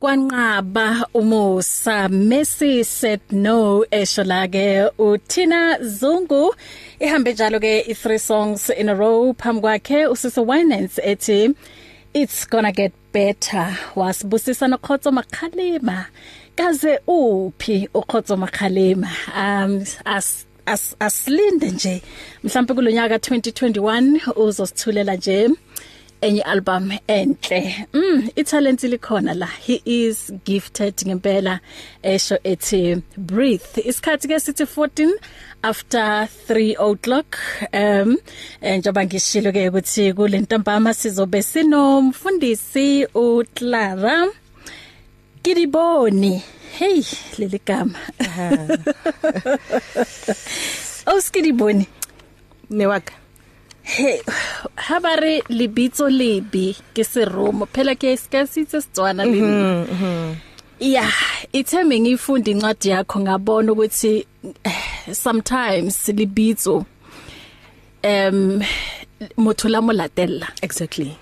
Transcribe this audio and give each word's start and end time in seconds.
kwanqaba 0.00 1.06
umusa 1.12 2.08
Messi 2.08 2.84
said 2.84 3.20
no 3.32 3.84
esho 3.90 4.24
la 4.24 4.46
ke 4.46 4.90
uThina 4.96 5.80
Zungu. 5.82 6.54
Ihambe 7.00 7.32
njalo 7.34 7.58
ke 7.60 7.82
i3 7.88 8.18
songs 8.18 8.70
in 8.70 8.88
a 8.88 8.94
row. 8.94 9.32
Phambi 9.34 9.60
kwakhe 9.60 10.06
usise 10.06 10.38
Winans 10.38 11.00
ethi 11.02 11.52
it's 12.14 12.44
gonna 12.46 12.70
get 12.70 12.92
better. 13.12 13.76
Wasibusisa 13.96 14.68
nokhotso 14.68 15.10
makhalima 15.10 16.06
kaze 16.56 17.00
uphi 17.08 17.88
ukhotso 17.92 18.36
makhalima 18.36 19.10
um 19.34 19.84
as 20.04 20.46
as 20.66 20.94
asilinde 21.00 21.70
nje. 21.70 22.02
Mhlawumbe 22.44 22.74
kulonyaka 22.74 23.16
2021 23.16 24.32
uzosithulela 24.36 25.16
nje. 25.16 25.48
Enye 26.20 26.42
album 26.42 26.92
enhle. 27.08 27.86
Mm 27.92 28.30
italent 28.36 28.82
likhona 28.82 29.34
la. 29.34 29.46
He 29.46 29.82
is 29.84 30.32
gifted 30.44 30.96
ngempela 30.96 31.60
esho 32.02 32.38
ethi 32.44 33.02
breathe. 33.16 33.82
Isikhathi 33.84 34.28
ke 34.28 34.40
sithi 34.40 34.66
14 34.66 35.12
after 35.62 36.28
3 36.48 36.76
o'clock 36.78 37.38
um 37.72 38.16
njoba 38.62 39.04
ngishilo 39.04 39.52
ke 39.52 39.68
ukuthi 39.68 40.12
kule 40.12 40.40
ntambama 40.40 40.94
sizobe 40.94 41.42
sinomfundisi 41.42 43.06
uClara 43.14 44.28
Kidiboni 45.42 46.42
hey 46.78 47.02
leli 47.38 47.60
gama. 47.64 47.98
Oskidiboni 53.88 53.96
newaka 53.96 53.96
Hey, 53.96 54.20
habari 54.76 55.42
libitso 55.48 56.08
libi 56.08 56.76
ke 56.94 57.04
seromo? 57.04 57.66
Phela 57.66 57.94
ke 57.94 58.12
isikasitse 58.12 58.82
sitswana 58.82 59.24
leli. 59.24 60.36
Yeah, 60.80 61.12
itheme 61.52 62.00
ngifunda 62.00 62.50
incwadi 62.50 62.88
yakho 62.88 63.20
ngabona 63.20 63.72
ukuthi 63.72 64.26
sometimes 65.12 66.08
libitso 66.08 66.86
em 68.02 68.62
mothola 69.36 69.82
molatella 69.82 70.48
exactly. 70.62 71.16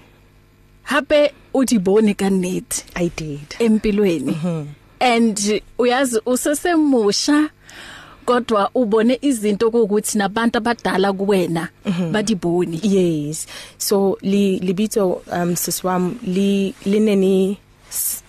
Hape 0.85 1.33
o 1.55 1.65
di 1.65 1.79
bone 1.79 2.15
ka 2.15 2.29
net 2.29 2.85
i 2.97 3.09
did. 3.17 3.57
empilweni. 3.59 4.37
And 5.01 5.37
uyazi 5.79 6.21
usesemusha 6.27 7.51
kodwa 8.27 8.71
ubone 8.75 9.19
izinto 9.23 9.69
ukuthi 9.69 10.19
nabantu 10.19 10.59
abadala 10.59 11.13
kuwena 11.13 11.69
badiboni 12.13 12.81
yes 12.83 13.47
so 13.79 14.19
li 14.23 14.59
libitso 14.59 15.23
um 15.33 15.57
siswam 15.57 16.19
li 16.27 16.75
lineni 16.85 17.59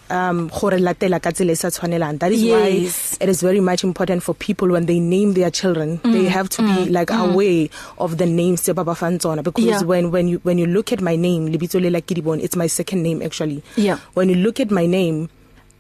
um 0.09 0.47
gore 0.47 0.79
latela 0.79 1.19
ka 1.19 1.31
tsela 1.35 1.55
sa 1.55 1.67
tshwanelang 1.67 2.15
that 2.19 2.31
is 2.31 2.39
Yes. 2.41 2.53
why 2.55 3.23
it 3.25 3.29
is 3.29 3.41
very 3.41 3.59
much 3.59 3.83
important 3.83 4.23
for 4.23 4.33
people 4.35 4.71
when 4.71 4.85
they 4.85 4.99
name 4.99 5.33
their 5.33 5.51
children 5.51 5.99
mm, 6.03 6.13
they 6.13 6.25
have 6.31 6.47
to 6.47 6.61
mm, 6.61 6.85
be 6.85 6.91
like 6.91 7.11
mm. 7.11 7.19
aware 7.33 7.67
of 7.97 8.15
the 8.17 8.25
names 8.25 8.61
tse 8.63 8.71
ba 8.73 8.83
ba 8.87 8.95
fang 8.95 9.17
tsona 9.19 9.43
because 9.43 9.67
Yeah. 9.67 9.83
when 9.83 10.07
when 10.11 10.27
you 10.31 10.39
when 10.47 10.57
you 10.61 10.65
look 10.65 10.93
at 10.95 11.01
my 11.01 11.17
name 11.17 11.51
libitso 11.51 11.81
le 11.83 11.89
la 11.91 11.99
Kidibon 11.99 12.39
it's 12.39 12.55
my 12.55 12.67
second 12.71 13.03
name 13.03 13.19
actually 13.21 13.59
Yeah. 13.75 13.99
when 14.13 14.29
you 14.31 14.35
look 14.39 14.61
at 14.63 14.71
my 14.71 14.85
name 14.87 15.27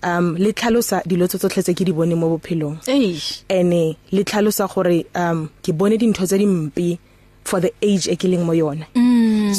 um 0.03 0.35
le 0.37 0.53
tlhalosa 0.53 1.01
dilo 1.05 1.27
tse 1.27 1.37
tsotlhe 1.37 1.63
tse 1.63 1.73
ke 1.73 1.83
di 1.85 1.91
bone 1.91 2.15
mo 2.15 2.29
bophelong. 2.37 2.77
Eish 2.87 3.43
ene 3.49 3.97
le 4.11 4.23
tlhalosa 4.23 4.67
gore 4.67 5.05
um 5.15 5.49
ke 5.63 5.71
bone 5.73 5.97
dintho 5.97 6.25
tse 6.25 6.37
dimpe 6.37 6.99
for 7.43 7.59
the 7.59 7.71
age 7.81 8.07
e 8.07 8.15
ke 8.15 8.27
leng 8.27 8.45
mo 8.45 8.53
yona. 8.53 8.85
Mm. 8.95 9.06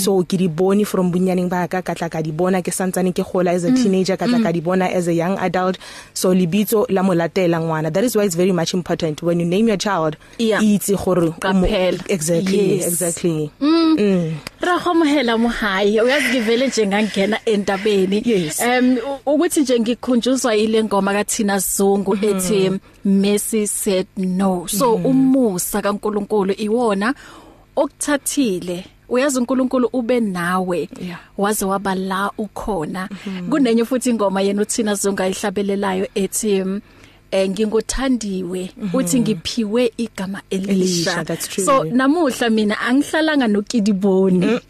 So 0.05 0.23
ke 0.23 0.37
di 0.39 0.47
bone 0.49 0.85
from 0.85 1.11
bunyaneng 1.13 1.49
ba 1.51 1.67
ka 1.69 1.83
ka 1.83 1.95
tla 1.95 2.09
ka 2.09 2.23
di 2.23 2.31
bona 2.33 2.63
ke 2.63 2.71
santsane 2.71 3.11
ke 3.15 3.23
gola 3.27 3.51
as 3.53 3.65
a 3.65 3.73
teenager 3.75 4.17
ka 4.17 4.27
tla 4.27 4.39
ka 4.43 4.53
di 4.53 4.61
bona 4.61 4.87
as 4.87 5.09
a 5.09 5.15
young 5.15 5.37
adult. 5.39 5.79
So 6.15 6.31
libitso 6.35 6.87
la 6.89 7.03
molatela 7.03 7.59
ngwana. 7.61 7.93
That 7.93 8.05
is 8.05 8.17
why 8.17 8.25
it's 8.25 8.35
very 8.37 8.53
much 8.53 8.75
important. 8.75 9.23
When 9.23 9.41
you 9.41 9.47
name 9.47 9.69
your 9.69 9.77
child 9.77 10.17
Yeah. 10.39 10.61
itse 10.63 10.95
gore 10.97 11.19
o 11.19 11.27
mo- 11.27 11.67
Qaphela. 11.67 11.99
exactly 12.09 12.77
Yes. 12.79 12.87
exactly. 12.87 13.51
Ra 14.61 14.79
homohela 14.79 15.39
muhayi 15.39 16.01
uyazi 16.01 16.29
ngivele 16.29 16.67
nje 16.69 16.87
ngangena 16.87 17.39
entabeni. 17.47 18.23
Yes. 18.25 18.61
em 18.61 18.99
u- 18.99 19.35
ukuthi 19.35 19.61
nje 19.61 19.81
ngikhunjuzwa 19.81 20.57
ile 20.57 20.85
ngoma 20.85 21.13
kaThina 21.13 21.59
Zungu 21.59 22.15
ethi 22.23 22.79
Messi 23.05 23.67
said 23.67 24.07
no. 24.17 24.67
So 24.69 24.95
umusa 24.95 25.83
kaNkuluNkulu 25.83 26.55
iwona 26.59 27.15
okuthathile 27.77 28.85
uyazi 29.09 29.39
uNkulunkulu 29.39 29.89
ube 29.93 30.21
nawe. 30.21 30.89
Yeah. 31.01 31.19
waze 31.39 31.65
waba 31.65 31.95
la 31.95 32.31
ukhona. 32.39 33.09
Kunenye 33.51 33.85
futhi 33.85 34.11
ingoma 34.11 34.41
yena 34.43 34.63
uThina 34.63 34.95
Zungu 34.95 35.23
ayihlabelelayo 35.23 36.09
ethi 36.15 36.65
mm, 36.65 36.81
eh 37.31 37.49
ngingothandiwe 37.51 38.71
uthi 38.93 39.21
ngiphiwe 39.21 39.93
igama 39.97 40.41
elisha. 40.51 40.73
Elisha, 40.73 41.25
that's 41.25 41.49
true. 41.49 41.65
so 41.65 41.85
namuhla 41.85 42.51
mina 42.51 42.81
angihlalanga 42.81 43.47
nokidiboni. 43.49 44.61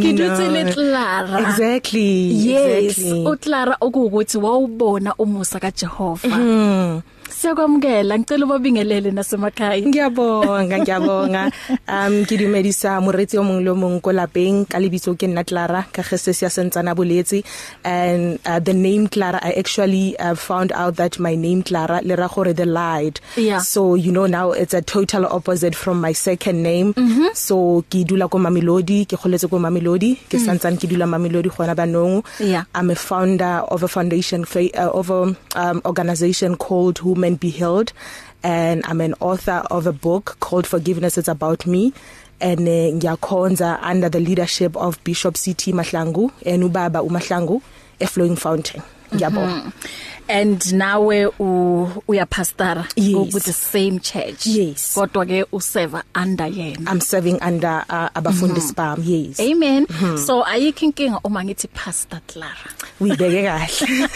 Ngiduthi 0.00 0.42
No. 0.42 0.50
leClara 0.52 1.40
exactly 1.40 2.48
yes 2.48 2.96
exactly. 2.98 3.26
uClara 3.26 3.76
okuwukuthi 3.80 4.38
wawubona 4.38 5.14
umusa 5.14 5.60
kaJehova. 5.60 6.36
Mm. 6.38 7.02
Siyakwamukela 7.44 8.18
ngicela 8.18 8.46
ubabingelele 8.46 9.10
nasemakhaya 9.10 9.84
ngiyabonga 9.84 10.78
ngiyabonga 10.80 11.52
um 11.88 12.24
ke 12.24 12.40
dumedisa 12.40 12.96
moretsi 13.04 13.36
o 13.36 13.44
mongwe 13.44 13.64
le 13.64 13.70
o 13.70 13.74
mongwe 13.76 14.00
ko 14.00 14.12
lapeng 14.16 14.64
ka 14.64 14.80
lebitso 14.80 15.12
ke 15.12 15.28
nna 15.28 15.44
Clara 15.44 15.84
ka 15.92 16.00
gese 16.00 16.32
se 16.32 16.46
ya 16.46 16.48
sentsana 16.48 16.96
boletsi 16.96 17.44
and 17.84 18.40
uh, 18.48 18.56
the 18.64 18.72
name 18.72 19.08
Clara 19.12 19.38
I 19.44 19.60
actually 19.60 20.16
uh, 20.16 20.34
found 20.34 20.72
out 20.72 20.96
that 20.96 21.18
my 21.20 21.34
name 21.36 21.60
Clara 21.62 22.00
le 22.00 22.16
ra 22.16 22.28
gore 22.32 22.54
the 22.54 22.64
light 22.64 23.20
Yeah. 23.36 23.58
so 23.60 23.94
you 23.94 24.10
know 24.10 24.24
now 24.24 24.52
it's 24.52 24.72
a 24.72 24.80
total 24.80 25.26
opposite 25.26 25.76
from 25.76 26.00
my 26.00 26.12
second 26.16 26.62
name 26.62 26.94
mm 26.96 27.08
-hmm. 27.12 27.28
so 27.36 27.84
ke 27.92 28.08
dula 28.08 28.24
ko 28.24 28.40
Mamelodi 28.40 29.04
ke 29.04 29.20
goletse 29.20 29.52
ko 29.52 29.60
Mamelodi 29.60 30.16
ke 30.32 30.40
mm. 30.40 30.46
santsane 30.48 30.80
ke 30.80 30.88
dula 30.88 31.04
Mamelodi 31.04 31.52
gona 31.52 31.76
banong 31.76 32.24
Yeah. 32.40 32.64
I'm 32.74 32.88
a 32.88 32.96
founder 32.96 33.60
of 33.68 33.82
a 33.84 33.88
foundation 33.88 34.48
uh, 34.48 34.88
of 34.96 35.10
a 35.12 35.36
um, 35.60 35.82
organization 35.84 36.56
called 36.56 37.04
Women 37.04 37.33
Be 37.36 37.50
Healed 37.50 37.92
and 38.42 38.84
I'm 38.86 39.00
an 39.00 39.14
author 39.20 39.64
of 39.70 39.86
a 39.86 39.92
book 39.92 40.36
called 40.40 40.66
Forgiveness 40.66 41.18
It's 41.18 41.28
About 41.28 41.66
Me 41.66 41.92
and 42.40 42.60
uh, 42.60 42.62
ngiyakhonza 42.98 43.78
under 43.82 44.08
the 44.08 44.20
leadership 44.20 44.76
of 44.76 45.02
Bishop 45.04 45.34
CT 45.34 45.72
Mahlangu 45.74 46.30
and 46.44 46.62
ubaba 46.64 47.00
uMahlangu 47.06 47.62
a 48.00 48.06
flowing 48.06 48.36
fountain. 48.36 48.82
Ngiyabonga 49.14 49.72
and 50.28 50.72
nawe 50.72 51.26
u 51.38 51.88
uyapastara 52.08 52.86
Yes. 52.96 53.34
with 53.34 53.44
the 53.44 53.52
same 53.52 54.00
church. 54.00 54.46
Yes. 54.46 54.94
kodwa 54.94 55.26
ke 55.26 55.44
useva 55.52 56.02
under 56.14 56.46
yena. 56.46 56.90
I'm 56.90 57.00
serving 57.00 57.38
under 57.42 57.84
uh, 57.90 58.08
abafundisi 58.14 58.74
bam 58.74 59.02
yes. 59.04 59.38
Amen. 59.40 59.86
So 60.16 60.42
ayikho 60.44 60.86
inkinga 60.86 61.20
uma 61.24 61.44
ngithi 61.44 61.68
pastor 61.74 62.20
Clara. 62.26 62.70
Uyibeke 63.00 63.42
kahle. 63.42 64.08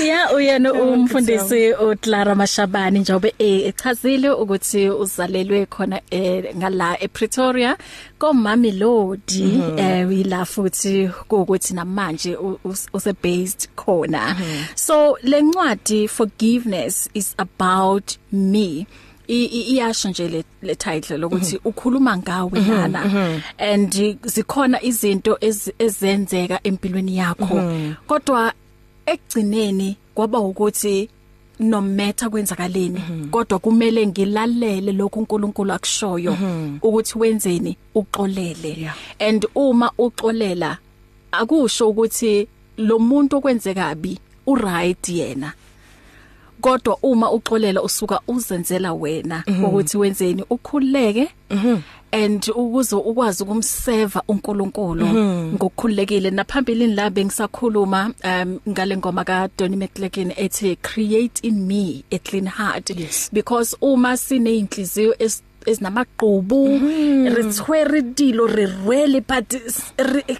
Ya 0.04 0.32
uyena 0.32 0.72
umfundisi 0.72 1.72
uClara 1.72 2.34
Mashabani 2.34 2.98
njobe 2.98 3.34
eh, 3.38 3.66
echazile 3.66 4.30
ukuthi 4.30 4.90
uzalelwe 4.90 5.66
khona 5.66 6.00
eh, 6.10 6.56
ngala 6.56 7.02
ePretoria. 7.02 7.76
Komami 8.18 8.70
Lodi 8.72 9.60
eh 9.78 10.08
wila 10.08 10.44
futhi 10.44 11.10
ukuthi 11.30 11.74
namanje 11.74 12.36
use 12.64 13.12
based 13.22 13.68
khona. 13.76 14.36
So 14.74 15.16
lencwadi 15.22 16.08
forgiveness 16.08 17.08
is 17.14 17.34
about 17.38 18.16
me. 18.32 18.86
Iyasho 19.28 20.08
nje 20.10 20.28
le, 20.28 20.44
le 20.62 20.74
title 20.74 21.16
lokuthi 21.18 21.58
ukhuluma 21.64 22.16
ngawe 22.18 22.60
lana 22.68 23.40
and 23.58 23.92
zikhona 24.22 24.82
izinto 24.82 25.38
ez- 25.40 25.72
ezenzeka 25.78 26.60
empilweni 26.64 27.16
yakho. 27.16 27.54
Kodwa 28.06 28.52
ekugcineni 29.06 29.96
kwaba 30.14 30.38
ukuthi 30.38 31.08
no 31.60 31.80
matter 31.80 32.30
kwenzakaleni 32.30 33.00
kodwa 33.30 33.58
kumele 33.58 34.06
ngilalele 34.06 34.92
lokhu 34.92 35.20
uNkulunkulu 35.20 35.72
akushoyo 35.72 36.36
ukuthi 36.82 37.18
wenzeni 37.18 37.76
uxolele. 37.94 38.76
Yeah. 38.78 38.96
and 39.18 39.46
uma 39.54 39.90
uxolela 39.98 40.78
akusho 41.32 41.88
ukuthi 41.88 42.48
lo 42.78 42.98
muntu 42.98 43.36
okwenze 43.36 43.74
kabi 43.74 44.18
u 44.46 44.54
right 44.54 45.08
yena. 45.08 45.52
Kodwa 46.60 46.98
uma 47.02 47.30
uxolela 47.30 47.82
usuka 47.82 48.20
uzenzela 48.28 48.92
wena 48.92 49.44
ukuthi 49.64 49.96
wenzeni 49.98 50.44
ukhuleke 50.50 51.28
and 52.14 52.48
ukuze 52.54 52.96
ukwazi 52.96 53.42
ukumseva 53.42 54.22
uNkulunkulu 54.28 55.06
ngokukhulekile 55.54 56.30
naphambilini 56.30 56.94
la 56.94 57.10
bengisakhuluma 57.10 58.10
um 58.24 58.58
ngale 58.68 58.96
ngoma 58.96 59.24
ka 59.24 59.48
Donnie 59.58 59.76
McClellan 59.76 60.32
ethi 60.36 60.76
create 60.82 61.40
in 61.48 61.66
me 61.66 62.04
a 62.10 62.18
clean 62.18 62.46
heart. 62.46 62.90
Yes. 62.90 63.30
because 63.32 63.76
uma 63.80 64.16
sine 64.16 64.56
inhliziyo 64.58 65.14
ezinamaqhubu 65.66 66.60
re 67.34 67.42
tshwere 67.50 68.02
dilo 68.02 68.46
re 68.46 68.66
rwele 68.66 69.20
but 69.20 69.48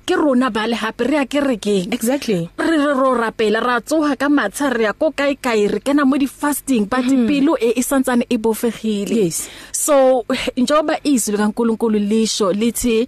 ke 0.06 0.14
rona 0.16 0.50
ba 0.50 0.66
le 0.66 0.76
hape 0.76 1.04
re 1.04 1.16
a 1.18 1.26
ke 1.26 1.40
re 1.40 1.56
keng 1.56 1.92
exactly 1.92 2.48
re 2.58 2.76
re 2.78 2.92
ro 2.94 3.14
rapela 3.14 3.60
ra 3.60 3.80
tsoha 3.80 4.16
ka 4.16 4.28
matsha 4.28 4.70
re 4.70 4.84
ya 4.84 4.92
ko 4.92 5.10
kae 5.10 5.36
kae 5.36 5.68
re 5.68 5.80
kena 5.80 6.04
mo 6.04 6.16
di 6.16 6.26
fasting 6.26 6.86
but 6.86 7.04
mm. 7.04 7.26
pelo 7.28 7.56
e 7.60 7.72
isantsane 7.76 8.26
e 8.28 8.36
bofegile 8.38 9.24
yes 9.24 9.48
so 9.72 10.24
njoba 10.56 10.98
izwi 11.04 11.36
kaNkuluNkulu 11.36 11.98
lisho 11.98 12.52
lithi 12.52 13.06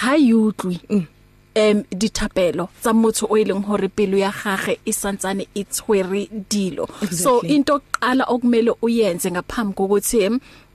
hayutlwi 0.00 0.80
mm. 0.90 1.04
em 1.54 1.82
dithapelo 1.90 2.68
tsa 2.80 2.92
motho 2.92 3.26
o 3.30 3.36
ileng 3.38 3.64
hore 3.66 3.88
pelo 3.88 4.16
ya 4.18 4.32
gage 4.32 4.78
e 4.84 4.92
santsane 4.92 5.46
e 5.54 5.64
tshwere 5.64 6.28
dilo 6.50 6.84
exactly. 6.84 7.16
so 7.16 7.40
into 7.40 7.74
oqala 7.74 8.24
okumele 8.24 8.72
uyenze 8.82 9.30
ngaphambi 9.30 9.74
kokuthi 9.74 10.30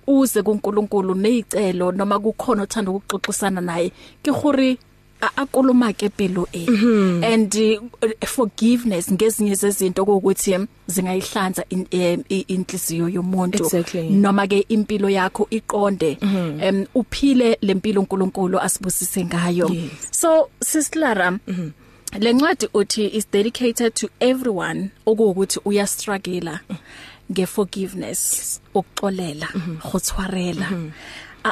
uze 0.09 0.41
kuNkulunkulu 0.43 1.15
nezicelo 1.15 1.91
noma 1.91 2.19
kukhona 2.19 2.63
othanda 2.63 2.91
ukuxoxisana 2.91 3.61
naye 3.61 3.91
ke 4.23 4.31
gore 4.31 4.77
akuluma 5.21 5.93
ke 5.93 6.05
impilo 6.05 6.47
e 6.51 6.65
mm 6.67 6.75
-hmm. 6.75 7.33
and 7.33 7.55
uh, 7.55 8.27
forgiveness 8.27 9.11
ngezinye 9.11 9.55
zezinto 9.55 10.03
ukuthi 10.03 10.59
zingayihlanza 10.87 11.65
inhliziyo 12.47 13.09
yomuntu 13.09 13.63
exactly. 13.63 14.09
noma 14.09 14.47
ke 14.47 14.65
impilo 14.69 15.09
yakho 15.09 15.47
iqonde 15.49 16.17
mm 16.21 16.35
-hmm. 16.35 16.69
um 16.69 16.85
uphile 16.95 17.57
lempilo 17.61 18.01
uNkulunkulu 18.01 18.59
asibusise 18.59 19.25
ngayo 19.25 19.69
yes. 19.73 19.91
so 20.11 20.49
sislara 20.59 21.31
mm 21.31 21.39
-hmm. 21.47 21.71
lencwadi 22.19 22.67
uthi 22.73 23.07
is 23.07 23.27
dedicated 23.31 23.93
to 23.93 24.09
everyone 24.19 24.89
okuwukuthi 25.05 25.59
uya 25.65 25.87
struggle 25.87 26.59
ngeforgiveness 27.31 28.61
ukuxolela 28.73 29.47
go 29.91 29.99
tshwarela 29.99 30.67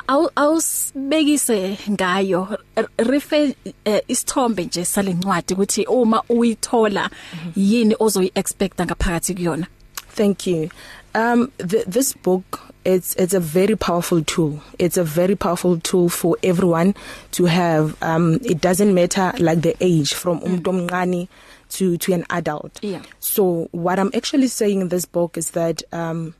awu 0.08 0.30
awusibekise 0.36 1.78
ngayo 1.90 2.58
refer 2.98 3.54
uh, 3.86 3.98
isithombe 4.08 4.66
nje 4.66 4.86
salencwadi 4.86 5.54
ukuthi 5.54 5.86
uma 5.86 6.24
uyithola 6.30 7.10
yini 7.56 7.96
ozoyi 8.00 8.32
expecta 8.36 8.86
ngaphakathi 8.86 9.34
kuyona? 9.36 9.68
Thank 10.16 10.48
you. 10.48 10.70
Um 11.16 11.52
th 11.58 11.86
this 11.88 12.14
book 12.14 12.60
it's 12.84 13.16
it's 13.16 13.34
a 13.34 13.40
very 13.40 13.76
powerful 13.76 14.24
tool. 14.24 14.60
It's 14.80 14.98
a 14.98 15.04
very 15.04 15.36
powerful 15.36 15.80
tool 15.80 16.10
for 16.10 16.38
everyone 16.44 16.94
to 17.32 17.46
have. 17.46 17.96
Um 18.02 18.40
it 18.44 18.62
doesn't 18.62 18.94
matter 18.94 19.34
like 19.40 19.62
the 19.62 19.76
age 19.80 20.14
from 20.14 20.40
umuntu 20.42 20.70
omncane 20.70 21.28
to 21.69 21.98
to 21.98 22.14
an 22.14 22.25
adult. 22.30 22.80
Yeah. 22.81 23.02
So 23.19 23.68
what 23.72 24.00
i'm 24.00 24.12
actually 24.14 24.48
saying 24.48 24.81
in 24.81 24.90
this 24.90 25.06
book 25.06 25.38
is 25.38 25.52
that 25.52 25.84
um 25.92 26.34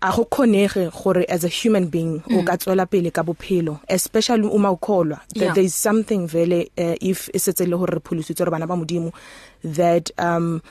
a 0.00 0.10
go 0.16 0.24
khonege 0.24 0.90
gore 1.02 1.24
as 1.28 1.44
a 1.44 1.48
human 1.48 1.88
being 1.88 2.22
o 2.30 2.42
ka 2.42 2.56
tswela 2.56 2.88
pele 2.88 3.10
ka 3.10 3.22
bophelo 3.22 3.80
especially 3.88 4.48
uma 4.48 4.70
ukholwa 4.72 5.20
that 5.34 5.54
there 5.54 5.64
is 5.64 5.74
something 5.74 6.26
vele 6.26 6.70
uh, 6.78 6.96
if 7.00 7.28
isetse 7.34 7.66
le 7.68 7.76
gore 7.76 8.00
pholisitswe 8.00 8.44
re 8.44 8.50
bana 8.50 8.66
ba 8.66 8.76
modimo 8.76 9.12
that 9.64 10.10
um 10.18 10.62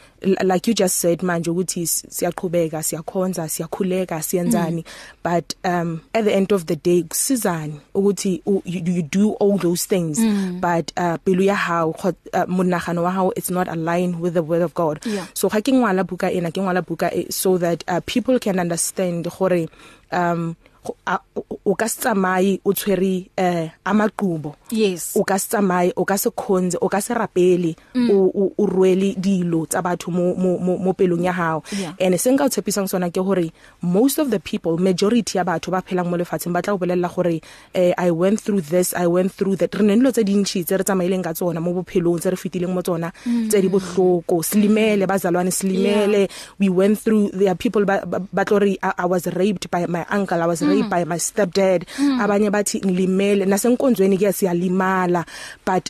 like 0.43 0.67
you 0.67 0.73
just 0.73 0.97
said 0.97 1.19
manje 1.23 1.49
ukuthi 1.49 1.87
siyaqhubeka 1.87 2.83
siyakhonza 2.83 3.49
siyakhuleka 3.49 4.21
siyenzani. 4.21 4.85
But 5.23 5.55
um 5.63 6.01
at 6.13 6.25
the 6.25 6.33
end 6.33 6.51
of 6.51 6.65
the 6.65 6.75
day 6.75 7.03
kusizani 7.03 7.79
ukuthi 7.95 8.41
you, 8.45 8.61
you 8.65 9.01
do 9.01 9.31
all 9.33 9.57
those 9.57 9.85
things. 9.85 10.19
But 10.59 10.91
uh 10.97 11.17
pelo 11.25 11.43
ya 11.43 11.55
hao 11.55 11.89
uh, 11.89 12.13
monagano 12.47 13.03
wa 13.03 13.11
hao 13.11 13.31
it's 13.35 13.49
not 13.49 13.67
aligned 13.67 14.19
with 14.19 14.33
the 14.33 14.43
word 14.43 14.61
of 14.61 14.73
God. 14.73 14.99
Yeah. 15.05 15.25
so 15.33 15.49
ga 15.49 15.61
ke 15.61 15.71
ngwala 15.71 16.03
buka 16.03 16.31
ena 16.31 16.51
ke 16.51 16.61
ngwala 16.61 16.81
buka 16.81 17.13
e, 17.13 17.27
so 17.29 17.57
that 17.57 17.83
uh, 17.87 18.01
people 18.05 18.39
can 18.39 18.59
understand 18.59 19.27
gore 19.37 19.67
um 20.11 20.55
o- 20.85 21.45
o 21.65 21.75
ka 21.75 21.87
se 21.87 22.01
tsamaye 22.01 22.59
o 22.65 22.73
tshwere 22.73 23.29
eh 23.37 23.69
amaqhubo 23.85 24.55
yes. 24.71 25.13
O 25.15 25.23
ka 25.23 25.37
se 25.37 25.47
tsamaye 25.49 25.93
o 25.95 26.05
ka 26.05 26.17
se 26.17 26.29
khonze 26.33 26.77
o 26.81 26.89
ka 26.89 26.99
se 27.01 27.13
rapele 27.13 27.75
o 27.95 28.31
o- 28.33 28.53
o 28.57 28.65
rwele 28.65 29.13
dilo 29.15 29.65
tsa 29.69 29.81
batho 29.81 30.09
mo 30.11 30.33
mo 30.35 30.57
mo 30.57 30.77
mo 30.77 30.93
pelong 30.93 31.23
ya 31.23 31.31
hao. 31.31 31.63
Yeah. 31.77 31.93
and 31.99 32.17
se 32.19 32.31
nka 32.31 32.45
o 32.45 32.49
tshepisang 32.49 32.89
sona 32.89 33.09
ke 33.11 33.21
gore 33.21 33.51
most 33.81 34.17
of 34.17 34.31
the 34.31 34.39
people 34.39 34.77
majority 34.77 35.37
ya 35.37 35.43
batho 35.43 35.69
ba 35.71 35.81
phelang 35.85 36.09
mo 36.09 36.17
lefatsheng 36.17 36.53
ba 36.53 36.61
tla 36.61 36.73
o 36.73 36.77
bolella 36.77 37.09
gore 37.13 37.41
eh 37.75 37.93
i 37.97 38.09
went 38.09 38.41
through 38.41 38.61
this 38.61 38.93
i 38.97 39.05
went 39.05 39.31
through 39.31 39.55
that. 39.57 39.69
Re 39.75 39.85
ne 39.85 39.95
dilo 39.95 40.11
tse 40.11 40.23
dintsi 40.25 40.65
tse 40.65 40.77
re 40.77 40.83
tsamaileng 40.83 41.21
ka 41.23 41.33
tsona 41.33 41.61
mo 41.61 41.73
bophelong 41.77 42.17
tse 42.19 42.29
re 42.33 42.37
fitileng 42.37 42.73
mo 42.73 42.81
tsona 42.81 43.11
tse 43.49 43.61
di 43.61 43.69
bohloko. 43.69 44.41
Slimele 44.41 45.05
bazalwane 45.05 45.51
slimele 45.53 46.27
we 46.59 46.69
went 46.69 46.97
through 46.97 47.29
there 47.37 47.49
are 47.51 47.55
people 47.55 47.85
ba 47.85 48.01
ba- 48.05 48.19
ba 48.33 48.45
tlo 48.45 48.57
re 48.59 48.77
I, 48.81 48.93
i 48.97 49.05
was 49.05 49.27
raped 49.37 49.69
by 49.69 49.85
my 49.85 50.05
uncle 50.09 50.41
i 50.41 50.45
was 50.47 50.61
raped 50.71 50.89
by 50.89 51.03
my 51.05 51.17
stepdad. 51.17 51.85
Abanye 52.23 52.49
bathi 52.49 52.81
ngilimele 52.81 53.45
nasenkonzweni 53.45 54.17
ke 54.17 54.31
siyalimala. 54.33 55.25
But 55.65 55.89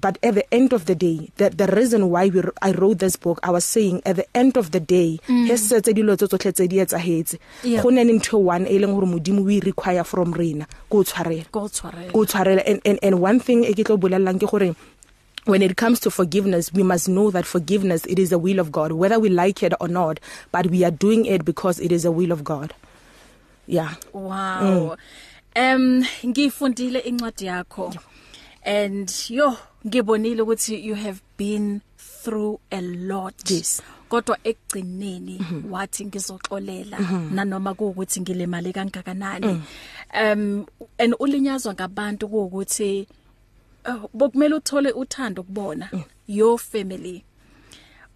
but 0.00 0.18
at 0.22 0.34
the 0.34 0.54
end 0.54 0.72
of 0.72 0.86
the 0.86 0.94
day 0.94 1.30
the, 1.36 1.50
the 1.50 1.66
reason 1.66 2.10
why 2.10 2.28
we, 2.28 2.42
i 2.62 2.72
wrote 2.72 2.98
this 2.98 3.16
book 3.16 3.38
i 3.42 3.50
was 3.50 3.64
saying 3.64 4.00
at 4.06 4.16
the 4.16 4.26
end 4.36 4.56
of 4.56 4.70
the 4.70 4.80
day 4.80 5.18
he 5.26 5.56
setse 5.56 5.92
dilo 5.94 6.16
tsotlhe 6.16 6.52
tse 6.52 6.66
di 6.68 6.76
etsahetse. 6.76 7.38
Go 7.82 7.90
ne 7.90 8.04
ntho 8.04 8.38
one 8.40 8.66
e 8.66 8.78
leng 8.78 8.94
gore 8.94 9.06
modimo 9.06 9.44
we 9.44 9.60
require 9.60 10.04
from 10.04 10.32
rena 10.32 10.66
go 10.90 11.02
tshwarela. 11.02 11.50
Go 11.52 11.68
tshwarela. 11.68 12.12
Go 12.12 12.24
tshwarela. 12.24 12.62
And, 12.66 12.80
and 12.84 12.98
and 13.02 13.20
one 13.20 13.40
thing 13.40 13.64
e 13.64 13.72
ke 13.74 13.84
tlo 13.86 13.98
bolellang 13.98 14.38
ke 14.38 14.48
gore 14.50 14.74
when 15.44 15.62
it 15.62 15.76
comes 15.76 15.98
to 16.00 16.10
forgiveness 16.10 16.72
we 16.72 16.82
must 16.82 17.08
know 17.08 17.30
that 17.30 17.46
forgiveness 17.46 18.04
it 18.06 18.18
is 18.18 18.30
the 18.30 18.38
will 18.38 18.58
of 18.58 18.70
God 18.70 18.92
whether 18.92 19.18
we 19.18 19.28
like 19.30 19.62
it 19.62 19.72
or 19.80 19.88
not 19.88 20.20
but 20.52 20.66
we 20.68 20.84
are 20.84 20.90
doing 20.90 21.24
it 21.24 21.44
because 21.44 21.80
it 21.80 21.90
is 21.92 22.02
the 22.02 22.12
will 22.12 22.32
of 22.32 22.44
God. 22.44 22.74
Yeah 23.68 23.96
Wow. 24.12 24.96
Em 25.54 26.04
ngifundile 26.26 26.98
incwadi 26.98 27.46
yakho. 27.46 27.94
And 28.64 29.12
yo 29.28 29.56
ngibonile 29.86 30.42
ukuthi 30.42 30.84
you 30.84 30.94
have 30.94 31.20
been 31.36 31.80
through 31.96 32.60
a 32.70 32.80
lot. 32.80 33.50
Yes. 33.50 33.82
Kodwa 34.08 34.38
ekugcineni 34.44 35.40
wathi 35.70 36.04
ngizoxolela 36.06 36.98
nanoma 37.32 37.74
kuukuthi 37.74 38.20
ngilemali 38.20 38.72
kangakanani. 38.72 39.62
Um 40.14 40.66
and 40.98 41.14
ulinyazwa 41.18 41.74
ngabantu 41.74 42.28
kuukuthi 42.28 43.06
uh, 43.84 44.10
bokumele 44.14 44.54
uthole 44.54 44.92
uthando 44.92 45.42
kubona 45.42 45.90
your 46.28 46.58
family. 46.58 47.24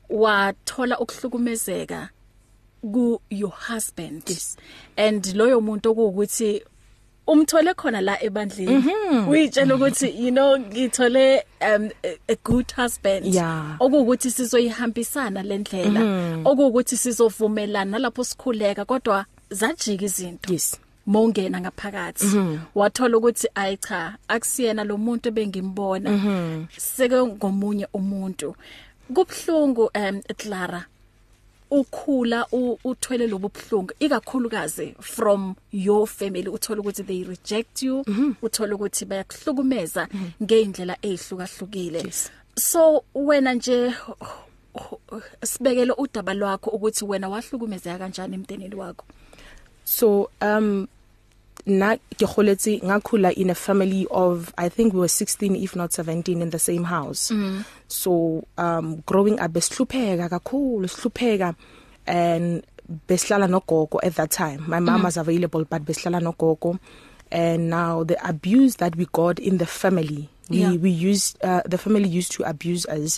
Wathola 0.09 0.99
ukuhlukumezeka 0.99 2.09
ku 2.83 3.21
your 3.31 3.53
husband. 3.53 4.23
Yes. 4.27 4.57
and 4.97 5.25
loyo 5.35 5.61
muntu 5.61 5.91
okuwukuthi 5.91 6.63
umthole 7.27 7.75
khona 7.75 8.01
la 8.01 8.23
ebandleni. 8.23 8.85
Uyitshela 9.29 9.75
ukuthi 9.75 10.09
you 10.19 10.31
know 10.31 10.59
ngithole 10.59 11.43
um 11.61 11.91
a, 12.29 12.37
good 12.45 12.73
husband. 12.73 13.27
Yeah. 13.27 13.77
okuwukuthi 13.81 14.31
sizoyihambisana 14.31 15.43
lendlela 15.43 16.01
okuwukuthi 16.45 16.97
sizovumelana 16.97 17.99
lapho 17.99 18.25
sikhuleka 18.25 18.85
kodwa 18.85 19.27
zajika 19.51 20.05
izinto. 20.05 20.53
Yes. 20.53 20.79
Mongena 21.07 21.61
ngaphakathi. 21.61 22.27
Wathola 22.75 23.19
ukuthi 23.19 23.49
ayi 23.55 23.77
cha 23.77 24.17
akusiyena 24.29 24.85
lo 24.85 24.97
muntu 24.97 25.31
bengimbona 25.31 26.69
seke 26.77 27.23
ngomunye 27.23 27.87
umuntu. 27.95 28.57
Kubhlungu 29.15 29.91
um 29.95 30.23
Clara. 30.37 30.87
Ukhula 31.73 32.47
uthwele 32.85 33.27
lobo 33.27 33.49
buhlungu. 33.49 33.93
Ikakhulukazi 34.01 34.95
from 35.01 35.57
your 35.73 36.07
family 36.07 36.49
uthola 36.49 36.81
ukuthi 36.81 37.03
they 37.07 37.25
reject 37.25 37.83
you 37.83 38.05
uthola 38.43 38.75
ukuthi 38.75 39.05
bayakuhlukumeza 39.05 40.09
ngeindlela 40.43 40.97
ezihlukahlukile 41.03 42.03
Yes. 42.05 42.31
so 42.57 43.05
wena 43.15 43.55
nje 43.55 43.93
sibekele 45.45 45.93
udaba 45.99 46.35
lwakho 46.35 46.71
ukuthi 46.71 47.05
wena 47.05 47.29
wahlukumezeka 47.29 47.99
kanjani 47.99 48.35
emndenini 48.35 48.75
wakho? 48.75 49.05
So 49.85 50.31
um 50.41 50.87
na 51.67 51.97
ke 51.97 52.27
goletse 52.27 52.81
ngakhula 52.83 53.33
in 53.37 53.51
a 53.51 53.55
family 53.55 54.07
of 54.11 54.53
i 54.59 54.69
think 54.69 54.93
we 54.93 55.01
were 55.01 55.09
16 55.09 55.57
if 55.57 55.77
not 55.77 55.91
17 55.91 56.43
in 56.43 56.51
the 56.51 56.59
same 56.59 56.85
house 56.85 57.31
mm. 57.31 57.65
so 57.89 58.43
um 58.59 59.03
growing 59.07 59.39
up 59.39 59.53
besihlupheka 59.53 60.29
kakhulu 60.29 60.89
sihlupheka 60.89 61.55
and 62.07 62.63
besihlala 63.09 63.47
nogogo 63.47 63.99
at 64.03 64.15
that 64.15 64.31
time 64.31 64.65
my 64.67 64.81
mom 64.81 65.01
mm. 65.01 65.05
was 65.05 65.17
available 65.17 65.65
but 65.65 65.83
besihlala 65.83 66.21
nogogo 66.21 66.79
and 67.31 67.71
now 67.71 68.05
the 68.05 68.19
abuse 68.29 68.77
that 68.77 68.97
we 68.97 69.07
got 69.13 69.39
in 69.39 69.59
the 69.59 69.67
family 69.67 70.29
we 70.53 70.61
Yeah. 70.61 70.77
we 70.77 70.91
used 70.93 71.41
uh, 71.41 71.65
the 71.65 71.81
family 71.81 72.09
used 72.09 72.37
to 72.37 72.45
abuse 72.45 72.85
us 72.87 73.17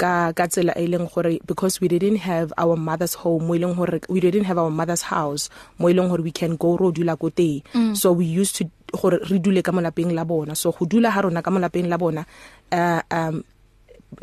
ka 0.00 0.32
ka 0.32 0.48
tsela 0.48 0.72
e 0.80 0.88
leng 0.88 1.04
gore 1.12 1.36
because 1.44 1.76
we 1.80 1.86
didn't 1.92 2.24
have 2.24 2.48
our 2.56 2.72
mother's 2.72 3.14
home 3.20 3.44
mo 3.44 3.52
e 3.52 3.60
leng 3.60 3.76
gore 3.76 4.00
we 4.08 4.16
didn't 4.24 4.48
have 4.48 4.56
our 4.56 4.72
mother's 4.72 5.04
house 5.12 5.52
mo 5.76 5.92
e 5.92 5.94
leng 5.94 6.08
gore 6.08 6.24
we 6.24 6.32
can 6.32 6.56
go 6.56 6.80
ro 6.80 6.88
dula 6.88 7.20
ko 7.20 7.28
teng 7.28 7.60
mm. 7.76 7.92
so 7.92 8.16
we 8.16 8.24
used 8.24 8.56
to 8.56 8.64
gore 8.96 9.20
re 9.28 9.36
dule 9.36 9.60
ka 9.60 9.70
molapeng 9.76 10.16
la 10.16 10.24
bona 10.24 10.56
so 10.56 10.72
go 10.72 10.88
dula 10.88 11.12
ha 11.12 11.20
rona 11.20 11.44
ka 11.44 11.52
molapeng 11.52 11.84
la 11.92 12.00
bona 12.00 12.24
uh, 12.72 13.00
um 13.12 13.44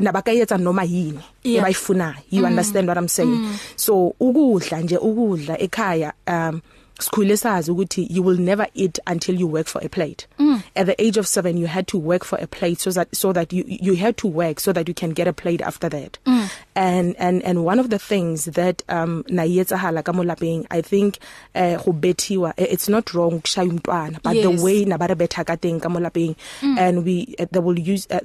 na 0.01 0.11
bakayetsa 0.11 0.57
noma 0.59 0.83
yini 0.83 1.21
Yeah. 1.47 1.61
ebayifuna 1.63 2.17
you 2.33 2.41
mm. 2.43 2.49
understand 2.49 2.89
what 2.89 2.97
i'm 2.97 3.07
saying 3.07 3.39
mm. 3.45 3.55
so 3.77 4.17
ukudla 4.19 4.81
nje 4.81 4.97
ukudla 4.97 5.55
ekhaya 5.61 6.11
um 6.27 6.59
sikhule 6.99 7.37
sazi 7.37 7.71
ukuthi 7.71 8.07
you 8.09 8.23
will 8.23 8.39
never 8.39 8.67
eat 8.73 8.99
until 9.05 9.39
you 9.39 9.47
work 9.47 9.67
for 9.67 9.85
a 9.85 9.89
plate 9.89 10.27
mm. 10.39 10.61
at 10.75 10.85
the 10.85 11.01
age 11.01 11.19
of 11.19 11.25
7 11.25 11.57
you 11.57 11.67
had 11.67 11.85
to 11.87 11.97
work 11.97 12.25
for 12.25 12.39
a 12.41 12.47
plate 12.47 12.79
so 12.79 12.91
that 12.91 13.07
so 13.15 13.33
that 13.33 13.53
you 13.53 13.63
you 13.67 13.95
had 13.95 14.15
to 14.17 14.27
work 14.27 14.59
so 14.59 14.73
that 14.73 14.87
you 14.87 14.93
can 14.93 15.11
get 15.11 15.27
a 15.27 15.33
plate 15.33 15.61
after 15.61 15.89
that 15.89 16.17
mm. 16.25 16.49
and 16.75 17.15
and 17.17 17.43
and 17.43 17.65
one 17.65 17.79
of 17.79 17.89
the 17.89 17.99
things 17.99 18.45
that 18.45 18.83
um 18.89 19.23
nayetsahala 19.29 20.03
ka 20.03 20.11
molapeng 20.11 20.65
i 20.69 20.81
think 20.81 21.17
uh 21.55 21.77
go 21.83 21.91
betiwa 21.93 22.53
it's 22.57 22.89
not 22.89 23.13
wrong 23.13 23.41
kushaya 23.41 23.69
umntwana 23.69 24.19
but 24.23 24.35
yes. 24.35 24.43
the 24.45 24.63
way 24.63 24.85
nabare 24.85 25.15
betha 25.15 25.45
ka 25.45 25.55
teng 25.55 25.79
ka 25.79 25.89
molapeng 25.89 26.35
mm. 26.61 26.77
and 26.77 27.05
we 27.05 27.35
uh, 27.39 27.45
they 27.51 27.59
will 27.59 27.79
use 27.79 28.07
uh, 28.09 28.19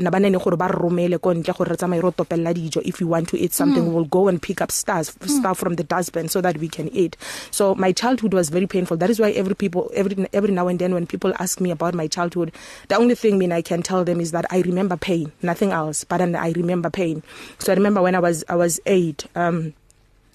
nabanene 0.00 0.38
gore 0.42 0.56
ba 0.56 0.68
romele 0.68 1.20
ko 1.20 1.34
ntle 1.34 1.54
gore 1.54 1.76
tsamaya 1.76 2.02
ro 2.02 2.10
topella 2.10 2.54
dijo 2.54 2.80
if 2.84 3.00
you 3.00 3.08
want 3.08 3.28
to 3.28 3.36
eat 3.36 3.52
something 3.52 3.84
mm. 3.84 3.92
we'll 3.92 4.08
go 4.08 4.28
and 4.28 4.40
pick 4.40 4.60
up 4.60 4.70
stars 4.70 5.12
mm. 5.12 5.28
stuff 5.28 5.58
from 5.58 5.76
the 5.76 5.84
dustbin 5.84 6.28
so 6.28 6.40
that 6.40 6.58
we 6.58 6.68
can 6.68 6.88
eat 6.96 7.16
so 7.50 7.74
my 7.82 7.92
childhood 7.92 8.32
was 8.32 8.48
very 8.48 8.66
painful. 8.66 8.96
That 8.96 9.10
is 9.10 9.18
why 9.18 9.30
every 9.32 9.56
people 9.56 9.90
every 9.94 10.28
every 10.32 10.52
now 10.58 10.68
and 10.68 10.78
then 10.78 10.94
when 10.94 11.06
people 11.06 11.32
ask 11.38 11.60
me 11.60 11.70
about 11.76 11.94
my 11.94 12.06
childhood 12.06 12.52
the 12.88 12.96
only 12.96 13.16
thing 13.22 13.38
mean 13.38 13.52
I 13.52 13.62
can 13.62 13.82
tell 13.82 14.04
them 14.04 14.20
is 14.20 14.32
that 14.32 14.46
I 14.50 14.60
remember 14.60 14.96
pain 14.96 15.32
nothing 15.42 15.72
else 15.72 16.04
but 16.04 16.20
I 16.22 16.52
remember 16.62 16.90
pain. 16.90 17.22
So 17.58 17.72
I 17.72 17.76
remember 17.76 18.02
when 18.02 18.14
I 18.14 18.20
was 18.20 18.44
I 18.48 18.56
was 18.64 18.80
8 18.86 19.26
um 19.34 19.74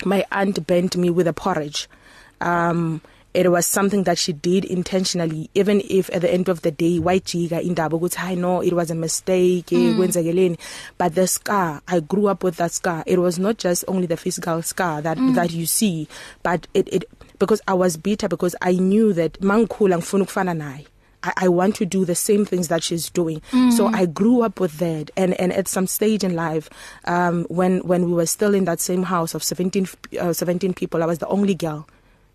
my 0.05 0.25
aunt 0.31 0.65
bent 0.67 0.97
me 0.97 1.09
with 1.09 1.27
a 1.27 1.33
porridge. 1.33 1.87
Um 2.41 3.01
it 3.37 3.51
was 3.51 3.67
something 3.67 4.03
that 4.03 4.17
she 4.17 4.33
did 4.33 4.65
intentionally 4.65 5.49
even 5.53 5.81
if 5.89 6.09
at 6.11 6.21
the 6.21 6.33
end 6.33 6.49
of 6.49 6.61
the 6.63 6.71
day 6.71 6.99
wayijika 6.99 7.61
indaba 7.61 7.97
ukuthi 7.97 8.17
hi 8.17 8.35
no 8.35 8.63
it 8.63 8.73
was 8.73 8.91
a 8.91 8.95
mistake 8.95 9.75
kwenzekeleni 9.97 10.55
mm. 10.55 10.95
but 10.97 11.13
the 11.13 11.27
scar 11.27 11.81
i 11.87 11.99
grew 11.99 12.27
up 12.31 12.43
with 12.43 12.57
that 12.57 12.71
scar 12.71 13.03
it 13.05 13.19
was 13.19 13.37
not 13.39 13.57
just 13.57 13.83
only 13.87 14.07
the 14.07 14.17
physical 14.17 14.61
scar 14.63 15.03
that 15.03 15.17
mm. 15.17 15.35
that 15.35 15.51
you 15.53 15.67
see 15.67 16.07
but 16.43 16.67
it 16.73 16.93
it 16.93 17.05
because 17.39 17.61
i 17.67 17.73
was 17.73 17.97
bitter 17.97 18.27
because 18.27 18.55
i 18.61 18.73
knew 18.73 19.13
that 19.13 19.39
mangikhula 19.41 19.97
ngifuna 19.97 20.23
ukufana 20.23 20.53
naye. 20.53 20.85
I, 21.23 21.33
I 21.37 21.47
want 21.47 21.75
to 21.77 21.85
do 21.85 22.05
the 22.05 22.15
same 22.15 22.45
things 22.45 22.67
that 22.67 22.83
she's 22.83 23.09
doing. 23.09 23.41
Mm. 23.51 23.73
So 23.73 23.87
I 23.87 24.05
grew 24.05 24.41
up 24.41 24.59
with 24.59 24.77
that. 24.77 25.11
And 25.17 25.33
and 25.39 25.51
at 25.51 25.67
some 25.67 25.87
stage 25.87 26.23
in 26.23 26.35
life 26.35 26.69
um 27.05 27.45
when 27.49 27.79
when 27.79 28.05
we 28.05 28.13
were 28.13 28.25
still 28.25 28.53
in 28.53 28.65
that 28.65 28.79
same 28.79 29.03
house 29.03 29.33
of 29.33 29.43
17 29.43 29.87
uh, 30.19 30.33
17 30.33 30.73
people 30.73 31.03
I 31.03 31.05
was 31.05 31.19
the 31.19 31.27
only 31.27 31.55
girl 31.55 31.87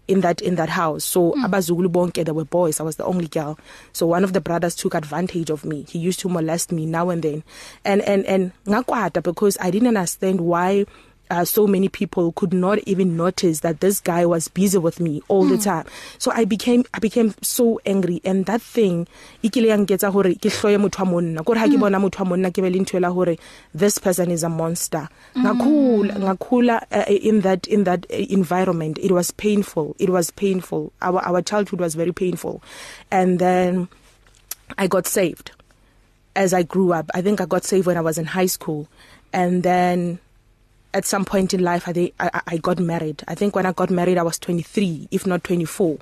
in 0.09 0.21
that 0.23 0.41
in 0.41 0.57
that 0.57 0.69
house. 0.69 1.05
So 1.05 1.33
mm. 1.33 1.45
abazukulu 1.45 1.89
bonke 1.89 2.25
there 2.25 2.35
were 2.35 2.45
boys. 2.45 2.81
I 2.81 2.83
was 2.83 2.97
the 2.97 3.05
only 3.05 3.29
girl. 3.29 3.59
So 3.93 4.07
one 4.07 4.25
of 4.25 4.33
the 4.33 4.41
brothers 4.41 4.75
took 4.75 4.95
advantage 4.95 5.49
of 5.51 5.65
me. 5.65 5.87
He 5.89 5.99
used 5.99 6.21
to 6.21 6.29
molest 6.29 6.73
me 6.73 6.87
now 6.87 7.11
and 7.11 7.23
then. 7.23 7.45
And 7.85 8.03
and 8.03 8.27
and 8.27 8.53
ngakwata 8.67 9.23
because 9.23 9.57
i 9.61 9.71
didn't 9.71 9.89
understand 9.89 10.41
why 10.41 10.87
uh, 11.33 11.47
so 11.47 11.67
many 11.67 11.89
people 11.89 12.31
could 12.33 12.53
not 12.53 12.79
even 12.81 13.17
notice 13.17 13.61
that 13.61 13.81
this 13.81 14.01
guy 14.01 14.27
was 14.27 14.49
busy 14.49 14.77
with 14.77 15.01
me 15.01 15.23
all 15.29 15.47
mm. 15.47 15.57
the 15.57 15.59
time. 15.59 15.87
So 16.19 16.31
i 16.33 16.45
became 16.45 16.85
i 16.93 16.99
became 16.99 17.35
so 17.41 17.81
angry. 17.87 18.21
And 18.23 18.45
that 18.47 18.61
thing 18.61 19.09
ikile 19.43 19.69
yang 19.69 19.87
getsa 19.87 20.12
hore 20.12 20.35
ke 20.35 20.53
hloye 20.53 20.77
motho 20.77 21.07
wa 21.07 21.12
monna. 21.12 21.43
Gore 21.43 21.57
ha 21.57 21.67
ke 21.67 21.81
bona 21.81 21.99
motho 21.99 22.21
wa 22.21 22.31
monna 22.33 22.51
ke 22.51 22.57
be 22.57 22.69
le 22.69 22.85
ntwela 22.85 23.12
hore 23.12 23.37
this 23.75 23.97
person 23.97 24.31
is 24.31 24.43
a 24.43 24.51
monster. 24.51 25.09
Ngakhula 25.35 26.21
ngakhula 26.21 26.83
uh, 26.93 27.11
in 27.11 27.41
that 27.41 27.67
in 27.67 27.85
that 27.85 28.05
uh, 28.11 28.17
environment. 28.29 28.99
It 28.99 29.12
was 29.12 29.31
painful. 29.31 29.97
It 29.99 30.11
was 30.11 30.31
painful. 30.31 30.93
Our 31.01 31.25
our 31.25 31.41
childhood 31.41 31.81
was 31.81 31.95
very 31.95 32.12
painful. 32.12 32.62
And 33.11 33.39
then 33.39 33.89
i 34.77 34.87
got 34.87 35.07
saved. 35.07 35.53
As 36.37 36.53
i 36.55 36.62
grew 36.62 36.93
up 36.93 37.11
i 37.15 37.21
think 37.21 37.41
i 37.41 37.47
got 37.47 37.62
saved 37.62 37.87
when 37.87 37.97
i 37.97 38.01
was 38.01 38.19
in 38.19 38.27
high 38.27 38.47
school. 38.47 38.89
And 39.33 39.62
then 39.62 40.19
at 40.95 41.05
some 41.05 41.25
point 41.25 41.55
in 41.55 41.63
life 41.63 41.89
I, 41.89 41.93
they, 41.93 42.13
I 42.21 42.41
I 42.47 42.57
got 42.59 42.79
married. 42.79 43.23
I 43.29 43.35
think 43.35 43.57
when 43.57 43.67
I 43.67 43.73
got 43.73 43.91
married 43.91 44.19
I 44.19 44.23
was 44.23 44.39
23 44.39 45.09
if 45.11 45.27
not 45.27 45.45
24. 45.45 45.99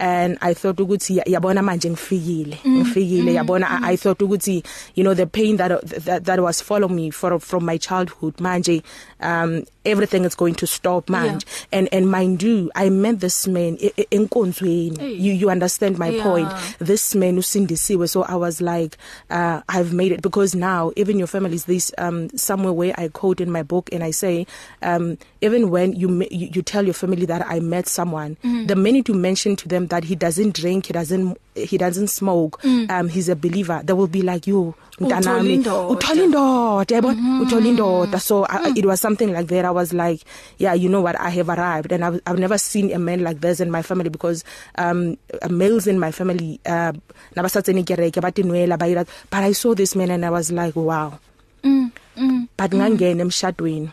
and 0.00 0.38
I 0.40 0.54
thought 0.54 0.76
ukuthi 0.76 1.22
yabona 1.26 1.62
manje 1.62 1.90
ngifikile 1.90 2.58
mm, 2.64 2.78
ngifikile 2.78 3.30
mm, 3.30 3.36
yabona 3.36 3.66
mm. 3.68 3.84
I, 3.84 3.96
thought 3.96 4.18
ukuthi 4.18 4.64
you 4.94 5.04
know 5.04 5.14
the 5.14 5.26
pain 5.26 5.56
that 5.58 5.86
that, 5.86 6.24
that 6.24 6.40
was 6.40 6.62
follow 6.62 6.88
me 6.88 7.10
for 7.10 7.38
from 7.38 7.64
my 7.66 7.76
childhood 7.76 8.36
manje 8.38 8.82
um 9.22 9.64
everything 9.84 10.24
is 10.24 10.34
going 10.34 10.54
to 10.54 10.66
stop 10.66 11.06
manje 11.06 11.44
yeah. 11.46 11.78
and 11.78 11.88
and 11.92 12.10
mind 12.10 12.42
you 12.42 12.70
I 12.74 12.90
met 12.90 13.20
this 13.20 13.46
man 13.46 13.76
enkonzweni 14.10 14.98
hey. 14.98 15.12
you 15.12 15.32
you 15.32 15.50
understand 15.50 15.98
my 15.98 16.08
yeah. 16.08 16.22
point 16.22 16.52
this 16.78 17.14
man 17.14 17.38
usindisiwe 17.38 18.08
so 18.08 18.22
I 18.22 18.34
was 18.34 18.60
like 18.60 18.98
uh 19.30 19.60
I've 19.68 19.92
made 19.92 20.12
it 20.12 20.22
because 20.22 20.54
now 20.54 20.92
even 20.96 21.18
your 21.18 21.28
family 21.28 21.54
is 21.54 21.64
this 21.64 21.92
um 21.98 22.28
somewhere 22.36 22.72
where 22.72 22.94
I 22.98 23.08
quote 23.08 23.40
in 23.40 23.50
my 23.50 23.62
book 23.62 23.88
and 23.92 24.04
I 24.04 24.10
say 24.10 24.46
um 24.82 25.16
even 25.40 25.70
when 25.70 25.94
you 25.94 26.26
you, 26.30 26.50
you 26.52 26.62
tell 26.62 26.84
your 26.84 26.94
family 26.94 27.26
that 27.26 27.46
I 27.46 27.60
met 27.60 27.88
someone 27.88 28.36
mm. 28.44 28.66
the 28.68 28.76
minute 28.76 29.08
you 29.08 29.14
mention 29.14 29.56
to 29.56 29.68
them 29.68 29.86
that 29.86 30.04
he 30.04 30.14
doesn't 30.14 30.54
drink 30.54 30.86
he 30.86 30.92
doesn't 30.92 31.38
he 31.54 31.78
doesn't 31.78 32.08
smoke 32.08 32.60
mm. 32.62 32.90
um 32.90 33.08
he's 33.08 33.28
a 33.28 33.36
believer 33.36 33.80
they 33.84 33.92
will 33.94 34.06
be 34.06 34.22
like 34.22 34.46
you 34.46 34.74
mntanami 35.00 35.58
uthola 35.58 36.24
indoda 36.24 36.94
yabona 36.94 37.14
mm-hmm. 37.14 37.40
uthola 37.40 37.66
indoda 37.68 38.20
so 38.20 38.44
I, 38.44 38.70
mm. 38.70 38.76
it 38.78 38.84
was 38.84 39.00
something 39.10 39.34
like 39.34 39.50
that 39.50 39.66
I 39.66 39.74
was 39.74 39.90
like 39.92 40.22
yeah 40.62 40.74
you 40.74 40.88
know 40.88 41.02
what 41.02 41.18
I 41.18 41.30
have 41.34 41.50
arrived. 41.50 41.90
And 41.90 42.06
I've, 42.06 42.20
I've 42.26 42.38
never 42.38 42.58
seen 42.58 42.94
a 42.94 42.98
man 42.98 43.26
like 43.26 43.40
this 43.42 43.58
in 43.58 43.70
my 43.70 43.82
family 43.82 44.10
because 44.10 44.46
um 44.78 45.18
males 45.50 45.90
in 45.90 45.98
my 45.98 46.14
family 46.14 46.60
uh 46.62 46.94
nabasatseni 47.34 47.82
kereke 47.82 48.22
batinwela 48.22 48.78
bayira. 48.78 49.02
But 49.30 49.42
I 49.42 49.52
saw 49.52 49.74
this 49.74 49.98
man 49.98 50.10
and 50.14 50.24
I 50.24 50.30
was 50.30 50.52
like 50.54 50.76
wow. 50.76 51.18
Mm, 51.62 51.92
mm, 52.16 52.48
but 52.56 52.70
ngangena 52.70 53.26
emshadweni. 53.26 53.90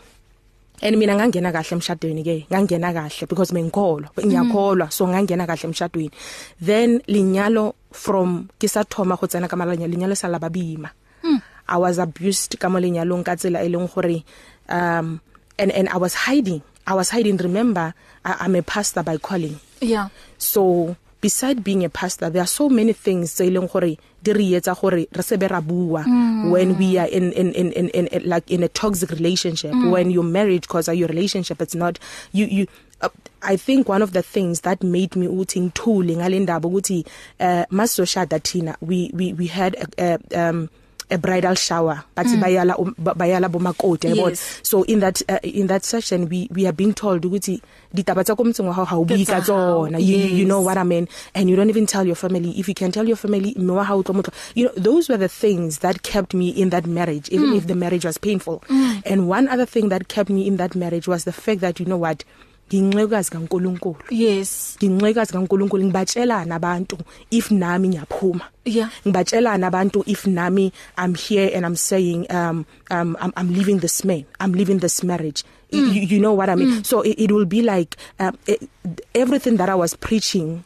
And 0.79 0.95
mina 1.01 1.17
ngangena 1.17 1.50
kahle 1.50 1.81
emshadweni 1.81 2.21
ke 2.21 2.45
ngangena 2.53 2.93
kahle 2.93 3.27
because 3.27 3.51
mengikholwa 3.51 4.13
ngiyakholwa. 4.13 4.91
So 4.93 5.07
ngangena 5.07 5.50
kahle 5.50 5.74
emshadweni. 5.74 6.13
Then 6.62 7.01
linyalo 7.09 7.74
from 7.91 8.50
kisathoma 8.59 9.17
go 9.19 9.25
tsena 9.27 9.50
ka 9.50 9.57
malanya 9.57 9.89
linyalo 9.89 10.13
sa 10.13 10.29
la 10.29 10.38
babima 10.38 10.93
hmm. 11.25 11.41
i 11.67 11.77
was 11.77 11.97
abused 11.97 12.53
ka 12.59 12.69
mo 12.69 12.79
lenyalong 12.79 13.25
ka 13.25 13.36
tsela 13.36 13.65
e 13.65 13.69
leng 13.69 13.89
gore 13.89 14.24
um 14.69 15.21
and 15.59 15.71
and 15.71 15.89
i 15.89 15.97
was 15.97 16.13
hiding. 16.13 16.62
I 16.86 16.93
was 16.93 17.09
hiding. 17.09 17.36
Remember 17.38 17.93
I, 18.24 18.38
i'm 18.39 18.55
a 18.55 18.63
pastor 18.63 19.03
by 19.03 19.17
calling. 19.17 19.59
Yeah. 19.81 20.09
So 20.38 20.95
beside 21.19 21.63
being 21.63 21.83
a 21.83 21.89
pastor 21.89 22.29
there 22.29 22.41
are 22.43 22.47
so 22.47 22.69
many 22.69 22.93
things 22.93 23.33
tse 23.33 23.50
leng 23.50 23.67
gore 23.71 23.97
di 24.24 24.31
re 24.33 24.51
etsa 24.59 24.79
gore 24.79 24.91
re 24.91 25.21
se 25.21 25.36
be 25.36 25.47
ra 25.47 25.62
bua 25.62 26.03
mm. 26.03 26.51
when 26.51 26.77
we 26.77 26.97
are 26.97 27.07
in 27.07 27.31
in 27.33 27.53
in 27.53 27.71
in, 27.74 27.89
in, 27.89 28.07
in 28.07 28.29
like 28.29 28.50
in 28.51 28.63
a 28.63 28.67
toxic 28.69 29.09
relationship. 29.12 29.71
Mm. 29.71 29.91
when 29.91 30.12
you're 30.12 30.24
married 30.24 30.62
because 30.62 30.88
your 30.88 31.07
relationship 31.07 31.62
it's 31.62 31.75
not 31.75 32.00
you 32.31 32.45
you 32.45 32.67
uh, 33.01 33.09
I 33.41 33.57
think 33.57 33.89
one 33.89 34.01
of 34.01 34.13
the 34.13 34.21
things 34.24 34.62
that 34.62 34.81
made 34.83 35.15
me 35.15 35.27
uthi 35.27 35.62
ngithule 35.62 36.15
ngalendaba 36.15 36.69
ukuthi 36.69 37.05
uh 37.39 37.65
masoshada 37.71 38.39
thina 38.39 38.75
we 38.81 39.12
we 39.13 39.33
we 39.33 39.47
had 39.47 39.75
a, 39.75 40.17
a 40.33 40.50
um 40.50 40.69
a 41.09 41.17
bridal 41.17 41.55
shower 41.55 42.03
bathi 42.15 42.35
mm. 42.35 42.41
bayala 42.41 42.73
bayala 43.15 43.49
bomakoti 43.49 44.07
yabona 44.07 44.29
yes. 44.29 44.59
so 44.63 44.83
in 44.83 44.99
that 44.99 45.21
uh, 45.29 45.39
in 45.43 45.67
that 45.67 45.83
session 45.83 46.27
we 46.29 46.47
we 46.51 46.65
are 46.67 46.73
being 46.73 46.93
told 46.93 47.23
ukuthi 47.25 47.61
ditaba 47.93 48.23
tsa 48.23 48.35
komtsengo 48.35 48.73
ha 48.73 48.85
ha 48.85 48.97
o 48.97 49.05
bika 49.05 49.41
tsona 49.41 49.99
you, 49.99 50.17
you 50.17 50.45
know 50.45 50.59
what 50.61 50.77
i 50.77 50.83
mean 50.83 51.07
and 51.33 51.49
you 51.49 51.55
don't 51.55 51.69
even 51.69 51.85
tell 51.85 52.05
your 52.05 52.15
family 52.15 52.51
if 52.59 52.67
you 52.67 52.75
can 52.75 52.91
tell 52.91 53.07
your 53.07 53.15
family 53.17 53.53
mme 53.57 53.71
wa 53.71 53.83
ha 53.83 53.95
o 53.95 54.03
tlo 54.03 54.23
you 54.55 54.65
know 54.65 54.73
those 54.75 55.07
were 55.09 55.17
the 55.17 55.29
things 55.29 55.79
that 55.79 56.03
kept 56.03 56.33
me 56.33 56.49
in 56.49 56.69
that 56.69 56.85
marriage 56.85 57.29
even 57.29 57.49
mm. 57.51 57.57
if 57.57 57.67
the 57.67 57.75
marriage 57.75 58.05
was 58.05 58.17
painful 58.17 58.63
mm. 58.67 59.01
and 59.05 59.29
one 59.29 59.47
other 59.47 59.65
thing 59.65 59.89
that 59.89 60.07
kept 60.07 60.29
me 60.29 60.45
in 60.45 60.57
that 60.57 60.75
marriage 60.75 61.07
was 61.07 61.23
the 61.23 61.31
fact 61.31 61.61
that 61.61 61.79
you 61.79 61.85
know 61.85 61.97
what 61.97 62.23
nginxekazi 62.69 63.31
kaNkuluNkulu. 63.31 63.95
Yes. 64.12 64.77
Nginxekazi 64.81 65.33
kaNkuluNkulu. 65.33 65.83
Ngibatshelana 65.86 66.55
abantu 66.55 66.97
if 67.31 67.51
nami 67.51 67.89
ngiyaphuma. 67.89 68.45
Yeah. 68.65 68.89
Ngibatshelana 69.05 69.67
abantu 69.67 70.03
if 70.05 70.27
nami 70.27 70.74
I'm 70.97 71.15
here 71.15 71.50
and 71.53 71.65
I'm 71.65 71.75
saying 71.75 72.27
um 72.31 72.65
um 72.91 73.17
I'm, 73.19 73.33
I'm 73.38 73.53
leaving 73.53 73.79
this 73.79 74.03
man 74.03 74.25
I'm 74.39 74.51
leaving 74.51 74.79
this 74.79 75.03
marriage. 75.03 75.43
Mm. 75.71 75.93
you, 75.93 76.01
you 76.01 76.19
know 76.19 76.33
what 76.33 76.50
I 76.50 76.55
mean? 76.55 76.79
Mm. 76.79 76.86
so 76.86 77.01
it, 77.01 77.19
it 77.19 77.31
will 77.31 77.45
be 77.45 77.62
like 77.62 77.97
um, 78.19 78.38
it, 78.47 78.69
everything 79.13 79.57
that 79.57 79.67
I 79.67 79.75
was 79.75 79.95
preaching 79.95 80.63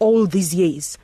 all 0.00 0.26
these 0.26 0.52
years 0.52 0.98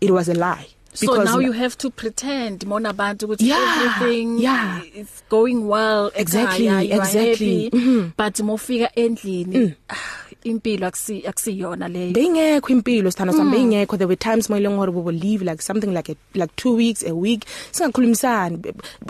it 0.00 0.10
was 0.10 0.28
a 0.28 0.34
lie. 0.34 0.66
Because 1.00 1.16
so 1.16 1.24
now 1.24 1.38
you 1.38 1.52
have 1.52 1.76
to 1.76 1.90
pretend 1.90 2.66
mona 2.66 2.88
abantu 2.88 3.26
ukuthi 3.26 3.48
yeah, 3.48 3.82
everything 3.84 4.38
yeah. 4.38 4.80
is 4.94 5.24
going 5.30 5.68
well 5.68 6.10
exactly 6.14 6.66
ekhaya, 6.66 6.96
exactly 6.96 7.70
mm 7.72 7.80
-hmm. 7.80 8.10
but 8.18 8.40
mofika 8.40 8.94
endlini 8.94 9.58
mm. 9.58 9.72
impilo 10.44 10.86
akusi 10.86 11.26
akusiyona 11.26 11.88
leyo 11.88 12.12
bengekho 12.12 12.68
impilo 12.68 13.10
sithando 13.10 13.32
sami 13.32 13.44
mm. 13.44 13.56
bengekho 13.56 13.96
there 13.96 14.08
were 14.08 14.16
times 14.16 14.50
my 14.50 14.60
long 14.60 14.78
we 14.78 15.02
will 15.02 15.18
leave 15.18 15.44
like 15.44 15.62
something 15.62 15.86
like 15.86 16.12
a, 16.12 16.16
like 16.34 16.52
2 16.56 16.74
weeks 16.76 17.02
a 17.02 17.14
week 17.14 17.44
singakhulumisani 17.70 18.58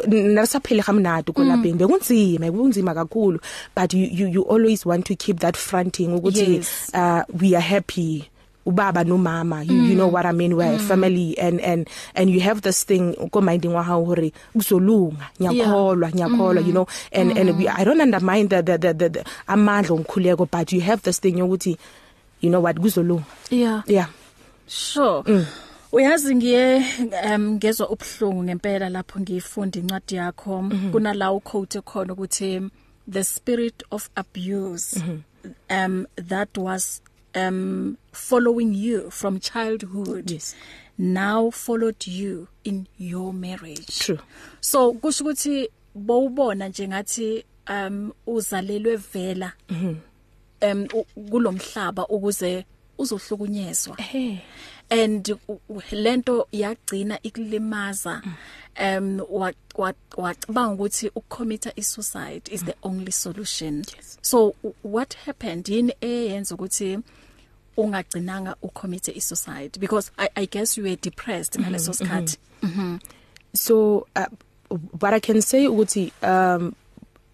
nasaphele 0.08 0.82
gamnado 0.82 1.32
kolapeni 1.32 1.72
mm. 1.72 1.78
bekunzima 1.78 2.50
bekunzima 2.50 2.94
kakhulu 2.94 3.40
but 3.76 3.94
you, 3.94 4.08
you 4.12 4.28
you 4.28 4.42
always 4.42 4.86
want 4.86 5.06
to 5.06 5.14
keep 5.14 5.38
that 5.40 5.56
fronting 5.56 6.14
ukuthi 6.14 6.54
yes. 6.54 6.90
uh, 6.94 7.42
we 7.42 7.56
are 7.56 7.66
happy 7.66 8.31
ubaba 8.66 9.04
nomama 9.04 9.62
you, 9.62 9.72
mm. 9.72 9.88
you 9.88 9.94
know 9.94 10.08
what 10.08 10.26
i 10.26 10.32
mean 10.32 10.54
we're 10.54 10.72
mm. 10.72 10.76
a 10.76 10.78
family 10.78 11.38
and 11.38 11.60
and 11.60 11.88
and 12.14 12.30
you 12.30 12.40
have 12.40 12.60
this 12.62 12.84
thing 12.84 13.14
ko 13.30 13.40
minding 13.40 13.74
wa 13.74 13.82
hao 13.82 14.04
hore 14.04 14.32
uzolunga 14.54 15.30
ngiyakholwa 15.40 16.10
ngiyakholwa 16.10 16.62
you 16.62 16.72
know 16.72 16.86
and 17.12 17.32
mm. 17.32 17.38
and 17.38 17.58
we, 17.58 17.68
i 17.68 17.84
don't 17.84 18.00
undermine 18.00 18.48
the 18.48 18.62
the 18.62 18.78
the, 18.78 18.94
the, 18.94 19.08
the 19.08 19.24
amandla 19.46 19.96
omkhuleko 19.96 20.48
but 20.50 20.72
you 20.72 20.80
have 20.80 21.02
this 21.02 21.20
thing 21.20 21.38
yokuthi 21.38 21.76
you 22.40 22.50
know 22.50 22.62
what 22.62 22.76
kuzolunga 22.76 23.24
yeah 23.50 23.82
yeah 23.86 24.08
sure 24.66 25.22
mm. 25.26 25.46
Uyazi 25.92 26.34
ngiye 26.34 26.84
um 27.34 27.50
ngezwe 27.50 27.86
ubhlungu 27.86 28.42
ngempela 28.42 28.88
lapho 28.88 29.20
ngifunda 29.20 29.80
incwadi 29.80 30.14
yakho 30.14 30.62
mm 30.62 30.70
-hmm. 30.70 30.90
kunala 30.90 31.32
uquote 31.32 31.80
khona 31.80 32.12
ukuthi 32.12 32.70
the 33.10 33.24
spirit 33.24 33.84
of 33.90 34.08
abuse 34.14 35.00
mm 35.00 35.02
-hmm. 35.02 35.86
um 35.86 36.06
that 36.28 36.58
was 36.58 37.01
um 37.34 37.96
following 38.12 38.74
you 38.74 39.10
from 39.10 39.40
childhood 39.40 40.30
yes. 40.30 40.54
now 40.98 41.50
followed 41.50 42.06
you 42.06 42.48
in 42.64 42.86
your 42.98 43.32
marriage. 43.32 43.98
True. 43.98 44.18
So 44.60 44.92
kusho 44.92 45.24
ukuthi 45.24 45.68
bowubona 45.94 46.68
nje 46.68 46.88
ngathi 46.88 47.44
um 47.68 48.12
uzalelwe 48.26 48.96
vela 48.96 49.52
mhm. 49.68 49.94
um 50.62 50.88
kulomhlaba 51.30 52.06
ukuze 52.08 52.64
uzohlukunyezwa. 52.98 53.96
Hey 53.96 54.38
and 54.92 55.38
lento 55.92 56.48
yagcina 56.52 57.18
ikulimaza 57.22 58.22
um 58.80 59.20
wacabanga 60.16 60.74
ukuthi 60.74 61.08
ukucommit 61.08 61.66
isuicide 61.76 62.50
is 62.50 62.64
the 62.64 62.74
only 62.82 63.12
solution. 63.12 63.84
Yes. 63.96 64.18
so 64.22 64.54
what 64.82 65.14
happened? 65.26 65.68
Yini 65.68 65.94
eyenza 66.00 66.54
ukuthi 66.54 66.98
ungagcinanga 67.76 68.56
ucommit 68.62 69.08
isuicide 69.08 69.80
because 69.80 70.12
i 70.16 70.28
i 70.34 70.46
guess 70.46 70.78
you 70.78 70.84
were 70.84 70.96
depressed 71.02 71.60
ngaleso 71.60 71.92
sikhathi 71.92 72.38
mhm 72.62 72.98
so 73.54 74.06
uh, 74.16 74.26
what 75.00 75.14
i 75.14 75.20
can 75.20 75.40
say 75.40 75.66
ukuthi 75.66 76.12
um 76.22 76.72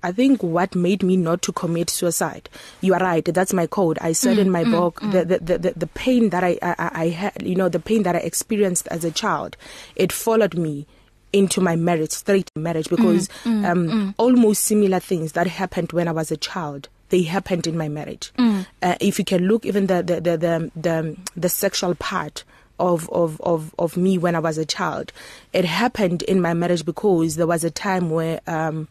I 0.00 0.12
think 0.12 0.42
what 0.42 0.76
made 0.76 1.02
me 1.02 1.16
not 1.16 1.42
to 1.42 1.52
commit 1.52 1.90
suicide. 1.90 2.48
You 2.80 2.94
are 2.94 3.00
right. 3.00 3.24
That's 3.24 3.52
my 3.52 3.66
code. 3.66 3.98
I 4.00 4.12
said 4.12 4.36
mm, 4.36 4.40
in 4.42 4.50
my 4.50 4.64
mm, 4.64 4.70
book 4.70 5.00
mm. 5.00 5.10
The, 5.10 5.24
the 5.24 5.58
the 5.58 5.72
the 5.76 5.86
pain 5.88 6.30
that 6.30 6.44
I 6.44 6.56
I 6.62 6.90
I 6.92 7.08
had, 7.08 7.42
you 7.42 7.56
know, 7.56 7.68
the 7.68 7.80
pain 7.80 8.04
that 8.04 8.14
I 8.14 8.20
experienced 8.20 8.86
as 8.88 9.04
a 9.04 9.10
child, 9.10 9.56
it 9.96 10.12
followed 10.12 10.54
me 10.54 10.86
into 11.32 11.60
my 11.60 11.74
marriage, 11.76 12.12
straight 12.12 12.50
marriage 12.54 12.88
because 12.88 13.28
mm, 13.44 13.62
mm, 13.62 13.68
um 13.68 13.88
mm. 13.88 14.14
almost 14.18 14.62
similar 14.62 15.00
things 15.00 15.32
that 15.32 15.46
happened 15.48 15.92
when 15.92 16.06
I 16.06 16.12
was 16.12 16.30
a 16.30 16.36
child 16.36 16.88
they 17.08 17.22
happened 17.22 17.66
in 17.66 17.76
my 17.76 17.88
marriage. 17.88 18.32
Mm. 18.38 18.66
Uh, 18.82 18.96
if 19.00 19.18
you 19.18 19.24
can 19.24 19.46
look 19.46 19.64
even 19.64 19.86
the 19.86 20.02
the 20.02 20.20
the 20.20 20.36
the 20.36 20.70
the, 20.76 21.16
the 21.36 21.48
sexual 21.48 21.94
part 21.94 22.44
of 22.78 23.08
of 23.10 23.40
of 23.40 23.74
of 23.78 23.96
me 23.96 24.18
when 24.18 24.34
I 24.34 24.38
was 24.38 24.58
a 24.58 24.64
child 24.64 25.12
it 25.52 25.64
happened 25.64 26.22
in 26.22 26.40
my 26.40 26.54
marriage 26.54 26.84
because 26.84 27.36
there 27.36 27.46
was 27.46 27.64
a 27.64 27.70
time 27.70 28.10
where 28.10 28.40
um 28.46 28.88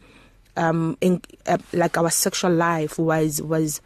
um 0.56 0.96
in 1.00 1.22
uh, 1.46 1.58
like 1.72 1.96
our 1.96 2.10
sexual 2.10 2.52
life 2.52 2.98
was 2.98 3.40
was 3.40 3.80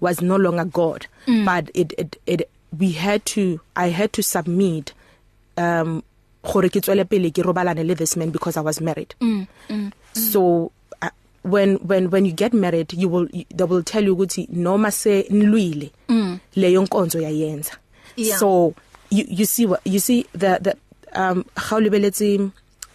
was 0.00 0.20
no 0.20 0.36
longer 0.36 0.64
God 0.64 1.06
mm. 1.26 1.44
but 1.44 1.70
it 1.74 1.92
it 1.96 2.20
it 2.26 2.50
we 2.76 2.92
had 2.92 3.24
to 3.26 3.60
I 3.74 3.88
had 3.88 4.12
to 4.14 4.22
submit 4.22 4.92
um 5.56 6.02
gore 6.42 6.68
ke 6.68 6.82
tswele 6.84 7.08
pele 7.08 7.30
ke 7.30 7.42
robalane 7.42 7.86
le 7.86 7.94
this 7.94 8.16
man 8.16 8.30
because 8.30 8.56
I 8.56 8.60
was 8.60 8.80
married 8.80 9.14
mm, 9.20 9.48
mm, 9.68 9.76
mm. 9.78 9.92
so 10.12 10.70
when 11.46 11.76
when 11.76 12.10
when 12.10 12.26
you 12.26 12.32
get 12.32 12.52
married 12.52 12.92
you 12.92 13.08
will 13.08 13.28
they 13.54 13.64
will 13.64 13.82
tell 13.82 14.04
you 14.04 14.14
ukuthi 14.14 14.48
noma 14.52 14.90
se 14.90 15.26
nilwile 15.30 15.90
mm. 16.08 16.38
leyo 16.56 16.82
nkonzo 16.82 17.20
yayenza 17.20 17.72
yeah. 18.16 18.38
so 18.38 18.74
you 19.10 19.24
you 19.28 19.46
see 19.46 19.66
what 19.66 19.80
you 19.84 20.00
see 20.00 20.26
the 20.38 20.58
the 20.62 20.74
um 21.14 21.44
how 21.56 21.80
lebeletse 21.80 22.50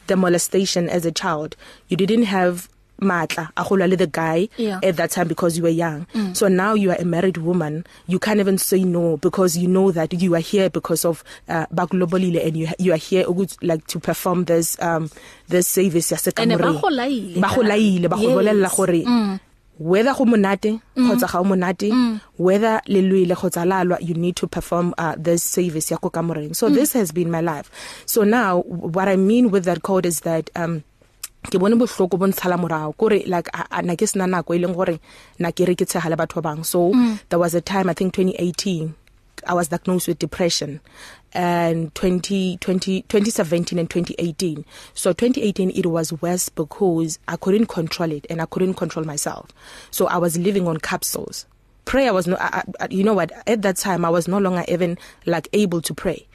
the 0.07 0.15
molestation 0.15 0.89
as 0.89 1.05
a 1.05 1.11
child 1.11 1.55
you 1.89 1.97
didn't 1.97 2.25
have 2.25 2.67
matla 3.01 3.49
a 3.57 3.63
go 3.63 3.75
le 3.75 3.95
the 3.95 4.07
guy 4.07 4.47
yeah. 4.57 4.79
at 4.83 4.95
that 4.97 5.09
time 5.11 5.27
because 5.27 5.57
you 5.57 5.63
were 5.63 5.69
young 5.69 6.05
mm. 6.13 6.35
so 6.37 6.47
now 6.47 6.73
you 6.73 6.91
are 6.91 6.97
a 6.99 7.05
married 7.05 7.37
woman 7.37 7.83
you 8.07 8.19
can't 8.19 8.39
even 8.39 8.57
say 8.57 8.83
no 8.83 9.17
because 9.17 9.57
you 9.57 9.67
know 9.67 9.91
that 9.91 10.13
you 10.13 10.35
are 10.35 10.39
here 10.39 10.69
because 10.69 11.03
of 11.03 11.23
uh, 11.49 11.65
bakulobolile 11.73 12.45
and 12.45 12.55
you 12.57 12.67
you 12.77 12.93
are 12.93 12.97
here 12.97 13.25
like 13.61 13.85
to 13.87 13.99
perform 13.99 14.45
this 14.45 14.79
um 14.81 15.09
this 15.49 15.67
service 15.67 16.11
ya 16.11 16.17
sekamore 16.17 16.57
ba 16.57 17.49
go 17.55 17.61
laile 17.63 18.07
ba 18.07 18.15
go 18.17 18.27
bolella 18.37 18.69
gore 18.75 19.03
mm. 19.03 19.39
whether 19.79 20.13
go 20.13 20.25
monate 20.25 20.79
khotsa 20.95 21.27
ga 21.31 21.39
o 21.39 21.43
monate 21.43 21.89
whether 22.37 22.81
le 22.87 23.01
lwele 23.01 23.35
khotsa 23.35 23.65
lalwa 23.65 23.97
you 24.01 24.13
need 24.13 24.35
to 24.35 24.47
perform 24.47 24.93
uh, 24.97 25.15
this 25.17 25.43
service 25.43 25.89
ya 25.91 25.97
ko 25.97 26.09
kamoreng 26.09 26.53
so 26.55 26.69
mm. 26.69 26.75
this 26.75 26.93
has 26.93 27.11
been 27.11 27.31
my 27.31 27.41
life 27.41 27.71
so 28.05 28.23
now 28.23 28.59
what 28.61 29.07
i 29.07 29.15
mean 29.15 29.49
with 29.49 29.63
that 29.65 29.81
code 29.81 30.05
is 30.05 30.21
that 30.21 30.49
um 30.55 30.83
ke 31.49 31.57
bone 31.59 31.75
bohloko 31.75 32.19
bo 32.19 32.27
ntshala 32.27 32.57
morao. 32.57 32.95
Kore 32.97 33.23
like 33.25 33.49
na 33.83 33.95
ke 33.95 34.07
sena 34.07 34.25
nako 34.25 34.53
ileng 34.53 34.75
gore 34.75 34.99
na 35.39 35.51
ke 35.51 35.67
re 35.67 35.75
ke 35.75 35.85
tshega 35.85 36.09
le 36.09 36.17
batho 36.17 36.41
bang. 36.41 36.63
So 36.63 36.93
mm. 36.93 37.19
there 37.29 37.39
was 37.39 37.55
a 37.55 37.61
time 37.61 37.89
i 37.89 37.93
think 37.93 38.13
2018 38.13 38.93
i 39.47 39.53
was 39.53 39.69
diagnosed 39.69 40.07
with 40.07 40.19
depression. 40.19 40.81
And 41.33 41.95
2020 41.95 43.03
2017 43.03 43.79
and 43.79 43.89
2018 43.89 44.65
so 44.93 45.13
2018 45.13 45.71
it 45.71 45.85
was 45.85 46.11
worse 46.21 46.49
because 46.49 47.19
i 47.29 47.37
couldn't 47.37 47.67
control 47.67 48.11
it 48.11 48.27
and 48.29 48.41
i 48.41 48.45
couldn't 48.45 48.75
control 48.75 49.05
myself. 49.05 49.47
So 49.89 50.07
i 50.07 50.17
was 50.17 50.37
living 50.37 50.67
on 50.67 50.77
capsules. 50.77 51.45
Prayer 51.85 52.13
was 52.13 52.27
no 52.27 52.37
I, 52.37 52.63
I, 52.79 52.87
you 52.91 53.03
know 53.03 53.13
what? 53.15 53.31
At 53.47 53.63
that 53.63 53.77
time 53.77 54.05
i 54.05 54.09
was 54.09 54.27
no 54.27 54.37
longer 54.37 54.63
even 54.67 54.97
like 55.25 55.47
able 55.53 55.81
to 55.81 55.93
pray. 55.93 56.27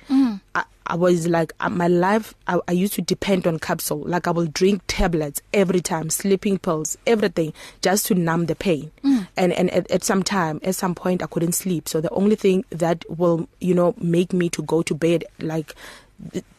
I, 0.86 0.94
was 0.94 1.26
like 1.26 1.52
uh, 1.60 1.68
my 1.68 1.88
life 1.88 2.34
I, 2.46 2.60
I 2.68 2.72
used 2.72 2.94
to 2.94 3.02
depend 3.02 3.46
on 3.46 3.58
capsule 3.58 4.02
like 4.06 4.26
I 4.26 4.30
will 4.30 4.46
drink 4.46 4.82
tablets 4.86 5.42
every 5.52 5.80
time 5.80 6.10
sleeping 6.10 6.58
pills 6.58 6.96
everything 7.06 7.52
just 7.82 8.06
to 8.06 8.14
numb 8.14 8.46
the 8.46 8.54
pain 8.54 8.90
mm. 9.04 9.26
and 9.36 9.52
and 9.52 9.70
at, 9.70 9.90
at 9.90 10.04
some 10.04 10.22
time 10.22 10.60
at 10.62 10.74
some 10.74 10.94
point 10.94 11.22
I 11.22 11.26
couldn't 11.26 11.52
sleep 11.52 11.88
so 11.88 12.00
the 12.00 12.10
only 12.10 12.36
thing 12.36 12.64
that 12.70 13.04
will 13.08 13.48
you 13.60 13.74
know 13.74 13.94
make 13.98 14.32
me 14.32 14.48
to 14.50 14.62
go 14.62 14.82
to 14.82 14.94
bed 14.94 15.24
like 15.40 15.74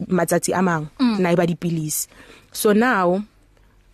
matsatsi 0.08 0.58
a 0.58 0.62
mang 0.62 0.90
mm. 1.00 1.20
na 1.20 1.30
iba 1.32 1.48
dipilisi 1.48 2.08
so 2.52 2.74
now 2.74 3.24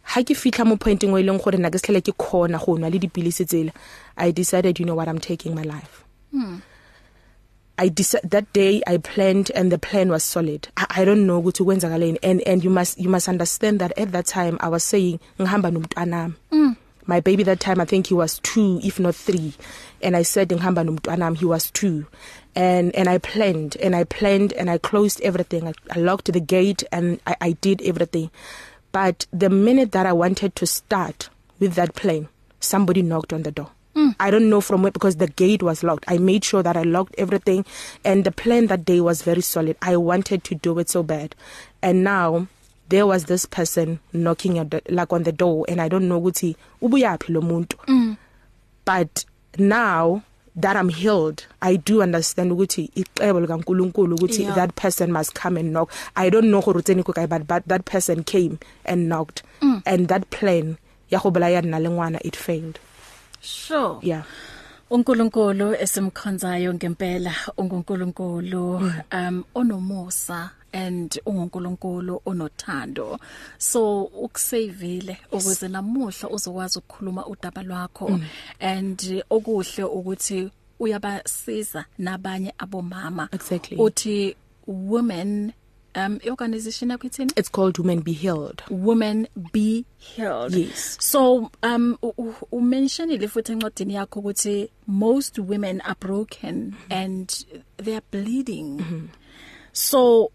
ha 0.03 0.21
ke 0.23 0.35
fitla 0.35 0.65
mo 0.65 0.75
pointing 0.75 1.13
o 1.13 1.17
ileng 1.17 1.41
gore 1.43 1.57
na 1.57 1.69
ke 1.69 1.79
sele 1.79 2.01
ke 2.01 2.11
khona 2.11 2.59
go 2.59 2.77
nwa 2.77 2.91
le 2.91 2.99
dipilisi 2.99 3.45
tsela 3.45 3.71
i 4.17 4.31
decided 4.31 4.79
you 4.79 4.85
know 4.85 4.95
what 4.95 5.07
i'm 5.07 5.19
taking 5.19 5.55
my 5.55 5.63
life 5.63 6.03
hmm. 6.31 6.59
I 7.77 7.89
decided 7.89 8.29
that 8.31 8.53
day 8.53 8.83
I 8.85 8.97
planned 8.97 9.49
and 9.55 9.71
the 9.71 9.79
plan 9.79 10.09
was 10.09 10.23
solid. 10.23 10.67
I, 10.77 10.85
I 10.89 11.05
don't 11.05 11.25
know 11.25 11.41
ukuthi 11.41 11.63
kwenzakaleni 11.63 12.19
and 12.21 12.41
and 12.47 12.63
you 12.63 12.69
must 12.69 12.99
you 12.99 13.09
must 13.09 13.27
understand 13.27 13.79
that 13.79 13.97
at 13.97 14.11
that 14.11 14.27
time 14.27 14.57
I 14.59 14.67
was 14.69 14.83
saying 14.83 15.19
ngihamba 15.39 15.71
nomntwana 15.71 16.33
mm. 16.51 16.75
My 17.05 17.19
baby 17.19 17.43
that 17.43 17.59
time 17.59 17.81
I 17.81 17.85
think 17.85 18.07
he 18.07 18.13
was 18.13 18.39
2 18.39 18.81
if 18.83 18.99
not 18.99 19.15
3 19.15 19.53
and 20.03 20.15
I 20.15 20.21
said 20.23 20.49
ngihamba 20.49 20.83
nomntwana 20.85 21.35
he 21.37 21.45
was 21.45 21.71
2 21.71 22.05
and 22.55 22.95
and 22.95 23.09
I 23.09 23.17
planned 23.17 23.75
and 23.77 23.95
I 23.95 24.03
planned 24.03 24.53
and 24.53 24.69
I 24.69 24.77
closed 24.77 25.19
everything. 25.21 25.67
I, 25.67 25.73
I 25.91 25.99
locked 25.99 26.31
the 26.31 26.39
gate 26.39 26.83
and 26.91 27.19
I 27.25 27.35
I 27.41 27.51
did 27.53 27.81
everything. 27.81 28.29
But 28.91 29.25
the 29.33 29.49
minute 29.49 29.91
that 29.93 30.05
I 30.05 30.13
wanted 30.13 30.55
to 30.57 30.67
start 30.67 31.29
with 31.59 31.73
that 31.73 31.95
plan 31.95 32.29
somebody 32.59 33.01
knocked 33.01 33.33
on 33.33 33.43
the 33.43 33.51
door. 33.51 33.71
Mm. 33.95 34.15
I 34.19 34.31
don't 34.31 34.49
know 34.49 34.61
from 34.61 34.81
where 34.81 34.91
because 34.91 35.17
the 35.17 35.27
gate 35.27 35.61
was 35.61 35.83
locked. 35.83 36.05
I 36.07 36.17
made 36.17 36.43
sure 36.43 36.63
that 36.63 36.75
I 36.75 36.83
locked 36.83 37.15
everything 37.17 37.65
and 38.03 38.23
the 38.23 38.31
plan 38.31 38.67
that 38.67 38.85
day 38.85 39.01
was 39.01 39.21
very 39.21 39.41
solid. 39.41 39.77
I 39.81 39.97
wanted 39.97 40.43
to 40.45 40.55
do 40.55 40.79
it 40.79 40.89
so 40.89 41.03
bad. 41.03 41.35
And 41.81 42.03
now 42.03 42.47
there 42.89 43.05
was 43.05 43.25
this 43.25 43.45
person 43.45 43.99
knocking 44.11 44.57
at 44.57 44.71
the, 44.71 44.81
like 44.89 45.13
on 45.13 45.23
the 45.23 45.31
door 45.31 45.65
and 45.67 45.79
I 45.79 45.87
don't 45.87 46.07
know 46.07 46.19
ukuthi 46.19 46.55
ubuyaphi 46.81 47.29
lo 47.29 47.41
muntu. 47.41 47.75
Mm. 47.87 48.17
But 48.85 49.25
now 49.57 50.23
that 50.55 50.75
I'm 50.75 50.89
healed 50.89 51.45
I 51.61 51.75
do 51.75 52.01
understand 52.01 52.51
ukuthi 52.51 52.91
icebo 52.95 53.39
likaNkuluNkulu 53.45 54.15
ukuthi 54.15 54.43
yeah. 54.43 54.55
that 54.55 54.75
person 54.75 55.11
must 55.11 55.33
come 55.33 55.57
and 55.57 55.73
knock 55.73 55.91
I 56.15 56.29
don't 56.29 56.49
know 56.51 56.61
gore 56.61 56.81
tsene 56.81 57.03
ko 57.03 57.13
kae 57.13 57.27
but, 57.27 57.47
but 57.47 57.67
that 57.67 57.85
person 57.85 58.23
came 58.23 58.59
and 58.85 59.09
knocked 59.09 59.43
mm. 59.61 59.81
and 59.85 60.07
that 60.09 60.29
plan 60.29 60.77
ya 61.09 61.19
go 61.19 61.31
bolaya 61.31 61.61
nna 61.61 61.79
le 61.79 61.89
ngwana 61.89 62.19
it 62.23 62.35
failed 62.35 62.79
Sure. 63.43 63.99
Yeah. 64.01 64.23
uNkulunkulu 64.89 65.75
esimkhonzayo 65.75 66.73
ngempela 66.73 67.33
unguNkulunkulu 67.57 68.91
um 69.11 69.43
onomusa 69.55 70.51
and 70.71 71.21
unguNkulunkulu 71.25 72.21
onothando 72.25 73.19
so 73.57 74.03
ukusavile 74.03 75.17
ukuze 75.31 75.67
namuhla 75.67 76.29
uzokwazi 76.29 76.79
ukukhuluma 76.79 77.25
udaba 77.27 77.63
lwakho 77.63 78.09
mm. 78.09 78.23
and 78.59 79.23
okuhle 79.29 79.83
ukuthi 79.83 80.49
uyabasiza 80.79 81.85
nabanye 81.97 82.53
abomama 82.57 83.29
Exactly. 83.31 83.77
uthi 83.77 84.35
women 84.67 85.51
um 85.95 86.19
organization 86.29 86.91
yakho 86.91 87.07
ithini 87.07 87.31
It's 87.35 87.49
called 87.51 87.77
Women 87.79 88.01
Be 88.01 88.11
Healed. 88.13 88.63
women 88.69 89.27
be 89.53 89.85
healed 89.97 90.53
Yes. 90.55 90.97
so 91.01 91.51
um 91.63 91.97
u 92.51 92.61
mentioned 92.61 93.27
futhi 93.29 93.51
encwadini 93.51 93.93
yakho 93.93 94.19
ukuthi 94.19 94.69
most 94.87 95.37
women 95.39 95.81
are 95.81 95.95
broken 95.99 96.55
mm 96.55 96.73
-hmm. 96.89 97.03
and 97.03 97.45
they 97.83 97.95
are 97.95 98.05
bleeding 98.11 98.63
mm 98.63 98.85
-hmm. 98.91 99.07
so 99.71 100.31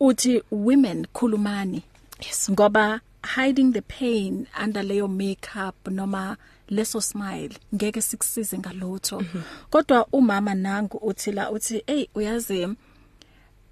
uthi 0.00 0.42
women 0.50 1.06
khulumani 1.12 1.82
Yes. 2.26 2.50
ngoba 2.50 3.00
hiding 3.36 3.72
the 3.72 3.80
pain 3.80 4.46
under 4.64 4.82
leyo 4.82 5.08
makeup 5.08 5.88
noma 5.88 6.36
leso 6.68 7.00
smile 7.00 7.50
ngeke 7.74 8.02
sikusize 8.02 8.58
ngalutho 8.58 9.22
kodwa 9.70 10.06
umama 10.12 10.54
nangu 10.54 10.96
uthi 10.96 11.32
la 11.32 11.50
uthi 11.50 11.82
hey 11.86 12.06
uyazi 12.14 12.68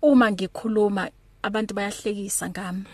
uma 0.02 0.30
ngikhuluma 0.32 1.08
abantu 1.42 1.74
bayahlekisa 1.74 2.50
ngami 2.50 2.84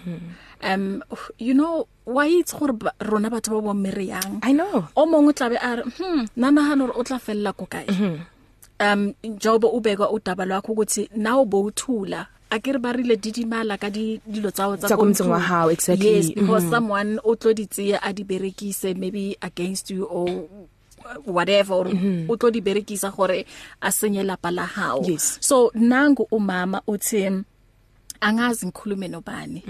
um 0.62 1.02
you 1.38 1.54
know 1.54 1.86
why 2.06 2.26
it's 2.28 2.52
gore 2.54 2.72
ba- 2.72 2.94
rona 3.00 3.30
batho 3.30 3.56
ba 3.56 3.60
bo 3.60 3.74
meriang 3.74 4.38
I 4.42 4.52
know. 4.52 4.88
o 4.96 5.06
mongwe 5.06 5.32
tla 5.34 5.48
be 5.50 5.56
a 5.56 5.76
re 5.76 5.82
hm 5.98 6.26
nana 6.36 6.62
hano 6.62 6.92
o 6.94 7.02
tla 7.02 7.18
fella 7.18 7.52
ko 7.52 7.66
kae 7.66 7.88
um 8.80 9.14
jobo 9.38 9.68
ubeka 9.72 10.10
udaba 10.10 10.44
lwakho 10.44 10.72
ukuthi 10.72 11.08
nawo 11.16 11.44
bowuthula 11.44 12.26
akere 12.52 12.78
ba 12.78 12.92
rile 12.92 13.16
didimala 13.16 13.78
ka 13.80 13.88
di 13.90 14.20
dilo 14.28 14.50
tsawo 14.52 14.76
tsa 14.76 14.86
Tsa 14.92 14.96
ko 14.96 15.02
ko 15.02 15.08
motseng 15.08 15.30
wa 15.32 15.38
ntlong. 15.40 15.48
hao, 15.48 15.66
exactly. 15.72 16.04
yes 16.20 16.28
because 16.36 16.64
mm 16.64 16.68
-hmm. 16.68 16.74
someone 16.76 17.10
o 17.24 17.32
tlo 17.36 17.52
di 17.56 17.64
tsie 17.66 17.96
a 17.96 18.12
di 18.12 18.24
berekise 18.28 18.92
maybe 18.94 19.32
against 19.40 19.88
you 19.90 20.04
or 20.04 20.28
whatever 21.26 21.74
or 21.74 21.86
o 22.28 22.36
tlo 22.36 22.50
di 22.52 22.60
berekisa 22.60 23.10
gore 23.14 23.44
a 23.82 23.88
senye 23.92 24.22
lapa 24.24 24.50
la 24.50 24.66
hao. 24.66 25.02
Yes. 25.04 25.38
so 25.40 25.70
nangu 25.74 26.26
umama 26.30 26.82
uthi 26.86 27.44
angazi 28.20 28.66
ngikhulume 28.66 29.08
nobani. 29.08 29.62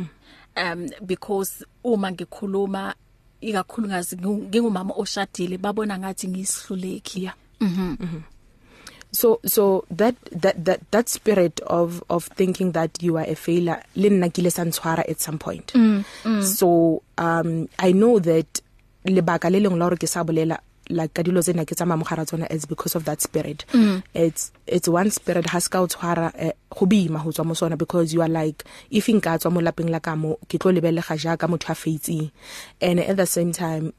Um 0.56 0.88
because 1.06 1.64
uma 1.84 2.12
ngikhuluma 2.12 2.94
ikakhulu 3.40 3.88
ngazi 3.88 4.16
ngu- 4.16 4.48
ngingumama 4.48 4.94
oshadile 4.96 5.58
babona 5.58 5.98
ngathi 5.98 6.28
ngisihluleki 6.28 7.22
Yeah. 7.22 7.34
so 9.12 9.40
so 9.46 9.84
that 9.90 10.14
that 10.32 10.56
that 10.64 10.80
that 10.90 11.08
spirit 11.08 11.60
of 11.66 12.02
of 12.08 12.26
thinking 12.34 12.72
that 12.72 13.02
you 13.02 13.16
are 13.18 13.26
a 13.28 13.34
failure 13.34 13.82
le 13.94 14.08
nna 14.10 14.28
kile 14.32 14.50
sa 14.50 14.64
ntshwara 14.64 15.04
at 15.08 15.20
some 15.20 15.38
point. 15.38 15.72
Mm, 15.74 16.04
mm. 16.24 16.42
so 16.42 17.02
um 17.18 17.68
i 17.78 17.92
know 17.92 18.18
that 18.20 18.62
lebaka 19.04 19.50
le 19.50 19.60
leng 19.60 19.76
la 19.78 19.84
gore 19.88 19.96
ke 19.96 20.08
sa 20.08 20.24
bolela 20.24 20.58
like 20.88 21.14
ka 21.14 21.22
dilo 21.22 21.42
tsena 21.42 21.66
ke 21.66 21.74
tsa 21.74 21.84
mamogara 21.84 22.26
tsona 22.26 22.50
is 22.50 22.66
because 22.66 22.94
of 22.94 23.04
that 23.04 23.20
spirit. 23.20 23.64
Mm. 23.72 24.02
it's 24.14 24.52
it's 24.66 24.88
one 24.88 25.10
spirit 25.10 25.46
has 25.46 25.68
ka 25.68 25.80
o 25.80 25.86
tshwara 25.86 26.32
eh, 26.36 26.52
go 26.70 26.86
bima 26.86 27.18
ho 27.18 27.30
tswa 27.30 27.46
mo 27.46 27.54
sona 27.54 27.76
because 27.76 28.12
you 28.12 28.22
are 28.22 28.28
like 28.28 28.64
if 28.90 29.06
inka 29.06 29.38
tswa 29.38 29.52
mo 29.52 29.60
lapeng 29.60 29.90
la 29.90 29.98
ka 29.98 30.16
mo 30.16 30.38
ke 30.48 30.58
tlo 30.58 30.72
lebelega 30.72 31.18
ja 31.18 31.36
ka 31.36 31.46
motho 31.46 31.70
a 31.70 31.74
feitsing 31.74 32.30
and 32.80 33.00
at 33.00 33.16
the 33.16 33.26
same 33.26 33.52
time 33.52 33.92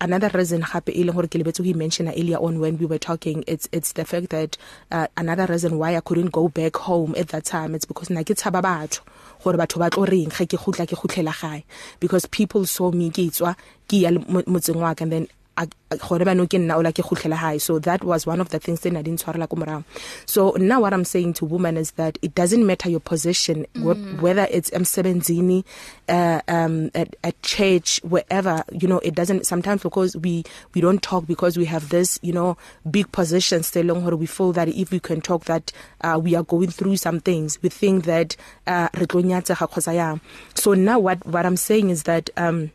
another 0.00 0.30
reason 0.34 0.62
hape 0.62 0.88
e 0.88 1.04
leng 1.04 1.14
gore 1.14 1.28
ke 1.28 1.38
lebetse 1.42 1.62
go 1.64 1.76
mention 1.78 2.08
earlier 2.08 2.38
on 2.38 2.58
when 2.58 2.78
we 2.78 2.86
were 2.86 2.98
talking 2.98 3.44
it's 3.46 3.68
it's 3.72 3.92
the 3.92 4.04
fact 4.04 4.30
that 4.30 4.56
uh, 4.90 5.06
another 5.16 5.46
reason 5.46 5.78
why 5.78 5.96
I 5.96 6.00
couldn't 6.00 6.30
go 6.32 6.48
back 6.48 6.76
home 6.76 7.14
at 7.16 7.28
that 7.28 7.44
time 7.44 7.74
it's 7.74 7.84
because 7.84 8.10
na 8.10 8.22
ke 8.22 8.32
tshaba 8.38 8.62
batho 8.62 9.00
gore 9.42 9.54
batho 9.54 9.78
ba 9.78 9.90
tlo 9.90 10.06
reng 10.06 10.30
ge 10.30 10.46
ke 10.46 10.58
khutla 10.58 10.86
ke 10.86 10.96
khutlela 10.96 11.34
gae. 11.40 11.64
Because 12.00 12.26
people 12.26 12.66
saw 12.66 12.90
me 12.90 13.10
ke 13.10 13.30
tswa 13.30 13.54
ke 13.88 14.02
ya 14.04 14.10
motseng 14.10 14.76
wa 14.76 14.94
ka 14.94 15.04
and 15.04 15.12
then 15.12 15.28
gore 15.66 16.24
ba 16.24 16.34
no 16.34 16.46
ke 16.46 16.58
nna 16.60 16.76
o 16.76 16.80
la 16.80 16.90
ke 16.92 17.02
khutlela 17.02 17.34
high 17.36 17.58
so 17.58 17.78
that 17.78 18.04
was 18.04 18.26
one 18.26 18.40
of 18.40 18.50
the 18.50 18.58
things 18.58 18.80
that 18.80 18.94
I 18.96 19.02
didn't 19.02 19.22
tshwarela 19.22 19.48
ko 19.48 19.56
morao. 19.56 19.84
So 20.26 20.52
now 20.58 20.80
what 20.80 20.92
I'm 20.92 21.04
saying 21.04 21.34
to 21.34 21.44
women 21.44 21.76
is 21.76 21.92
that 21.92 22.18
it 22.20 22.34
doesn't 22.34 22.66
matter 22.66 22.90
your 22.90 23.00
position 23.00 23.66
mm. 23.74 24.20
whether 24.20 24.46
it's 24.50 24.70
emsebenzini 24.70 25.64
uh, 26.08 26.40
um 26.48 26.90
at, 26.94 27.16
at 27.24 27.40
church 27.42 28.00
wherever 28.04 28.62
you 28.72 28.86
know 28.86 28.98
it 28.98 29.14
doesn't 29.14 29.46
sometimes 29.46 29.82
because 29.82 30.16
we 30.16 30.44
we 30.74 30.80
don't 30.80 31.02
talk 31.02 31.26
because 31.26 31.56
we 31.56 31.64
have 31.64 31.88
this 31.88 32.18
you 32.22 32.32
know 32.32 32.56
big 32.90 33.10
position 33.12 33.62
still 33.62 33.90
on 33.90 34.18
we 34.18 34.26
feel 34.26 34.52
that 34.52 34.68
if 34.68 34.90
we 34.90 35.00
can 35.00 35.20
talk 35.20 35.44
that 35.44 35.72
uh, 36.02 36.18
we 36.22 36.34
are 36.34 36.42
going 36.44 36.70
through 36.70 36.96
some 36.96 37.20
things 37.20 37.60
we 37.62 37.68
think 37.68 38.04
that 38.04 38.36
uh 38.66 38.88
re 38.94 39.06
tlo 39.06 39.22
nyatsa 39.22 39.58
ga 39.58 39.66
khosa 39.66 39.94
yang. 39.94 40.20
So 40.54 40.74
now 40.74 40.98
what 40.98 41.24
what 41.26 41.46
I'm 41.46 41.56
saying 41.56 41.90
is 41.90 42.02
that 42.04 42.30
um 42.36 42.70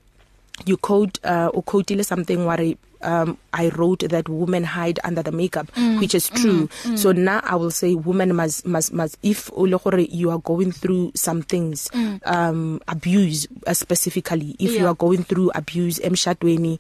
you 0.65 0.77
quote 0.77 1.19
uh 1.23 1.49
or 1.53 1.63
quote 1.63 1.91
something 2.05 2.45
worry 2.45 2.77
um 3.01 3.37
I 3.51 3.69
wrote 3.69 3.99
that 3.99 4.29
women 4.29 4.63
hide 4.63 4.99
under 5.03 5.21
the 5.21 5.31
makeup 5.31 5.67
mm, 5.73 5.99
which 5.99 6.15
is 6.15 6.29
true 6.29 6.67
mm, 6.67 6.91
mm. 6.93 6.97
so 6.97 7.11
now 7.11 7.41
I 7.43 7.55
will 7.55 7.71
say 7.71 7.95
women 7.95 8.35
must 8.35 8.65
must 8.65 8.93
must 8.93 9.17
if 9.21 9.51
you 9.55 10.29
are 10.29 10.37
going 10.39 10.71
through 10.71 11.11
some 11.15 11.41
things 11.41 11.89
mm. 11.89 12.19
um 12.25 12.81
abuse 12.87 13.47
uh, 13.67 13.73
specifically 13.73 14.55
if 14.59 14.71
yeah. 14.71 14.79
you 14.81 14.87
are 14.87 14.95
going 14.95 15.23
through 15.23 15.51
abuse 15.53 15.99
emshadweni 15.99 16.79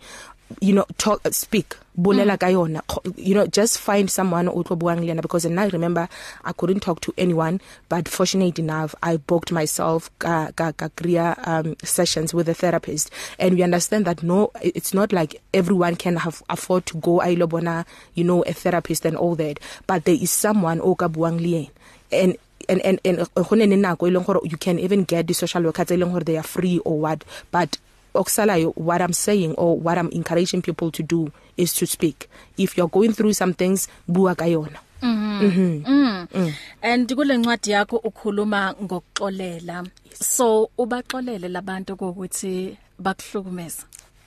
you 0.59 0.73
know 0.73 0.85
talk 0.97 1.21
speak. 1.31 1.75
Bolela 1.99 2.39
ka 2.39 2.47
yona. 2.47 2.81
You 3.17 3.35
know 3.35 3.45
just 3.45 3.77
find 3.77 4.09
someone 4.09 4.47
o 4.47 4.63
tlo 4.63 4.77
buang 4.77 4.99
le 4.99 5.13
yena 5.13 5.21
because 5.21 5.45
and 5.45 5.59
I 5.59 5.67
remember 5.67 6.09
I 6.43 6.51
couldn't 6.53 6.79
talk 6.79 7.01
to 7.01 7.13
anyone 7.17 7.61
but 7.87 8.07
fortunate 8.07 8.57
enough 8.57 8.95
I 9.03 9.17
booked 9.17 9.51
myself 9.51 10.09
ka 10.17 10.49
ka 10.55 10.71
ka 10.71 10.87
kriya 10.89 11.37
um 11.47 11.75
sessions 11.83 12.33
with 12.33 12.49
a 12.49 12.53
therapist. 12.53 13.11
And 13.37 13.55
we 13.55 13.63
understand 13.63 14.05
that 14.05 14.23
no 14.23 14.51
it's 14.61 14.93
not 14.93 15.13
like 15.13 15.41
everyone 15.53 15.95
can 15.95 16.15
have 16.17 16.41
afford 16.49 16.85
to 16.87 16.97
go 16.97 17.21
a 17.21 17.35
ilobona 17.35 17.85
you 18.15 18.23
know 18.23 18.41
a 18.43 18.53
therapist 18.53 19.05
and 19.05 19.15
all 19.15 19.35
that. 19.35 19.59
But 19.85 20.05
there 20.05 20.15
is 20.15 20.31
someone 20.31 20.81
o 20.81 20.95
ka 20.95 21.07
buang 21.07 21.39
le 21.41 21.47
yena. 21.47 21.69
And 22.11 22.37
and 22.69 22.81
and 22.85 22.99
and 23.05 23.17
gone 23.35 23.59
ne 23.69 23.77
nako 23.77 24.09
ileng 24.09 24.25
gore 24.25 24.41
you 24.43 24.57
can 24.57 24.79
even 24.79 25.03
get 25.03 25.27
the 25.27 25.33
social 25.33 25.61
workers 25.61 25.87
ileng 25.87 26.11
gore 26.11 26.21
they 26.21 26.37
are 26.37 26.43
free 26.43 26.79
or 26.79 26.99
what. 26.99 27.23
But 27.51 27.77
okusalayo 28.13 28.73
what 28.75 29.01
I'm 29.01 29.13
saying 29.13 29.53
or 29.57 29.75
what 29.79 29.97
I'm 29.97 30.09
encouraging 30.11 30.61
people 30.61 30.91
to 30.91 31.03
do 31.03 31.31
is 31.57 31.73
to 31.73 31.85
speak 31.85 32.29
if 32.57 32.77
you're 32.77 32.89
going 32.89 33.13
through 33.13 33.33
some 33.33 33.53
things 33.53 33.87
bua 34.07 34.35
ka 34.35 34.45
yona 34.45 34.79
Mhm. 35.03 35.41
Mhm. 35.41 35.83
Mm. 35.85 36.27
Mm. 36.33 36.53
And 36.81 37.15
kule 37.15 37.37
ncwadi 37.37 37.71
yakho 37.71 37.97
ukhuluma 37.97 38.73
ngokuxolela. 38.83 39.83
So 40.13 40.69
ubaxolele 40.77 41.49
labantu 41.49 41.93
ukuthi 41.93 42.77
bakuhlukumeza. 42.99 43.83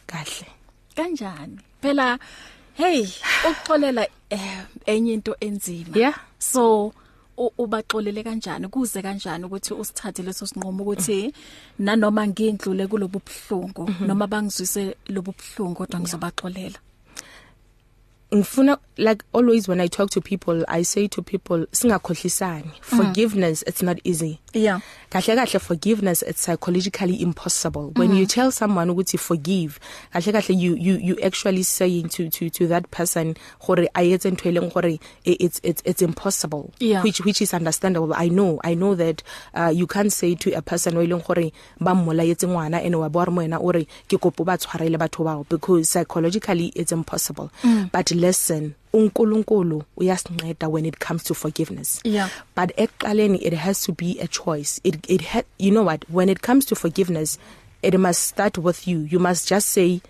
kahle 0.06 0.46
Kanjani? 0.94 1.58
Phela 1.82 2.18
hey, 2.74 3.06
ukuxolela 3.50 4.06
eh, 4.30 4.64
enye 4.86 5.12
into 5.14 5.34
enzima. 5.40 5.96
Yeah. 5.96 6.14
So 6.38 6.86
u- 6.86 6.92
ubaxolele 7.36 8.22
kanjani? 8.24 8.68
Kuze 8.68 9.02
kanjani 9.02 9.44
ukuthi 9.44 9.74
usithathe 9.74 10.22
leso 10.22 10.46
sinqumo 10.46 10.82
ukuthi 10.82 11.32
nanoma 11.78 12.26
ngindlule 12.26 12.86
kulobu 12.86 13.20
buhlungu 13.26 13.90
noma 14.06 14.26
bangizwise 14.26 14.96
lobu 15.08 15.34
buhlungu 15.38 15.74
kodwa 15.74 16.00
ngizobaxolela. 16.00 16.78
ngifuna 18.34 18.78
like 18.96 19.24
always 19.32 19.68
when 19.68 19.80
I 19.80 19.86
talk 19.86 20.10
to 20.10 20.20
people 20.20 20.64
I 20.68 20.82
say 20.82 21.06
to 21.08 21.22
people 21.22 21.66
singakhohlisani. 21.72 22.70
Forgiveness 22.80 23.62
it's 23.66 23.82
not 23.82 23.98
easy. 24.04 24.40
Yeah. 24.56 24.80
kahle 25.10 25.34
kahle 25.36 25.58
forgiveness 25.60 26.22
it's 26.22 26.42
psychologically 26.42 27.20
impossible 27.22 27.92
when 27.96 28.08
Mm-hmm. 28.10 28.18
you 28.20 28.26
tell 28.26 28.50
someone 28.52 28.90
ukuthi 28.90 29.18
forgive 29.18 29.78
kahle 30.12 30.32
kahle 30.32 30.54
you 30.62 30.74
you 30.76 30.94
you 31.08 31.16
actually 31.22 31.62
saying 31.62 32.08
to 32.08 32.28
to 32.30 32.48
to 32.50 32.66
that 32.66 32.90
person 32.90 33.34
gore 33.66 33.88
a 33.94 34.02
etse 34.12 34.30
ntwe 34.30 34.52
leng 34.52 34.70
gore 34.72 34.98
it's 35.24 35.60
it's 35.62 35.82
it's 35.84 36.02
impossible 36.02 36.70
Yeah. 36.80 37.02
which 37.04 37.20
which 37.24 37.40
is 37.42 37.54
understandable 37.54 38.14
i 38.16 38.28
know 38.28 38.58
i 38.64 38.74
know 38.74 38.94
that 38.96 39.22
uh, 39.54 39.70
you 39.74 39.86
can't 39.86 40.12
say 40.12 40.34
to 40.34 40.50
a 40.56 40.62
person 40.62 40.96
o 40.96 41.02
ileng 41.02 41.22
gore 41.26 41.52
ba 41.80 41.94
mmolayetse 41.94 42.46
ngwana 42.48 42.82
ene 42.82 42.96
wa 42.96 43.08
bua 43.08 43.24
re 43.24 43.32
mo 43.32 43.42
ena 43.42 43.58
o 43.60 43.72
re 43.72 43.86
ke 44.08 44.18
kopo 44.18 44.44
ba 44.44 44.58
tshwarele 44.58 44.98
batho 44.98 45.24
bao 45.24 45.44
because 45.48 45.88
psychologically 45.90 46.72
it's 46.74 46.92
impossible 46.92 47.50
mm. 47.64 47.90
but 47.92 48.10
listen 48.10 48.74
uNkulunkulu 48.96 49.82
uyasinceda 49.96 50.68
when 50.68 50.86
it 50.86 50.98
comes 50.98 51.22
to 51.24 51.34
forgiveness. 51.34 52.00
Yeah. 52.04 52.28
but 52.54 52.72
eqaleni 52.76 53.38
it 53.42 53.52
has 53.54 53.82
to 53.86 53.92
be 53.92 54.18
a 54.20 54.26
choice. 54.26 54.80
It 54.84 54.96
it 55.08 55.22
you 55.58 55.70
know 55.70 55.82
what? 55.84 56.04
When 56.08 56.28
it 56.28 56.40
comes 56.40 56.64
to 56.66 56.74
forgiveness 56.74 57.38
it 57.82 57.94
must 57.98 58.20
start 58.22 58.58
with 58.58 58.88
you. 58.88 58.98
You 59.10 59.18
must 59.18 59.48
just 59.48 59.68
say 59.68 60.00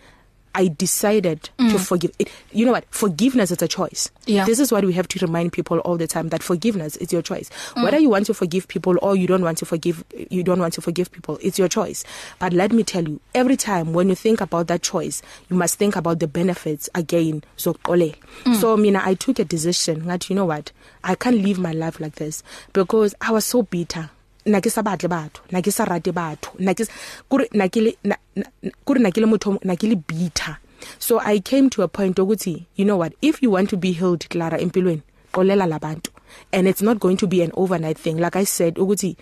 I 0.56 0.68
decided 0.68 1.50
mm. 1.58 1.70
to 1.70 1.78
forgive 1.78 2.12
it 2.18 2.30
you 2.50 2.64
know 2.64 2.72
what 2.72 2.86
forgiveness 2.90 3.50
is 3.50 3.60
a 3.60 3.68
choice 3.68 4.10
Yeah. 4.26 4.46
this 4.46 4.58
is 4.58 4.72
what 4.72 4.84
we 4.84 4.92
have 4.94 5.06
to 5.08 5.18
remind 5.24 5.52
people 5.52 5.78
all 5.80 5.96
the 5.98 6.06
time 6.06 6.30
that 6.30 6.42
forgiveness 6.42 6.96
is 6.96 7.12
your 7.12 7.20
choice 7.22 7.50
mm. 7.74 7.82
whether 7.84 7.98
you 7.98 8.08
want 8.08 8.24
to 8.26 8.34
forgive 8.34 8.66
people 8.68 8.96
or 9.02 9.14
you 9.16 9.26
don't 9.26 9.42
want 9.42 9.58
to 9.58 9.66
forgive 9.66 10.02
you 10.30 10.42
don't 10.42 10.58
want 10.58 10.72
to 10.74 10.80
forgive 10.80 11.12
people 11.12 11.38
it's 11.42 11.58
your 11.58 11.68
choice 11.68 12.04
but 12.38 12.52
let 12.54 12.72
me 12.72 12.82
tell 12.82 13.06
you 13.06 13.20
every 13.34 13.56
time 13.56 13.92
when 13.92 14.08
you 14.08 14.14
think 14.14 14.40
about 14.40 14.66
that 14.68 14.82
choice 14.82 15.22
you 15.50 15.56
must 15.56 15.78
think 15.78 15.94
about 15.94 16.18
the 16.20 16.26
benefits 16.26 16.88
again 16.94 17.42
zokuxolela 17.58 18.14
mm. 18.44 18.54
so 18.56 18.76
mina 18.76 19.02
I 19.04 19.14
took 19.14 19.38
a 19.38 19.44
decision 19.44 20.06
that 20.06 20.30
you 20.30 20.36
know 20.36 20.46
what 20.46 20.72
I 21.04 21.14
can't 21.14 21.36
live 21.44 21.58
my 21.58 21.72
life 21.72 22.00
like 22.00 22.14
this 22.16 22.42
because 22.72 23.14
I 23.20 23.30
was 23.30 23.44
so 23.44 23.62
bitter 23.62 24.10
na 24.46 24.60
ke 24.60 24.70
sa 24.70 24.82
batle 24.82 25.08
batho 25.08 25.42
na 25.50 25.60
ke 25.60 25.70
sa 25.72 25.84
rate 25.84 26.12
batho 26.14 26.54
na 26.58 26.74
ke 26.74 26.86
kore 27.28 27.48
na 27.52 27.68
ke 27.68 27.80
le 27.82 27.92
na 28.04 28.16
na- 28.34 29.10
ke 29.10 29.20
le 29.20 29.26
motho 29.26 29.58
na 29.64 29.74
ke 29.74 29.84
le 29.90 29.96
bitter. 29.96 30.58
So 30.98 31.18
i 31.20 31.40
came 31.40 31.70
to 31.70 31.82
a 31.82 31.88
point 31.88 32.16
ukuthi 32.16 32.66
you 32.76 32.84
know 32.84 32.96
what 32.96 33.12
if 33.22 33.42
you 33.42 33.50
want 33.50 33.70
to 33.70 33.76
be 33.76 33.92
healed 33.92 34.28
Clara 34.28 34.58
empilweni 34.58 35.02
xolela 35.32 35.66
labantu 35.66 36.10
and 36.52 36.68
it's 36.68 36.82
not 36.82 37.00
going 37.00 37.16
to 37.16 37.26
be 37.26 37.42
an 37.42 37.50
overnight 37.54 37.98
thing. 37.98 38.18
Like 38.18 38.36
i 38.36 38.44
said 38.44 38.76
ukuthi 38.76 39.16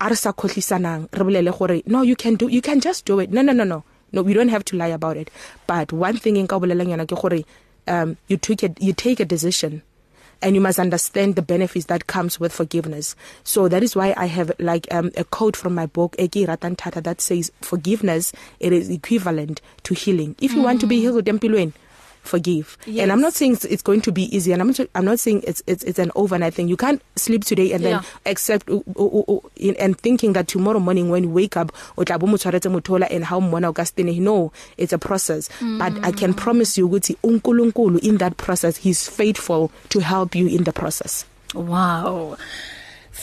are 0.00 0.14
sa 0.14 0.32
khohlisanang 0.32 1.08
re 1.12 1.24
bolele 1.24 1.56
gore 1.56 1.82
no 1.86 2.02
you 2.02 2.16
can 2.16 2.34
do 2.34 2.48
you 2.48 2.62
can 2.62 2.80
just 2.80 3.04
do 3.04 3.20
it. 3.20 3.30
No 3.30 3.42
no 3.42 3.52
no 3.52 3.64
no. 3.64 3.84
No 4.12 4.22
we 4.22 4.34
don't 4.34 4.48
have 4.48 4.64
to 4.64 4.76
lie 4.76 4.88
about 4.88 5.16
it. 5.16 5.30
But 5.66 5.92
one 5.92 6.16
thing 6.16 6.36
in 6.36 6.46
ka 6.46 6.58
bolelang 6.58 6.90
yana 6.94 7.06
ke 7.06 7.20
gore 7.20 7.44
um 7.88 8.16
you 8.26 8.36
took 8.36 8.62
it 8.62 8.80
you 8.80 8.92
take 8.92 9.20
a 9.20 9.24
decision 9.24 9.82
and 10.42 10.54
you 10.54 10.60
must 10.60 10.78
understand 10.78 11.34
the 11.34 11.42
benefits 11.42 11.86
that 11.86 12.06
comes 12.06 12.38
with 12.38 12.52
forgiveness 12.52 13.16
so 13.44 13.68
that 13.68 13.82
is 13.82 13.96
why 13.96 14.14
i 14.16 14.26
have 14.26 14.52
like 14.58 14.86
um, 14.92 15.10
a 15.16 15.24
quote 15.24 15.56
from 15.56 15.74
my 15.74 15.86
book 15.86 16.16
Eki 16.18 16.46
Ratan 16.46 16.76
Tata 16.76 17.00
that 17.00 17.20
says 17.20 17.50
forgiveness 17.60 18.32
it 18.60 18.72
is 18.72 18.90
equivalent 18.90 19.60
to 19.84 19.94
healing 19.94 20.36
if 20.40 20.52
you 20.52 20.60
mm. 20.60 20.64
want 20.64 20.80
to 20.80 20.86
be 20.86 21.00
healed 21.00 21.24
empilweni 21.24 21.72
forgive 22.26 22.76
Yes. 22.86 23.02
and 23.02 23.12
i'm 23.12 23.20
not 23.20 23.32
saying 23.32 23.52
it's, 23.54 23.64
it's 23.64 23.82
going 23.82 24.00
to 24.02 24.12
be 24.12 24.24
easy 24.36 24.52
and 24.52 24.60
i'm 24.62 24.68
not, 24.68 24.80
i'm 24.94 25.04
not 25.04 25.18
saying 25.18 25.42
it's 25.46 25.62
it's 25.66 25.82
it's 25.84 25.98
an 25.98 26.10
overnight 26.14 26.54
thing 26.54 26.68
you 26.68 26.76
can't 26.76 27.00
sleep 27.16 27.44
today 27.44 27.72
and 27.72 27.84
then 27.84 27.92
Yeah. 27.92 28.02
accept 28.32 28.68
uh, 28.70 28.80
uh, 28.96 29.20
uh, 29.32 29.38
in- 29.56 29.76
and 29.76 29.98
thinking 29.98 30.32
that 30.34 30.48
tomorrow 30.48 30.80
morning 30.80 31.08
when 31.10 31.24
you 31.24 31.30
wake 31.30 31.56
up 31.56 31.72
o 31.98 32.04
tla 32.04 32.18
bo 32.18 32.26
motshwaretse 32.26 32.68
mothola 32.70 33.06
and 33.10 33.24
how 33.24 33.40
mmona 33.40 33.68
o 33.68 33.72
ka 33.72 33.82
stene 33.84 34.18
no 34.20 34.52
it's 34.76 34.92
a 34.92 34.98
process 34.98 35.48
mm. 35.60 35.78
but 35.78 35.92
i 36.04 36.12
can 36.12 36.34
promise 36.34 36.76
you 36.80 36.86
ukuthi 36.88 37.16
uNkulunkulu 37.22 37.98
in 38.02 38.18
that 38.18 38.36
process 38.36 38.76
he's 38.78 39.08
faithful 39.08 39.70
to 39.88 40.00
help 40.00 40.34
you 40.34 40.46
in 40.48 40.64
the 40.64 40.72
process 40.72 41.24
Wow. 41.54 42.36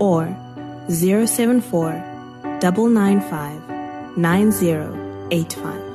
or 0.00 0.34
074 0.88 1.92
995 2.60 4.16
9085. 4.16 5.92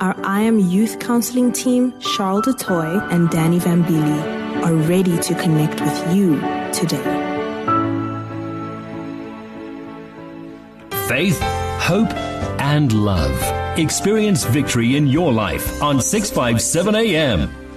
Our 0.00 0.14
I 0.24 0.42
Am 0.42 0.60
Youth 0.60 1.00
Counseling 1.00 1.50
team, 1.52 1.92
Charles 1.98 2.46
Detoy 2.46 3.12
and 3.12 3.28
Danny 3.30 3.58
Vambili, 3.58 4.62
are 4.64 4.74
ready 4.74 5.18
to 5.18 5.34
connect 5.34 5.80
with 5.80 6.14
you 6.14 6.36
today. 6.72 7.02
Faith, 11.08 11.40
hope, 11.80 12.12
and 12.60 12.92
love. 12.92 13.78
Experience 13.78 14.44
victory 14.44 14.96
in 14.96 15.06
your 15.06 15.32
life 15.32 15.82
on 15.82 16.00
657 16.00 16.94
AM. 16.94 17.67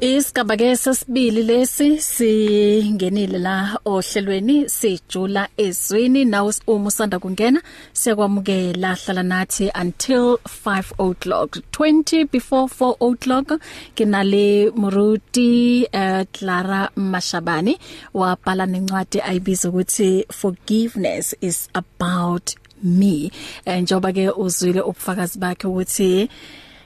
Isigaba 0.00 0.56
ke 0.58 0.74
sesibili 0.76 1.42
lesi 1.46 2.00
singenile 2.02 3.38
la 3.38 3.78
ohlelweni 3.84 4.68
sijula 4.68 5.48
ezweni. 5.56 6.24
Now 6.24 6.50
uma 6.66 6.88
usanda 6.88 7.18
kungena 7.18 7.62
siyakwamukela 7.92 8.96
hlala 8.96 9.22
nathi 9.22 9.70
until 9.74 10.38
5 10.44 10.92
o'clock. 10.98 11.58
20 11.70 12.24
before 12.24 12.66
4 12.66 12.96
o'clock 13.00 13.60
kinale 13.94 14.70
Muruti 14.74 15.86
uh, 15.94 16.24
Clara 16.32 16.90
Mashabani 16.96 17.78
wabhala 18.14 18.66
nencwadi 18.66 19.20
ayibiza 19.20 19.68
ukuthi 19.68 20.26
forgiveness 20.32 21.36
is 21.40 21.68
about 21.72 22.56
me. 22.82 23.30
Eh, 23.64 23.82
njoba 23.82 24.12
ke 24.12 24.30
uzwile 24.30 24.80
ubufakazi 24.80 25.38
bakhe 25.38 25.66
ukuthi 25.66 26.28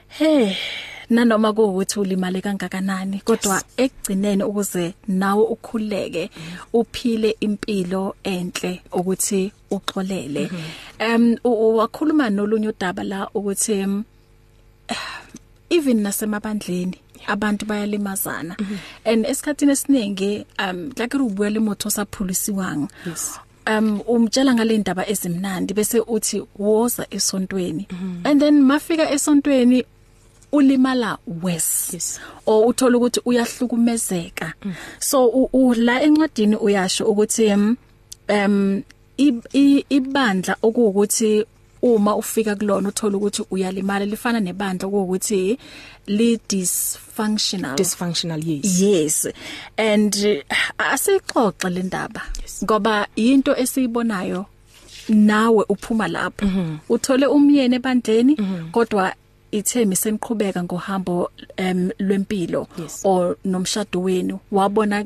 hey 0.07 0.55
nanoma 1.09 1.53
kuukuthi 1.53 1.99
ulimale 1.99 2.41
kangakanani 2.41 3.19
kodwa 3.25 3.61
ekugcineni 3.77 4.43
ukuze 4.43 4.93
nawe 5.07 5.43
ukhuleke 5.43 6.29
uphile 6.73 7.35
impilo 7.39 8.15
enhle 8.23 8.81
ukuthi 8.91 9.51
uxolele. 9.71 10.49
Em 10.99 11.37
u- 11.43 11.77
wakhuluma 11.77 12.29
nolunye 12.29 12.67
udaba 12.69 13.03
la 13.03 13.29
ukuthi 13.33 13.71
em, 13.73 14.03
even 15.69 16.01
nasemabandleni 16.01 16.97
abantu 17.27 17.65
bayalimazana. 17.65 18.55
And 19.05 19.25
esikhatini 19.25 19.71
esiningi 19.71 20.45
um 20.59 20.91
like 20.97 21.17
ubuye 21.17 21.49
lemotho 21.49 21.89
saphulisiwanga 21.89 22.87
um 23.67 24.01
umtshela 24.07 24.53
ngale 24.55 24.77
ndaba 24.77 25.07
ezimnandi 25.09 25.73
bese 25.73 25.99
uthi 25.99 26.43
woza 26.57 27.05
esontweni. 27.11 27.87
And 28.23 28.41
then 28.41 28.61
mafika 28.63 29.11
esontweni 29.11 29.83
ulimala 30.51 31.17
worse. 31.41 31.93
Yes. 31.93 32.19
or 32.45 32.67
uthola 32.69 32.97
ukuthi 32.97 33.21
uyahlukumezeka. 33.25 34.53
So 34.99 35.27
u- 35.27 35.49
u- 35.53 35.73
la 35.73 36.01
encwadini 36.01 36.55
uyasho 36.55 37.05
ukuthi 37.05 37.53
i- 39.53 39.85
ibandla 39.89 40.55
okuwukuthi 40.61 41.45
uma 41.81 42.15
ufika 42.15 42.55
kulona 42.55 42.89
uthola 42.89 43.17
ukuthi 43.17 43.43
uyalimala 43.51 44.05
lifana 44.05 44.39
nebandla 44.39 44.87
okuwukuthi 44.87 45.57
li 46.07 46.39
dysfunctional 46.49 47.75
dysfunctional 47.75 48.41
yes. 48.47 48.81
Yes. 48.81 49.27
And 49.77 50.43
asixoxe 50.77 51.69
le 51.69 51.83
ndaba. 51.83 52.21
Ngoba 52.63 53.07
into 53.15 53.55
esiyibonayo 53.55 54.45
nawe 55.09 55.65
uphuma 55.69 56.07
lapho. 56.07 56.45
Uthole 56.89 57.25
umyeni 57.27 57.75
ebandleni 57.75 58.37
kodwa 58.71 59.13
ithemi 59.51 59.95
seniqhubeka 59.95 60.63
ngohambo 60.63 61.31
em 61.57 61.91
lwempilo 61.99 62.67
or 63.03 63.37
nomshado 63.45 64.01
wenu 64.01 64.39
wabona 64.51 65.05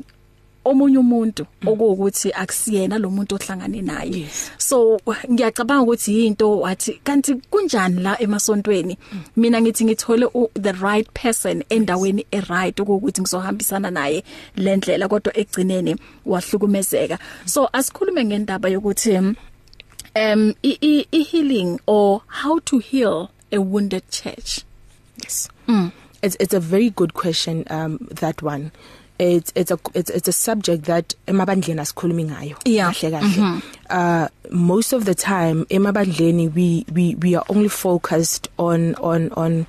omunye 0.64 0.98
umuntu 0.98 1.46
okuwukuthi 1.66 2.32
akusiyena 2.32 2.98
lo 2.98 3.10
muntu 3.10 3.36
ohlangane 3.36 3.82
naye. 3.82 4.28
So 4.58 4.98
ngiyacabanga 5.30 5.82
ukuthi 5.82 6.26
into 6.26 6.60
wathi 6.60 7.00
kanti 7.04 7.34
kunjani 7.50 8.02
la 8.02 8.20
emasontweni? 8.20 8.98
Mina 9.36 9.60
ngithi 9.60 9.84
ngithole 9.84 10.26
the 10.54 10.72
right 10.72 11.08
person 11.14 11.62
endaweni 11.68 12.26
e 12.30 12.40
right 12.40 12.76
ukuthi 12.80 13.20
ngizohambisana 13.20 13.90
naye 13.90 14.24
lendlela 14.56 15.08
kodwa 15.08 15.36
egcineni 15.36 15.96
wahlukumezeka. 16.26 17.18
So 17.44 17.68
asikhulume 17.72 18.24
ngendaba 18.24 18.68
yokuthi 18.68 19.36
um 20.16 20.54
i 20.62 21.06
healing 21.30 21.78
or 21.86 22.22
how 22.26 22.58
to 22.60 22.78
heal 22.78 23.28
a 23.54 23.60
wounded 23.60 24.02
church 24.10 24.64
Yes. 25.22 25.48
Mm. 25.68 25.92
It's 26.22 26.36
it's 26.40 26.54
a 26.54 26.60
very 26.60 26.90
good 26.90 27.14
question 27.14 27.64
um 27.70 27.98
that 28.10 28.42
one. 28.42 28.72
It's 29.18 29.52
it's 29.54 29.70
a 29.70 29.78
it's 29.94 30.10
it's 30.10 30.26
a 30.28 30.32
subject 30.32 30.84
that 30.90 31.14
emabandleni 31.28 31.80
asikhulumi 31.80 32.24
ngayo. 32.30 32.56
Yeah. 32.64 32.90
Kahle 32.92 33.10
kahle. 33.12 33.62
Uh 33.88 34.26
most 34.50 34.92
of 34.92 35.04
the 35.04 35.14
time 35.14 35.64
emabandleni 35.70 36.52
we 36.52 36.84
we 36.92 37.14
we 37.14 37.36
are 37.36 37.44
only 37.48 37.68
focused 37.68 38.48
on 38.58 38.94
on 38.96 39.30
on 39.36 39.66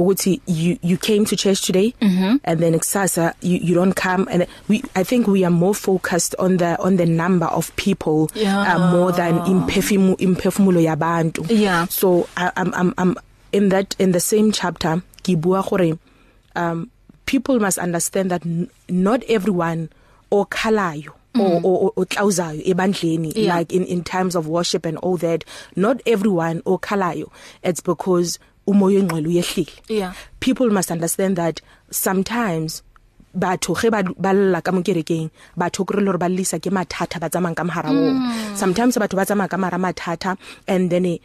ukuthi 0.00 0.40
you 0.46 0.76
you 0.82 0.96
came 0.96 1.24
to 1.24 1.36
church 1.36 1.60
today 1.62 1.94
mm-hmm. 2.00 2.36
and 2.44 2.60
then 2.60 2.78
kusasa 2.78 3.34
you 3.42 3.58
you 3.62 3.74
don't 3.74 3.94
come 3.94 4.26
and 4.30 4.46
we 4.68 4.82
I 4.94 5.04
think 5.04 5.26
we 5.26 5.44
are 5.44 5.50
more 5.64 5.74
focused 5.74 6.34
on 6.38 6.56
the 6.56 6.76
on 6.80 6.96
the 6.96 7.06
number 7.06 7.46
of 7.46 7.70
people 7.76 8.28
Yeah. 8.34 8.76
uh, 8.76 8.90
more 8.92 9.12
than 9.12 9.34
imperfumu 9.46 10.14
imperfumulo 10.18 10.80
yabantu 10.80 11.46
Yeah. 11.50 11.86
so 11.88 12.28
I, 12.36 12.50
I'm 12.56 12.72
I'm 12.74 12.94
I'm 12.98 13.14
in 13.52 13.68
that 13.70 13.96
in 13.98 14.12
the 14.12 14.20
same 14.20 14.52
chapter 14.52 15.02
gibua 15.24 15.62
gore 15.68 15.98
um 16.56 16.90
people 17.26 17.60
must 17.60 17.78
understand 17.78 18.30
that 18.30 18.42
not 18.88 19.22
everyone 19.28 19.88
okhalayo 20.32 21.10
or 21.38 21.60
or 21.62 21.92
or 21.96 22.06
tlawuzayo 22.06 22.62
ebandleni 22.66 23.32
Yeah. 23.36 23.56
like 23.58 23.72
in 23.72 23.84
in 23.84 24.02
times 24.02 24.34
of 24.34 24.46
worship 24.48 24.84
and 24.86 24.98
all 24.98 25.16
that 25.18 25.44
not 25.76 26.00
everyone 26.06 26.60
okhalayo 26.62 27.30
it's 27.62 27.80
because 27.80 28.38
umoya 28.70 28.98
engcwele 29.02 29.26
uyehlile. 29.32 29.74
Yeah. 29.88 30.12
people 30.40 30.70
must 30.70 30.90
understand 30.90 31.36
that 31.36 31.60
sometimes 31.90 32.82
batho 33.34 33.74
ge 33.80 33.88
ba 33.94 34.32
lla 34.34 34.60
ka 34.66 34.72
mokerekeng 34.74 35.30
batho 35.60 35.84
kre 35.86 36.00
le 36.02 36.10
re 36.14 36.18
ba 36.18 36.28
lisa 36.28 36.58
ke 36.58 36.70
mathata 36.76 37.20
ba 37.22 37.28
tsamang 37.30 37.54
ka 37.54 37.62
mahara 37.68 37.90
wo 37.94 38.06
sometimes 38.58 38.98
batho 38.98 39.14
ba 39.14 39.24
tsamaya 39.28 39.46
ka 39.52 39.58
mara 39.64 39.78
mathata 39.78 40.34
and 40.66 40.90
then 40.90 41.06
e, 41.06 41.18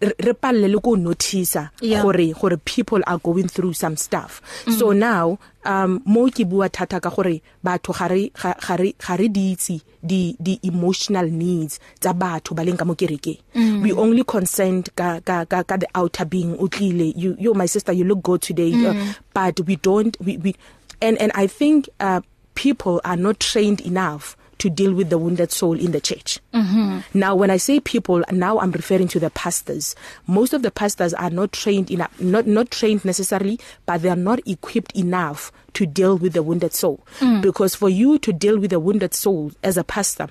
re 0.00 0.32
palle 0.34 0.68
le 0.68 0.78
go 0.78 0.94
notice 0.96 1.58
gore 1.82 2.32
gore 2.32 2.56
people 2.64 3.02
are 3.06 3.18
going 3.18 3.48
through 3.48 3.72
some 3.72 3.96
stuff 3.96 4.40
mm. 4.66 4.78
so 4.78 4.92
now 4.92 5.38
um 5.64 6.00
mo 6.06 6.30
ke 6.30 6.46
bua 6.46 6.68
thata 6.70 7.00
ka 7.02 7.10
gore 7.10 7.42
batho 7.64 7.92
ga 7.92 8.06
re 8.06 8.30
ga 8.30 8.54
ga 8.54 8.76
re 8.78 8.94
ga 8.94 9.16
re 9.18 9.28
ditsi 9.28 9.80
di 9.98 10.36
di 10.38 10.58
emotional 10.62 11.26
needs 11.26 11.80
tsa 11.98 12.14
batho 12.14 12.54
ba 12.54 12.62
leng 12.62 12.78
ka 12.78 12.86
mo 12.86 12.94
kerekeng 12.94 13.42
mm. 13.54 13.82
we 13.82 13.90
only 13.92 14.22
concerned 14.22 14.86
ka 14.94 15.18
ka 15.20 15.42
ka, 15.50 15.66
ka 15.66 15.76
the 15.76 15.88
outer 15.94 16.24
being 16.24 16.54
utlile 16.62 17.10
you 17.16 17.34
you 17.38 17.52
my 17.54 17.66
sister 17.66 17.92
you 17.92 18.04
look 18.06 18.22
good 18.22 18.40
today 18.40 18.70
mm. 18.70 18.86
uh, 18.86 18.94
but 19.34 19.58
we 19.66 19.74
don't 19.82 20.14
we, 20.22 20.38
we 20.38 20.54
and 21.02 21.18
and 21.18 21.32
i 21.34 21.46
think 21.50 21.90
uh 21.98 22.20
people 22.54 23.00
are 23.04 23.16
not 23.18 23.38
trained 23.42 23.80
enough 23.82 24.37
to 24.58 24.70
deal 24.70 24.92
with 24.92 25.10
the 25.10 25.18
wounded 25.18 25.52
soul 25.52 25.78
in 25.78 25.92
the 25.92 26.00
church. 26.00 26.40
Mm-hmm. 26.54 27.18
Now 27.18 27.34
when 27.34 27.50
I 27.50 27.56
say 27.56 27.80
people 27.80 28.24
now 28.32 28.58
I'm 28.58 28.72
referring 28.72 29.08
to 29.08 29.20
the 29.20 29.30
pastors. 29.30 29.94
Most 30.26 30.52
of 30.52 30.62
the 30.62 30.70
pastors 30.70 31.14
are 31.14 31.30
not 31.30 31.52
trained 31.52 31.90
enough 31.90 32.18
not 32.20 32.46
not 32.46 32.70
trained 32.70 33.04
necessarily 33.04 33.58
but 33.86 34.02
they 34.02 34.08
are 34.08 34.16
not 34.16 34.40
equipped 34.46 34.92
enough 34.92 35.52
to 35.74 35.86
deal 35.86 36.16
with 36.16 36.32
the 36.32 36.42
wounded 36.42 36.74
soul 36.74 37.00
mm. 37.20 37.40
because 37.42 37.74
for 37.74 37.88
you 37.88 38.18
to 38.18 38.32
deal 38.32 38.58
with 38.58 38.70
the 38.70 38.80
wounded 38.80 39.14
soul 39.14 39.52
as 39.62 39.76
a 39.76 39.84
pastor 39.84 40.28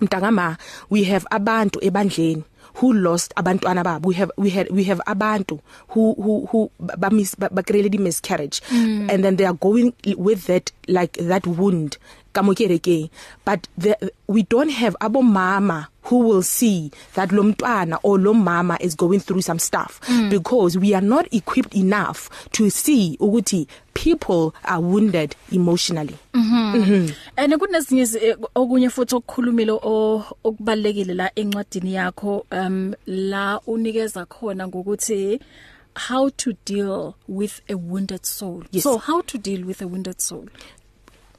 mntangama 0.00 0.56
we 0.88 1.04
have 1.04 1.26
abantu 1.30 1.78
ebandleni 1.82 2.44
who 2.74 2.92
lost 2.92 3.34
abantwana 3.36 3.84
babo 3.84 4.08
we 4.08 4.14
have 4.14 4.30
we 4.36 4.50
had 4.50 4.70
we 4.70 4.84
have 4.84 5.00
abantu 5.06 5.60
who 5.88 6.14
who 6.14 6.46
who 6.46 6.70
ba 6.78 7.10
mis 7.10 7.34
ba 7.34 7.62
created 7.62 8.00
miscarriage 8.00 8.60
mm. 8.70 9.10
and 9.10 9.24
then 9.24 9.36
they 9.36 9.44
are 9.44 9.58
going 9.60 9.92
with 10.16 10.46
that 10.46 10.72
like 10.88 11.12
that 11.18 11.46
wound 11.46 11.98
ka 12.32 12.42
mo 12.42 12.52
kerekeng 12.54 13.10
but 13.44 13.66
the, 13.78 13.96
we 14.28 14.42
don't 14.42 14.70
have 14.70 14.96
abo 15.00 15.22
mama 15.22 15.88
who 16.04 16.18
will 16.18 16.42
see 16.42 16.90
that 17.14 17.32
lo 17.32 17.42
mntwana 17.42 17.98
or 18.02 18.18
lo 18.18 18.32
mama 18.34 18.76
is 18.80 18.94
going 18.96 19.18
through 19.20 19.42
some 19.42 19.58
stuff 19.58 20.00
mm. 20.08 20.30
because 20.30 20.78
we 20.78 20.94
are 20.94 21.06
not 21.06 21.26
equipped 21.32 21.74
enough 21.74 22.28
to 22.52 22.70
see 22.70 23.16
ukuthi 23.20 23.66
people 23.94 24.54
are 24.64 24.80
wounded 24.80 25.34
emotionally 25.52 26.16
And 27.36 27.52
kunezinye 27.58 28.02
izi- 28.02 28.36
okunye 28.54 28.90
futhi 28.90 29.14
okukhulumile 29.14 29.72
o- 29.72 30.24
okubalekile 30.44 31.14
la 31.14 31.30
encwadini 31.34 31.94
yakho 31.94 32.46
um 32.50 32.94
la 33.06 33.60
unikeza 33.66 34.26
khona 34.26 34.68
ngokuthi 34.68 35.40
how 36.08 36.30
to 36.30 36.52
deal 36.64 37.14
with 37.28 37.60
a 37.68 37.74
wounded 37.74 38.24
soul. 38.24 38.62
Yes. 38.70 38.84
So 38.84 38.96
how 38.98 39.22
to 39.22 39.36
deal 39.38 39.64
with 39.66 39.82
a 39.82 39.88
wounded 39.88 40.20
soul? 40.20 40.46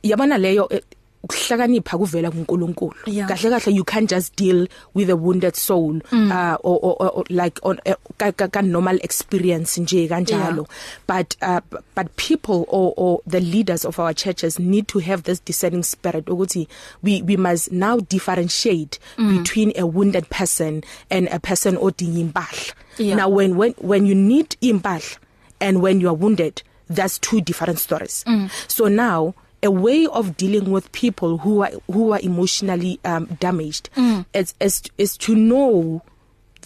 Yabona 0.03 0.37
leyo 0.37 0.67
eh, 0.69 0.81
ukuhlakanipha 1.23 1.97
kuvela 1.97 2.31
kuNkulunkulu 2.31 2.93
Yeah. 3.05 3.27
kahle 3.29 3.49
kahle 3.49 3.75
you 3.75 3.83
can't 3.83 4.09
just 4.09 4.35
deal 4.35 4.67
with 4.95 5.09
a 5.09 5.15
wounded 5.15 5.55
soul 5.55 6.01
mm. 6.11 6.31
uh 6.31 6.57
or, 6.63 6.79
or, 6.81 7.09
or, 7.17 7.23
like 7.29 7.59
on 7.63 7.79
uh, 7.85 7.93
ka, 8.17 8.31
ka, 8.31 8.47
ka 8.47 8.61
normal 8.61 8.97
experience 9.03 9.77
nje 9.81 10.07
kanjalo 10.07 10.67
but 11.07 11.35
uh 11.43 11.59
but 11.95 12.07
people 12.15 12.65
or 12.67 12.93
or 12.97 13.19
the 13.27 13.39
leaders 13.39 13.85
of 13.85 13.99
our 13.99 14.13
churches 14.15 14.57
need 14.59 14.87
to 14.87 14.99
have 14.99 15.21
this 15.23 15.39
discerning 15.45 15.83
spirit 15.83 16.25
ukuthi 16.25 16.67
we 17.03 17.21
we 17.21 17.37
must 17.37 17.71
now 17.71 17.99
differentiate 17.99 18.97
mm. 19.17 19.37
between 19.37 19.71
a 19.77 19.85
wounded 19.85 20.25
person 20.29 20.81
and 21.11 21.27
a 21.31 21.39
person 21.39 21.77
odinga 21.77 22.19
impahla 22.19 22.73
Yeah. 22.97 23.15
now 23.17 23.29
when 23.29 23.55
when 23.57 23.73
when 23.79 24.05
you 24.07 24.15
need 24.15 24.57
impahla 24.61 25.17
and 25.59 25.81
when 25.83 26.01
you 26.01 26.09
are 26.09 26.17
wounded 26.17 26.63
that's 26.89 27.19
two 27.19 27.41
different 27.41 27.79
stories 27.79 28.25
mm. 28.27 28.49
so 28.67 28.89
now 28.89 29.33
a 29.63 29.71
way 29.71 30.07
of 30.07 30.37
dealing 30.37 30.71
with 30.71 30.91
people 30.91 31.37
who 31.39 31.61
are 31.63 31.71
who 31.87 32.11
are 32.11 32.19
emotionally 32.21 32.99
um 33.05 33.25
damaged 33.39 33.89
mm. 33.95 34.25
is 34.33 34.53
is 34.59 34.81
is 34.97 35.17
to 35.17 35.35
know 35.35 36.01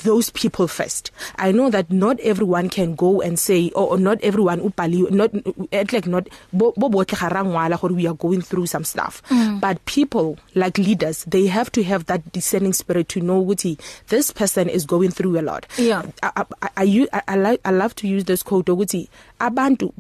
those 0.03 0.29
people 0.31 0.67
first 0.67 1.10
i 1.38 1.51
know 1.51 1.69
that 1.69 1.89
not 1.89 2.19
everyone 2.19 2.69
can 2.69 2.95
go 2.95 3.21
and 3.21 3.39
say 3.39 3.69
or, 3.75 3.91
or 3.91 3.97
not 3.97 4.19
everyone 4.21 4.60
upali 4.60 5.10
not 5.10 5.31
at 5.71 5.93
like 5.93 6.05
not 6.05 6.27
bo 6.51 6.73
bo 6.75 6.89
botle 6.89 7.15
garangwala 7.17 7.79
gore 7.79 7.93
we 7.93 8.05
are 8.05 8.13
going 8.13 8.41
through 8.41 8.65
some 8.65 8.84
stuff 8.84 9.21
mm. 9.29 9.60
but 9.62 9.84
people 9.86 10.38
like 10.53 10.77
leaders 10.77 11.23
they 11.25 11.47
have 11.47 11.71
to 11.71 11.81
have 11.84 12.05
that 12.08 12.29
discerning 12.34 12.73
spirit 12.73 13.08
to 13.08 13.21
know 13.21 13.41
ukuthi 13.43 13.79
this 14.08 14.31
person 14.31 14.67
is 14.67 14.86
going 14.86 15.12
through 15.12 15.39
a 15.39 15.41
lot 15.41 15.65
Yeah. 15.77 16.03
I 16.21 16.31
I 16.36 16.45
I, 16.62 16.69
I, 16.77 17.08
I, 17.13 17.21
I, 17.27 17.36
like, 17.36 17.62
I 17.65 17.71
love 17.71 17.95
to 17.95 18.08
use 18.08 18.25
this 18.25 18.43
quote 18.43 18.65
ukuthi 18.65 19.08
abantu 19.39 19.93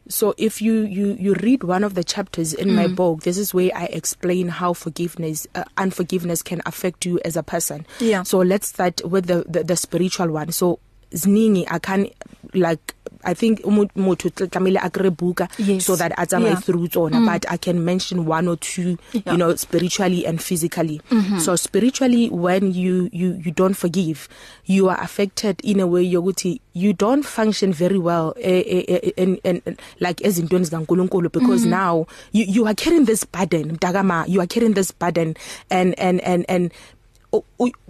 So 0.09 0.35
if 0.39 0.63
you 0.63 0.85
you 0.85 1.17
you 1.19 1.35
read 1.35 1.65
one 1.65 1.83
of 1.83 1.95
the 1.95 2.05
chapters 2.05 2.55
in 2.55 2.69
mm. 2.69 2.75
my 2.75 2.87
book 2.87 3.23
this 3.23 3.37
is 3.37 3.53
where 3.53 3.73
I 3.75 3.87
explain 3.87 4.49
how 4.49 4.73
forgiveness 4.73 5.49
uh, 5.55 5.65
unforgiveness 5.77 6.43
can 6.43 6.63
affect 6.65 7.05
you 7.05 7.19
as 7.25 7.37
a 7.37 7.43
person. 7.43 7.87
Yeah. 7.99 8.23
So 8.23 8.39
let's 8.39 8.69
start 8.69 9.05
with 9.05 9.27
the 9.27 9.45
the, 9.49 9.65
the 9.65 9.77
spiritual 9.77 10.31
one. 10.31 10.53
So 10.53 10.79
ziningi 11.11 11.67
I 11.69 11.81
can 11.81 12.11
like 12.55 12.95
I 13.25 13.35
think 13.35 13.61
umuntu 13.65 14.31
tlamele 14.31 14.79
akrebuka 14.79 15.49
Yes. 15.59 15.85
so 15.87 15.97
that 15.97 16.13
atsamaye 16.17 16.51
Yeah. 16.51 16.61
through 16.61 16.89
tsona 16.89 17.17
mm. 17.21 17.27
but 17.33 17.45
I 17.51 17.57
can 17.57 17.85
mention 17.85 18.27
one 18.27 18.47
or 18.49 18.57
two 18.57 18.97
Yeah. 19.13 19.33
you 19.33 19.37
know 19.39 19.55
spiritually 19.57 20.27
and 20.27 20.41
physically. 20.41 21.01
Mm-hmm. 21.11 21.39
So 21.39 21.57
spiritually 21.57 22.29
when 22.31 22.73
you 22.73 23.09
you 23.13 23.41
you 23.45 23.53
don't 23.53 23.75
forgive 23.75 24.29
you 24.67 24.89
are 24.89 24.99
affected 25.01 25.61
in 25.65 25.81
a 25.81 25.87
way 25.87 26.05
yokuthi 26.05 26.61
you 26.73 26.93
don't 26.93 27.25
function 27.25 27.73
very 27.73 27.99
well 27.99 28.35
eh, 28.37 28.63
eh, 28.67 28.85
eh, 28.89 29.11
in, 29.17 29.37
in, 29.45 29.63
in 29.67 29.77
like 30.01 30.21
ezintweni 30.25 30.65
zikaNkuluNkulu 30.65 31.33
because 31.33 31.63
mm-hmm. 31.63 31.71
now 31.71 32.07
you 32.33 32.45
you 32.49 32.67
are 32.67 32.75
carrying 32.75 33.07
this 33.07 33.25
burden 33.25 33.73
mtakama 33.73 34.25
you 34.29 34.41
are 34.41 34.47
carrying 34.47 34.75
this 34.75 34.93
burden 34.93 35.35
and 35.71 35.95
and 35.99 36.21
and 36.21 36.45
and 36.49 36.71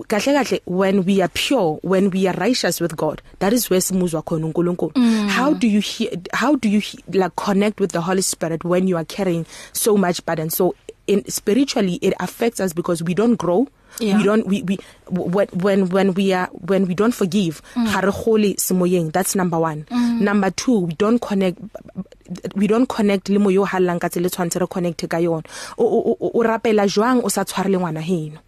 kahle 0.08 0.32
kahle 0.32 0.60
when 0.66 1.04
we 1.04 1.20
are 1.22 1.28
pure 1.28 1.78
when 1.82 2.10
we 2.10 2.26
are 2.26 2.36
righteous 2.38 2.80
with 2.80 2.96
God 2.96 3.22
that 3.38 3.52
is 3.52 3.70
where 3.70 3.80
simuzwa 3.80 4.22
khona 4.22 4.46
uNkulunkulu. 4.46 4.92
Mm. 4.94 5.28
how 5.28 5.54
do 5.54 5.66
you 5.68 5.80
hear, 5.80 6.10
how 6.32 6.56
do 6.56 6.68
you 6.68 6.82
like 7.12 7.36
connect 7.36 7.80
with 7.80 7.92
the 7.92 8.00
Holy 8.00 8.22
Spirit 8.22 8.64
when 8.64 8.88
you 8.88 8.96
are 8.96 9.04
carrying 9.04 9.46
so 9.72 9.96
much 9.96 10.24
burden? 10.26 10.50
So 10.50 10.74
in 11.06 11.24
spiritually 11.30 11.98
it 12.02 12.14
affects 12.20 12.60
us 12.60 12.72
because 12.72 13.02
we 13.02 13.14
don't 13.14 13.36
grow. 13.36 13.68
Yeah. 13.98 14.18
we 14.18 14.24
don't 14.24 14.46
we 14.46 14.62
we 14.62 14.78
when 15.08 15.48
when 15.52 15.88
when 15.88 16.14
we 16.14 16.32
are 16.32 16.48
when 16.52 16.86
we 16.86 16.94
don't 16.94 17.14
forgive 17.14 17.62
ga 17.74 18.00
re 18.00 18.12
gole 18.12 18.54
semoyeng. 18.56 19.12
That's 19.12 19.34
number 19.34 19.58
1 19.58 19.86
mm. 19.90 20.20
number 20.20 20.50
2 20.50 20.78
we 20.80 20.92
don't 20.94 21.18
connect 21.20 21.58
we 22.54 22.66
don't 22.66 22.86
connect 22.88 23.28
le 23.28 23.38
moyo 23.38 23.64
halang 23.64 24.00
ka 24.00 24.08
tsele 24.08 24.28
tshwantse 24.28 24.60
re 24.60 24.66
connect 24.66 25.06
ka 25.08 25.16
yona. 25.16 25.44
O 25.78 26.16
o 26.20 26.42
rapela 26.42 26.86
jwang 26.86 27.22
o 27.24 27.28
sa 27.28 27.44
tshware 27.44 27.70
le 27.70 27.78
ngwana 27.78 28.02
heno? 28.02 28.38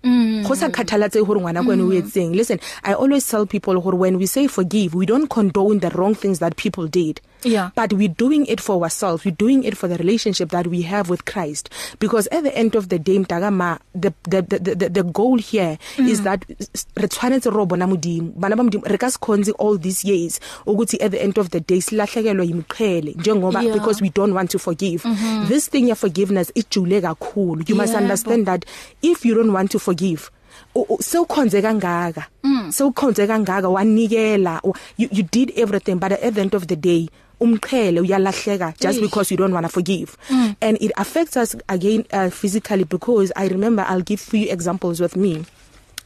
Go 0.47 0.55
sa 0.55 0.69
khathalatse 0.69 1.25
gore 1.25 1.41
ngwana 1.41 1.63
kwene 1.65 1.83
o 1.83 1.93
etseng. 1.93 2.35
Listen 2.35 2.59
i 2.85 2.93
always 2.93 3.27
tell 3.29 3.47
people 3.47 3.81
gore 3.81 3.95
when 3.97 4.19
we 4.19 4.27
say 4.27 4.47
forgive 4.49 4.95
we 4.95 5.07
don't 5.07 5.29
condone 5.29 5.79
the 5.79 5.91
wrong 5.91 6.15
things 6.15 6.41
that 6.41 6.57
people 6.57 6.87
did. 6.87 7.21
Yeah. 7.45 7.71
but 7.77 7.93
we're 7.93 8.09
doing 8.09 8.47
it 8.47 8.61
for 8.61 8.83
ourselves 8.83 9.25
we're 9.25 9.37
doing 9.39 9.63
it 9.65 9.77
for 9.77 9.89
the 9.89 9.97
relationship 9.97 10.51
that 10.51 10.67
we 10.67 10.83
have 10.83 11.09
with 11.11 11.25
Christ 11.25 11.71
because 12.01 12.27
at 12.33 12.43
the 12.43 12.55
end 12.57 12.75
of 12.75 12.89
the 12.89 12.99
day 12.99 13.19
mtagama 13.19 13.79
the 13.95 14.13
the 14.29 14.43
the 14.43 14.75
the, 14.75 14.89
the 14.89 15.03
goal 15.03 15.39
here 15.39 15.79
mm. 15.97 16.09
is 16.09 16.23
that 16.23 16.45
re 16.97 17.09
tshwanetse 17.09 17.51
ro 17.51 17.67
bona 17.67 17.87
modimo 17.87 18.33
bana 18.37 18.57
ba 18.57 18.63
modimo 18.63 18.85
re 18.91 18.99
ka 18.99 19.09
se 19.11 19.19
khonze 19.19 19.53
all 19.59 19.79
these 19.79 20.05
years 20.05 20.41
ukuthi 20.67 20.99
at 21.01 21.11
the 21.13 21.23
end 21.23 21.39
of 21.39 21.51
the 21.51 21.61
day 21.61 21.81
silahlekelwa 21.81 22.45
yimqhele 22.45 23.15
njengoba 23.19 23.63
Yeah. 23.63 23.75
because 23.75 24.01
we 24.03 24.09
don't 24.11 24.35
want 24.35 24.51
to 24.51 24.59
forgive 24.59 25.05
mm 25.05 25.15
-hmm. 25.15 25.49
this 25.49 25.71
thing 25.71 25.91
of 25.93 25.99
forgiveness 25.99 26.53
ijule 26.55 27.01
kakhulu 27.01 27.63
you 27.69 27.77
must 27.77 27.93
Yebo. 27.93 28.03
understand 28.03 28.47
that 28.47 28.65
if 29.03 29.25
you 29.27 29.35
don't 29.35 29.55
want 29.55 29.71
to 29.71 29.79
forgive 29.79 30.31
sewukhonze 31.01 31.63
kangaka 31.63 32.27
sewukhonze 32.71 33.27
kangaka 33.27 33.69
wanikela 33.69 34.61
wa- 34.65 34.75
you, 34.99 35.09
you 35.13 35.23
did 35.33 35.53
everything 35.57 35.95
but 35.95 36.13
at 36.13 36.35
the 36.35 36.41
end 36.41 36.55
of 36.55 36.67
the 36.67 36.77
day 36.77 37.09
umqhele 37.41 38.01
uyalahleka 38.01 38.75
just 38.81 38.99
Eish. 38.99 39.03
because 39.03 39.31
you 39.31 39.37
don't 39.37 39.53
want 39.53 39.65
to 39.65 39.73
forgive 39.73 40.17
mm. 40.29 40.57
and 40.61 40.77
it 40.81 40.93
affects 40.97 41.37
us 41.37 41.55
again 41.69 42.05
uh, 42.13 42.31
physically 42.31 42.85
because 42.85 43.33
i 43.37 43.47
remember 43.49 43.85
i'll 43.89 44.03
give 44.03 44.21
few 44.21 44.51
examples 44.51 45.01
with 45.01 45.17
me 45.17 45.45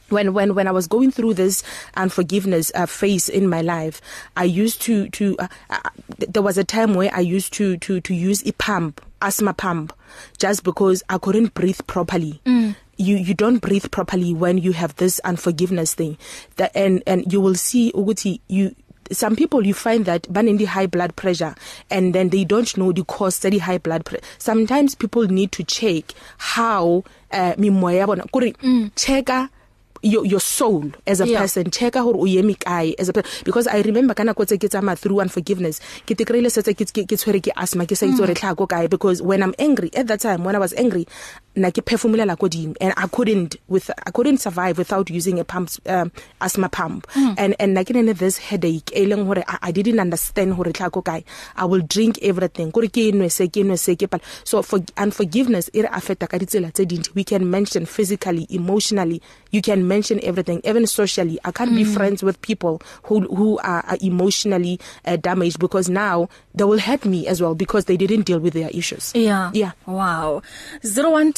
when 0.09 0.33
when 0.33 0.55
when 0.55 0.67
I 0.67 0.71
was 0.71 0.87
going 0.87 1.11
through 1.11 1.33
this 1.35 1.63
unforgiveness 1.95 2.71
uh, 2.75 2.85
phase 2.85 3.27
in 3.29 3.49
my 3.49 3.61
life 3.61 4.01
I 4.37 4.45
used 4.45 4.81
to 4.83 5.09
to 5.09 5.35
uh, 5.39 5.47
uh, 5.69 5.89
there 6.17 6.43
was 6.43 6.57
a 6.57 6.63
time 6.63 6.93
where 6.93 7.09
I 7.13 7.19
used 7.19 7.53
to 7.53 7.77
to 7.77 7.99
to 8.01 8.13
use 8.13 8.45
a 8.45 8.51
pump 8.53 9.01
asthma 9.21 9.53
pump 9.53 9.93
just 10.37 10.63
because 10.63 11.03
I 11.09 11.17
couldn't 11.17 11.53
breathe 11.53 11.79
properly 11.87 12.41
mm. 12.45 12.75
you 12.97 13.15
you 13.17 13.33
don't 13.33 13.57
breathe 13.59 13.89
properly 13.91 14.33
when 14.33 14.57
you 14.57 14.73
have 14.73 14.95
this 14.97 15.19
unforgiveness 15.23 15.93
thing 15.93 16.17
that 16.57 16.71
and 16.75 17.01
and 17.07 17.31
you 17.31 17.41
will 17.41 17.55
see 17.55 17.91
ukuthi 17.93 18.39
you 18.47 18.75
some 19.13 19.35
people 19.35 19.65
you 19.65 19.73
find 19.73 20.05
that 20.05 20.27
banendi 20.29 20.65
high 20.65 20.87
blood 20.87 21.15
pressure 21.15 21.55
and 21.89 22.13
then 22.13 22.29
they 22.29 22.43
don't 22.43 22.75
know 22.77 22.91
the 22.91 23.03
cause 23.03 23.37
tsa 23.39 23.49
di 23.49 23.57
high 23.59 23.77
blood 23.77 24.03
pressure 24.05 24.25
sometimes 24.37 24.95
people 24.95 25.23
need 25.27 25.51
to 25.51 25.63
check 25.63 26.13
how 26.37 27.03
uh, 27.31 27.53
mimoya 27.57 27.97
ya 27.97 28.05
bona 28.07 28.23
kuri 28.31 28.53
mm. 28.61 28.91
checka 28.95 29.49
your 30.05 30.25
your 30.25 30.41
soul 30.41 30.91
as 31.07 31.21
a 31.21 31.27
Yeah. 31.27 31.39
person 31.39 31.63
checka 31.71 32.01
hore 32.03 32.15
o 32.19 32.25
yeme 32.27 32.57
kae 32.59 32.93
as 32.99 33.07
a 33.07 33.13
because 33.45 33.67
i 33.67 33.79
remember 33.87 34.13
kana 34.13 34.33
kotse 34.35 34.57
ke 34.59 34.67
tsama 34.67 34.95
through 34.99 35.21
unforgiveness 35.23 35.79
ke 36.05 36.11
tikreile 36.21 36.51
setse 36.55 36.73
ke 36.75 36.83
ke 36.83 37.15
tshwere 37.15 37.39
ke 37.39 37.55
asthma 37.55 37.85
ke 37.87 37.95
sa 37.95 38.05
itse 38.11 38.19
re 38.27 38.35
tlha 38.35 38.51
go 38.61 38.67
kae 38.67 38.89
because 38.95 39.21
when 39.31 39.41
i'm 39.47 39.55
angry 39.67 39.89
at 39.95 40.07
that 40.11 40.19
time 40.19 40.43
when 40.43 40.59
i 40.59 40.59
was 40.59 40.73
angry 40.75 41.05
na 41.55 41.71
ke 41.71 41.81
perfumelela 41.81 42.35
kodimo 42.35 42.75
and 42.81 42.93
i 42.97 43.07
couldn't 43.07 43.55
with 43.67 43.89
i 44.05 44.11
couldn't 44.11 44.37
survive 44.37 44.77
without 44.77 45.09
using 45.09 45.39
a 45.39 45.43
pump 45.43 45.69
um, 45.85 46.11
asthma 46.41 46.69
pump 46.69 47.07
mm. 47.13 47.35
and 47.37 47.55
and 47.59 47.73
na 47.73 47.83
ke 47.83 47.91
nene 47.93 48.13
this 48.13 48.37
headache 48.37 48.91
e 48.95 49.05
leng 49.05 49.25
hore 49.25 49.43
I, 49.47 49.69
i 49.69 49.71
didn't 49.71 49.99
understand 49.99 50.53
hore 50.53 50.71
tlha 50.73 50.91
go 50.91 51.01
kae 51.01 51.23
i 51.55 51.65
will 51.65 51.81
drink 51.81 52.17
everything 52.21 52.71
kore 52.71 52.87
ke 52.87 53.11
nwe 53.13 53.29
se 53.31 53.47
ke 53.47 53.63
nwe 53.63 53.77
se 53.77 53.95
ke 53.95 54.09
pala 54.09 54.23
so 54.43 54.61
for 54.61 54.79
unforgiveness 54.97 55.69
it 55.73 55.85
affecta 55.91 56.27
ka 56.27 56.37
ditsela 56.37 56.71
tse 56.73 56.85
dintsi 56.85 57.11
we 57.15 57.23
can 57.23 57.49
mention 57.49 57.85
physically 57.85 58.47
emotionally 58.49 59.21
you 59.51 59.61
can 59.61 59.87
mention 59.87 60.19
everything 60.23 60.61
even 60.63 60.87
socially 60.87 61.39
i 61.45 61.51
can't 61.51 61.71
mm. 61.71 61.81
be 61.81 61.83
friends 61.83 62.23
with 62.23 62.41
people 62.41 62.81
who 63.03 63.21
who 63.29 63.57
are, 63.59 63.83
are 63.85 63.97
emotionally 64.01 64.79
uh, 65.05 65.17
damaged 65.17 65.59
because 65.59 65.89
now 65.89 66.27
they 66.55 66.63
will 66.63 66.79
hurt 66.79 67.05
me 67.05 67.27
as 67.27 67.41
well 67.41 67.53
because 67.55 67.85
they 67.85 67.97
didn't 67.97 68.23
deal 68.25 68.39
with 68.39 68.53
their 68.53 68.69
issues 68.73 69.13
Yeah. 69.13 69.51
Yeah. 69.53 69.71
Wow. 69.85 70.41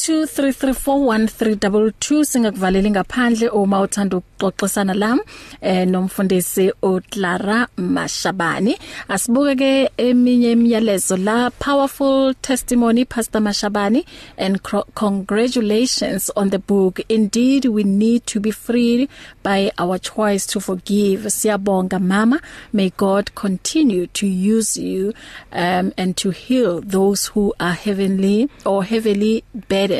0123341322 0.06 2.24
singakuvaleli 2.24 2.90
ngaphandle 2.90 3.48
uma 3.48 3.80
uthanda 3.80 4.16
ukuxoxisana 4.16 4.94
lam 4.94 5.20
eh 5.60 5.88
nomfundisi 5.88 6.72
uClara 6.82 7.68
Mashabani. 7.76 8.78
Asibuke 9.08 9.56
ke 9.56 9.90
eminye 9.96 10.52
imiyalezo 10.52 11.16
la 11.16 11.50
powerful 11.50 12.34
testimony 12.34 13.04
Pastor 13.04 13.40
Mashabani 13.40 14.04
and 14.38 14.62
congratulations 14.94 16.30
on 16.36 16.50
the 16.50 16.58
book. 16.58 17.00
Indeed 17.08 17.64
we 17.64 17.82
need 17.82 18.26
to 18.26 18.38
be 18.40 18.50
freed 18.52 19.08
by 19.42 19.72
our 19.78 19.98
choice 19.98 20.46
to 20.46 20.60
forgive. 20.60 21.20
Siyabonga 21.32 21.98
mama. 22.00 22.40
May 22.72 22.90
God 22.96 23.34
continue 23.34 24.06
to 24.08 24.26
use 24.26 24.76
you 24.76 25.12
um 25.52 25.92
and 25.96 26.16
to 26.16 26.30
heal 26.30 26.80
those 26.80 27.26
who 27.26 27.54
are 27.58 27.72
heavenly 27.72 28.48
or 28.64 28.84
heavily 28.84 29.42
burdened 29.68 29.95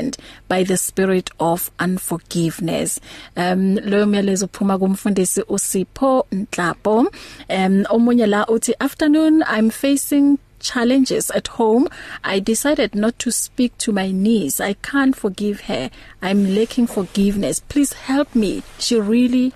by 0.49 0.65
the 0.65 0.77
spirit 0.77 1.31
of 1.39 1.71
unforgiveness. 1.79 3.01
Um 3.37 3.77
lo 3.77 4.07
myalezo 4.07 4.47
uphuma 4.47 4.79
kumfundisi 4.79 5.43
uSipho 5.49 6.27
Nhlapo. 6.33 7.07
Um 7.49 7.85
omunye 7.91 8.27
la 8.27 8.45
uthi 8.47 8.73
afternoon 8.81 9.43
I'm 9.47 9.71
facing 9.71 10.39
challenges 10.59 11.31
at 11.31 11.49
home. 11.49 11.89
I 12.25 12.41
decided 12.41 12.95
not 12.95 13.19
to 13.21 13.31
speak 13.31 13.77
to 13.79 13.93
my 13.93 14.11
niece. 14.11 14.61
I 14.61 14.75
can't 14.75 15.15
forgive 15.17 15.61
her. 15.63 15.91
I'm 16.23 16.55
lacking 16.55 16.87
forgiveness. 16.89 17.61
Please 17.61 17.93
help 17.93 18.35
me. 18.35 18.63
She 18.79 18.99
really 18.99 19.53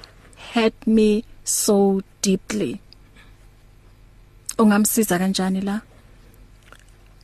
hurt 0.54 0.74
me 0.86 1.24
so 1.44 2.02
deeply. 2.22 2.80
Ungamsiza 4.58 5.18
kanjani 5.18 5.64
la? 5.64 5.80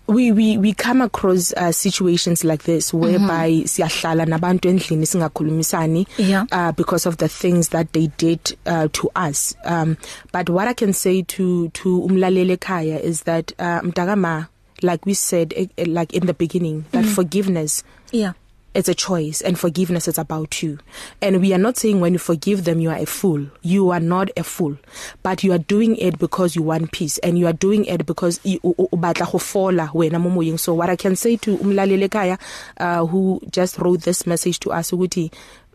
We 0.08 0.32
we 0.32 0.58
we 0.58 0.72
come 0.72 1.04
across 1.04 1.52
uh, 1.56 1.72
situations 1.72 2.44
like 2.44 2.62
this 2.64 2.94
whereby 2.94 3.48
mm 3.50 3.62
-hmm. 3.62 3.66
siyahlala 3.66 4.26
nabantu 4.26 4.68
endlini 4.68 5.06
singakhulumisani 5.06 6.06
Yeah. 6.18 6.46
uh, 6.52 6.72
because 6.76 7.08
of 7.08 7.16
the 7.16 7.28
things 7.28 7.68
that 7.68 7.92
they 7.92 8.08
did 8.18 8.38
uh, 8.66 8.84
to 8.92 9.10
us 9.28 9.56
um 9.64 9.96
but 10.32 10.48
what 10.50 10.68
i 10.68 10.74
can 10.74 10.92
say 10.92 11.22
to 11.22 11.68
to 11.68 11.98
umlaleli 11.98 12.52
ekhaya 12.52 13.02
is 13.02 13.24
that 13.24 13.52
uh, 13.58 13.82
mtakama 13.82 14.46
like 14.82 15.02
we 15.06 15.14
said 15.14 15.52
eh, 15.56 15.68
eh, 15.76 15.86
like 15.86 16.16
in 16.16 16.26
the 16.26 16.32
beginning 16.32 16.82
that 16.92 17.02
mm 17.04 17.08
-hmm. 17.08 17.14
forgiveness 17.14 17.84
yeah 18.12 18.32
it's 18.76 18.88
a 18.88 18.94
choice 18.94 19.40
and 19.40 19.58
forgiveness 19.58 20.06
is 20.06 20.18
about 20.18 20.62
you 20.62 20.78
and 21.22 21.40
we 21.40 21.52
are 21.54 21.58
not 21.58 21.76
saying 21.76 22.00
when 22.00 22.12
you 22.12 22.18
forgive 22.18 22.64
them 22.64 22.78
you 22.78 22.90
are 22.90 22.98
a 22.98 23.06
fool 23.06 23.46
you 23.62 23.90
are 23.90 24.00
not 24.00 24.30
a 24.36 24.44
fool 24.44 24.76
but 25.22 25.42
you 25.42 25.52
are 25.52 25.58
doing 25.58 25.96
it 25.96 26.18
because 26.18 26.54
you 26.54 26.62
want 26.62 26.92
peace 26.92 27.18
and 27.18 27.38
you 27.38 27.46
are 27.46 27.52
doing 27.54 27.84
it 27.86 28.04
because 28.06 28.38
you 28.44 28.60
o 28.64 28.88
batla 28.92 29.30
go 29.32 29.38
fola 29.38 29.88
wena 29.94 30.20
mo 30.20 30.30
moyeng 30.30 30.58
so 30.58 30.74
what 30.74 30.90
i 30.90 30.96
can 30.96 31.16
say 31.16 31.36
to 31.36 31.56
umlaleli 31.56 32.08
ekhaya 32.08 32.38
uh, 32.78 33.04
who 33.06 33.40
just 33.50 33.78
wrote 33.78 34.02
this 34.02 34.26
message 34.26 34.60
to 34.60 34.70
us 34.70 34.92
ukuthi 34.92 35.30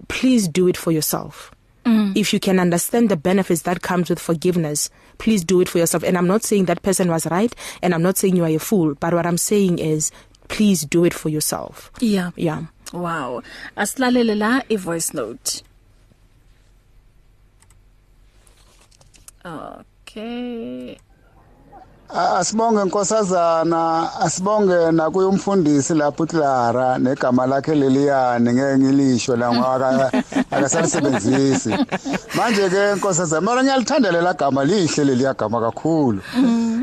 please 0.07 0.47
do 0.47 0.67
it 0.67 0.77
for 0.77 0.91
yourself 0.91 1.51
Mm. 1.83 2.15
If 2.15 2.31
you 2.31 2.39
can 2.39 2.59
understand 2.59 3.09
the 3.09 3.17
benefits 3.17 3.63
that 3.63 3.81
comes 3.81 4.11
with 4.11 4.19
forgiveness, 4.19 4.91
please 5.17 5.43
do 5.43 5.61
it 5.61 5.67
for 5.69 5.79
yourself. 5.79 6.03
And 6.03 6.15
I'm 6.15 6.27
not 6.27 6.43
saying 6.43 6.65
that 6.65 6.83
person 6.83 7.09
was 7.09 7.25
right 7.25 7.55
and 7.81 7.95
I'm 7.95 8.03
not 8.03 8.19
saying 8.19 8.35
you 8.35 8.43
are 8.43 8.49
a 8.49 8.59
fool, 8.59 8.93
but 8.99 9.15
what 9.15 9.25
I'm 9.25 9.37
saying 9.39 9.79
is 9.79 10.11
please 10.47 10.83
do 10.85 11.05
it 11.05 11.13
for 11.13 11.29
yourself. 11.29 11.89
yeah 11.99 12.29
Yeah. 12.35 12.65
Wow. 12.93 13.41
Asilalele 13.75 14.35
la 14.35 14.61
i 14.69 14.75
voice 14.75 15.13
note. 15.13 15.63
Okay. 19.45 20.97
Asibonge 22.09 22.83
nkosazana 22.83 24.09
asibonge 24.21 24.91
nakuye 24.91 25.27
umfundisi 25.27 25.93
lapho 25.93 26.23
uClara 26.23 26.97
negama 26.97 27.45
lakhe 27.45 27.75
leliyane 27.75 28.53
ngeke 28.53 28.77
ngilisho 28.77 29.35
la 29.35 29.53
ngoba 29.53 30.11
akasalisebenzisi 30.51 31.69
manje 32.35 32.69
ke 32.69 32.95
nkosazana 32.95 33.41
mara 33.41 33.63
ngiyalithanda 33.63 34.11
lela 34.11 34.33
gama 34.33 34.65
lihle 34.65 35.03
leliya 35.03 35.33
gama 35.33 35.61
kakhulu 35.61 36.21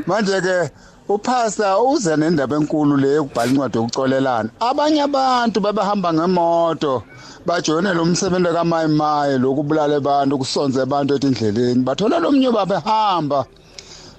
manje 0.07 0.41
ke 0.41 0.71
upastor 1.09 1.81
uze 1.93 2.15
nendaba 2.17 2.55
enkulu 2.55 2.97
le 2.97 3.09
yokubhala 3.15 3.51
incwadi 3.51 3.77
yokucolelana 3.77 4.49
abanye 4.59 5.01
abantu 5.09 5.57
babehamba 5.65 6.09
ngemoto 6.13 7.03
bajoyine 7.47 7.93
lo 7.93 8.05
msebenzi 8.05 8.51
kaMayimaye 8.53 9.37
lokubulala 9.37 9.95
abantu 9.97 10.37
kusonze 10.41 10.81
abantu 10.81 11.15
etindleleni 11.15 11.81
bathola 11.87 12.19
lo 12.19 12.31
mnyo 12.31 12.51
babehamba 12.51 13.45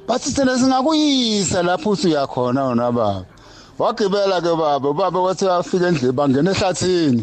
bathi 0.09 0.30
thina 0.34 0.59
singakuyisa 0.59 1.62
lapho 1.62 1.91
usuya 1.91 2.26
khona 2.26 2.64
wona 2.64 2.93
baba. 2.93 3.24
Wagibela 3.78 4.41
ke 4.41 4.53
baba 4.57 4.93
baba 4.93 5.20
wathi 5.20 5.47
afika 5.49 5.86
endlini 5.88 6.12
bangena 6.12 6.51
ehlathini. 6.51 7.22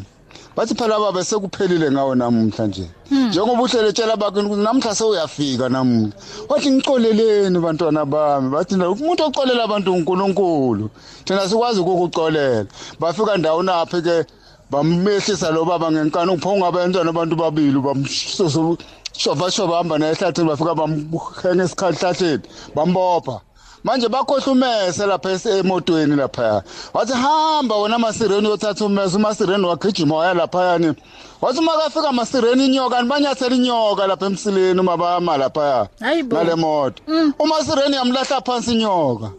Bathi 0.58 0.74
phela 0.76 1.00
baba 1.00 1.24
sekuphelile 1.24 1.92
ngawo 1.92 2.16
namuhla 2.16 2.68
nje. 2.68 2.90
Njengoba 3.12 3.62
uhlele 3.62 3.94
tshela 3.94 4.18
bakini 4.18 4.46
ukuthi 4.46 4.64
namhla 4.64 4.96
sewuyafika 4.96 5.70
namuhla. 5.70 6.12
Wathi 6.50 6.72
ngicoleleni 6.72 7.60
bantwana 7.60 8.06
bami. 8.06 8.50
Bathi 8.50 8.74
umuntu 8.76 9.24
ocolela 9.24 9.64
abantu 9.64 9.94
uNkulunkulu 9.94 10.90
thina 11.26 11.48
sikwazi 11.50 11.80
ukukucolela 11.80 12.66
bafika 13.00 13.38
ndawo 13.38 13.64
naphi 13.64 14.02
ke 14.02 14.26
bamehlisa 14.72 15.52
lo 15.52 15.66
baba 15.66 15.92
ngenkani 15.92 16.32
upho 16.32 16.50
ungabenzana 16.50 17.10
abantu 17.10 17.36
babili 17.36 17.80
bamsusu 17.80 18.78
shoba 19.14 19.52
shoba 19.52 19.78
hamba 19.78 19.98
naye 20.00 20.12
ehlathini 20.14 20.48
bafika 20.48 20.76
bamhenga 20.76 21.64
esikhahlahleni 21.64 22.42
bambopha. 22.76 23.47
Manje 23.88 24.08
bakhohle 24.10 24.52
umese 24.52 25.06
lapha 25.06 25.30
es- 25.32 25.46
emotweni 25.60 26.16
lapha 26.16 26.64
wathi 26.94 27.14
hamba 27.14 27.76
wena 27.76 27.98
masireni 28.00 28.48
uyothatha 28.48 28.86
umese. 28.86 29.16
Umasireni 29.18 29.66
wagijima 29.66 30.16
waya 30.16 30.34
laphayani 30.34 30.94
wathi 31.42 31.60
uma 31.60 31.72
kafika 31.72 32.12
masireni 32.12 32.66
inyoka 32.66 33.02
nibanyathela 33.02 33.56
inyoka 33.56 34.08
lapha 34.08 34.26
emsileni 34.26 34.80
uma 34.80 34.98
bama 34.98 35.38
laphaya 35.38 35.88
ngale 36.26 36.56
moto. 36.56 37.04
Umasireni 37.40 37.96
yamlahla 37.96 38.42
phansi 38.42 38.74
inyoka. 38.74 39.32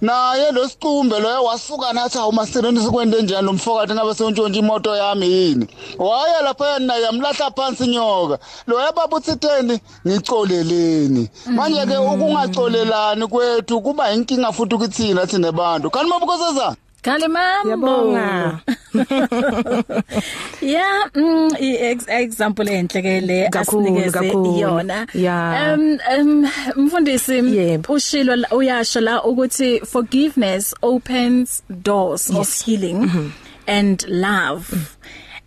Naye 0.00 0.52
lo 0.52 0.68
sicumbe 0.68 1.20
loyo 1.20 1.44
wasuka 1.44 1.92
nathi 1.92 2.18
hawu 2.18 2.32
masireni 2.32 2.80
sikwende 2.80 3.22
njani? 3.22 3.48
Umfokade 3.48 3.94
ngabe 3.94 4.14
sewuntshontsha 4.14 4.58
imoto 4.58 4.96
yami 4.96 5.26
yini? 5.26 5.68
Waya 5.98 6.42
laphaya 6.42 6.78
naye 6.78 7.02
yamlahla 7.02 7.50
phansi 7.50 7.84
inyoka. 7.84 8.38
Loya 8.66 8.92
baba 8.92 9.16
uthitheni 9.16 9.80
ngicoleleni. 10.06 11.30
Manje 11.46 11.86
ke 11.86 11.96
ukungacolelani 11.96 13.26
kwethu 13.26 13.80
kuba 13.80 14.12
inkinga 14.12 14.52
futhi 14.52 14.74
ukuthina 14.74 15.26
thina 15.26 15.52
bantu. 15.52 15.90
Kanti 15.90 16.10
mabukosazana 16.10 16.76
Kale 17.06 17.28
mambo. 17.28 17.70
Yabonga. 17.70 18.60
Yeah, 20.62 21.08
mm, 21.14 21.54
example 22.08 22.64
enhle 22.66 23.02
ke 23.02 23.20
le 23.26 23.48
asinikeze 23.48 24.10
kakhulu. 24.12 24.58
yona. 24.58 25.06
Yeah. 25.14 25.74
Um 25.74 25.98
um 26.18 26.48
mfundisi 26.76 27.42
ushilo 27.88 28.46
uyasho 28.50 29.00
la 29.00 29.22
ukuthi 29.22 29.80
forgiveness 29.86 30.74
opens 30.82 31.62
doors 31.82 32.30
of 32.30 32.36
Yes. 32.48 32.64
healing 32.64 32.94
mm 32.98 33.08
-hmm. 33.10 33.30
and 33.66 34.04
love. 34.08 34.64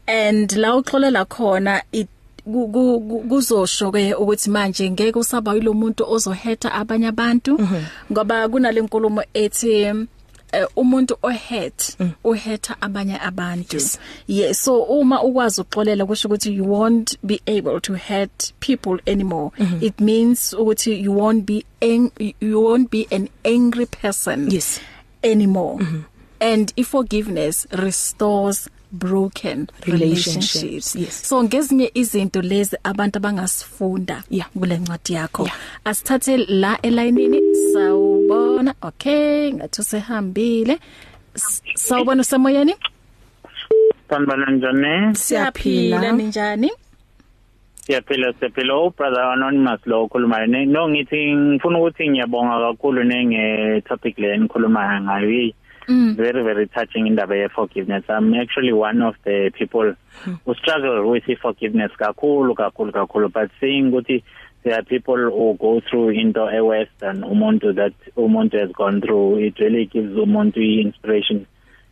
And 0.08 0.52
la 0.56 0.76
uxolela 0.76 1.26
khona 1.26 1.82
it 1.92 2.08
ku- 2.46 2.68
ku- 2.72 3.00
ku- 3.10 3.24
kuzosho 3.30 3.92
ke 3.92 4.14
ukuthi 4.14 4.50
manje 4.50 4.90
ngeke 4.90 5.20
usaba 5.20 5.54
yilo 5.54 5.74
muntu 5.74 6.04
ozoheta 6.12 6.72
abanye 6.74 7.08
abantu 7.08 7.60
ngoba 8.12 8.48
kunalenkulumo 8.50 9.24
ethi 9.34 9.94
umuntu 10.76 11.18
ohet 11.24 11.98
uheta 12.24 12.76
abanye 12.82 13.18
abantu. 13.22 13.78
Yes. 14.28 14.62
So 14.62 14.84
uma 14.84 15.24
ukwazi 15.24 15.62
uxolela 15.62 16.06
kusho 16.06 16.28
ukuthi 16.28 16.56
you 16.56 16.66
won't 16.66 17.18
be 17.24 17.40
able 17.48 17.80
to 17.82 17.94
hurt 17.96 18.54
people 18.60 19.00
anymore. 19.08 19.52
It 19.82 20.00
means 20.00 20.54
ukuthi 20.54 21.02
you 21.02 21.12
won't 21.14 21.46
be 21.46 21.64
ang 21.82 22.12
you 22.40 22.62
won't 22.62 22.90
be 22.92 23.08
an 23.12 23.30
angry 23.46 23.86
person 23.86 24.50
Yes. 24.52 24.80
anymore. 25.24 25.80
And 26.42 26.72
if 26.78 26.88
forgiveness 26.88 27.68
restores 27.72 28.70
broken 28.92 29.68
Relationships, 29.86 30.56
relationships 30.56 30.96
yes. 30.96 31.28
so 31.30 31.44
ngezinye 31.44 31.92
izinto 31.94 32.42
lezi 32.42 32.78
abantu 32.84 33.18
abangasifunda 33.18 34.24
Yeah. 34.30 34.50
kule 34.60 34.78
ncwadi 34.78 35.14
yakho 35.14 35.44
Yeah. 35.44 35.56
asithathe 35.86 36.38
la 36.38 36.82
elayinini 36.82 37.42
sawubona. 37.74 38.74
Okay 38.82 39.54
ngathi 39.54 39.82
usehambile. 39.82 40.80
Sawubona 41.76 42.24
semoyeni 42.24 42.76
Sanibona 44.10 44.52
njani? 44.52 45.16
siyaphila. 45.16 46.12
Ninjani? 46.12 46.72
Siyaphila 47.86 48.34
siyaphila. 48.34 48.74
Oh 48.74 48.90
brother 48.90 49.22
anonymous 49.34 49.80
lo 49.86 50.04
okhulumayo 50.04 50.48
no 50.48 50.90
ngithi 50.90 51.36
ngifuna 51.36 51.80
ukuthi 51.80 52.10
ngiyabonga 52.10 52.60
kakhulu 52.60 53.04
nenge 53.04 53.82
topic 53.88 54.18
le 54.20 54.34
enikhuluma 54.34 55.02
ngayo. 55.02 55.54
Hey, 55.90 56.14
very 56.14 56.44
very 56.44 56.68
touching 56.68 57.08
indaba 57.08 57.36
ye 57.36 57.48
forgiveness. 57.48 58.04
I'm 58.10 58.34
actually 58.36 58.74
one 58.74 59.02
of 59.02 59.16
the 59.24 59.52
people 59.58 59.96
who 60.24 60.56
struggle 60.56 61.10
with 61.10 61.24
forgiveness 61.42 61.92
kakhulu 62.00 62.54
kakhulu 62.56 62.92
kakhulu. 62.92 63.32
But 63.34 63.50
seeing 63.60 63.92
ukuthi 63.92 64.24
there 64.64 64.78
are 64.78 64.84
people 64.84 65.16
who 65.16 65.58
go 65.60 65.82
through 65.90 66.10
into 66.10 66.48
e 66.48 66.62
worse 66.62 66.90
than 67.00 67.22
umuntu 67.22 67.76
that 67.76 67.94
umuntu 68.16 68.60
has 68.60 68.72
gone 68.72 69.02
through 69.02 69.38
it 69.38 69.60
really 69.60 69.86
gives 69.86 70.14
umuntu 70.16 70.62
inspiration 70.84 71.48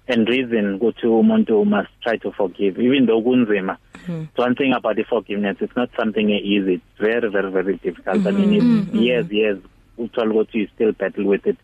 and 0.07 0.29
reason 0.29 0.77
ukuthi 0.79 1.07
umuntu 1.07 1.65
must 1.65 1.89
try 2.03 2.17
to 2.17 2.31
forgive 2.31 2.79
even 2.79 3.07
though 3.07 3.21
kunzima. 3.21 3.77
Mm-hmm. 3.93 4.25
one 4.35 4.55
thing 4.55 4.73
about 4.73 4.95
the 4.95 5.03
forgiveness 5.03 5.57
it's 5.59 5.75
not 5.75 5.89
something 5.97 6.29
easy. 6.29 6.75
It's 6.75 6.99
very 6.99 7.29
very 7.31 7.51
very 7.51 7.77
difficult. 7.77 8.17
Mm-hmm. 8.17 8.27
i 8.27 8.31
mean 8.31 8.53
it's 8.53 8.93
years 8.93 9.31
years 9.31 9.59
uthola 9.97 10.31
ukuthi 10.31 10.59
you 10.59 10.67
still 10.67 10.91
battle 10.99 11.25
with 11.27 11.47
it 11.47 11.57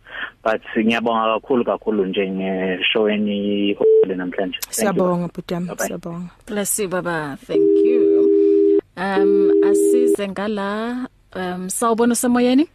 but 0.44 0.62
ngiyabonga 0.78 1.34
kakhulu 1.34 1.66
kakhulu 1.66 2.06
nje 2.06 2.30
ngeshow 2.32 3.10
eni 3.10 3.74
hole 3.74 4.16
namhlanje 4.16 4.58
Thank 4.60 4.68
you. 4.68 4.74
Siyabonga 4.74 5.28
butami, 5.28 5.68
Bye-bye. 5.68 5.86
siyabonga. 5.88 6.30
bless 6.48 6.80
you 6.80 6.88
baba 6.88 7.38
thank 7.48 7.86
you 7.86 8.82
um 8.98 9.52
asize 9.70 10.28
ngala 10.28 11.08
um 11.36 11.70
sawubona 11.70 12.16
semoyeni 12.16 12.68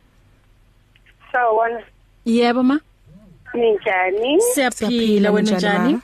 Sawubona 1.33 1.83
yebo 2.25 2.63
ma 2.63 2.81
ninjani? 3.55 4.41
siyaphila 4.55 5.31
wena 5.31 5.57
njani 5.57 5.93
ma? 5.93 6.01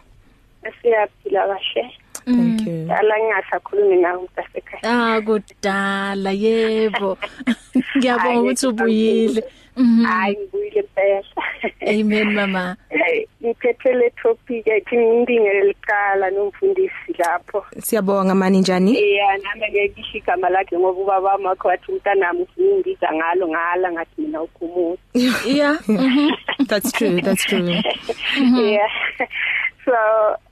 Siyaphila 0.82 1.40
kahle. 1.46 1.90
Thank 2.24 2.66
you. 2.66 2.86
Dala 2.88 3.14
ngingasakhulumi 3.20 3.96
nawe 4.02 4.18
mntasekhaya. 4.22 4.82
ah 4.84 5.20
kudala 5.20 6.30
yebo. 6.32 7.18
Ngiyabonga 7.96 8.40
ukuthi 8.40 8.66
ubuyile. 8.66 9.42
Hayi 10.06 10.36
ngibuyile 10.36 10.80
impela. 10.80 11.22
amen 11.86 12.28
mama. 12.34 12.76
Eh, 12.90 13.26
ngiphethe 13.42 13.92
le 13.92 14.10
topic 14.22 14.66
ethi 14.66 14.96
ngindingele 14.96 15.62
liqala 15.68 16.30
nomfundisi 16.30 17.03
lapho. 17.18 17.64
Siyabonga 17.78 18.34
mani 18.34 18.58
njani? 18.60 18.94
Yeah, 18.94 19.38
nami 19.42 19.66
ngekisho 19.72 20.18
igama 20.18 20.48
lakhe 20.48 20.78
ngoba 20.78 21.00
ubaba 21.00 21.28
wami 21.32 21.46
wakhe 21.46 21.68
wathi 21.68 21.92
umntanami 21.92 22.42
usingiza 22.42 23.08
ngalo 23.14 23.48
ngala 23.48 23.92
ngathi 23.92 24.20
mina 24.22 24.42
ukhumuza. 24.42 24.98
yeah 25.46 25.76
mhm 25.88 26.30
That's 26.68 26.92
true, 26.92 27.20
that's 27.20 27.44
true. 27.44 27.68
Yeah. 28.36 28.88
So, 29.84 29.92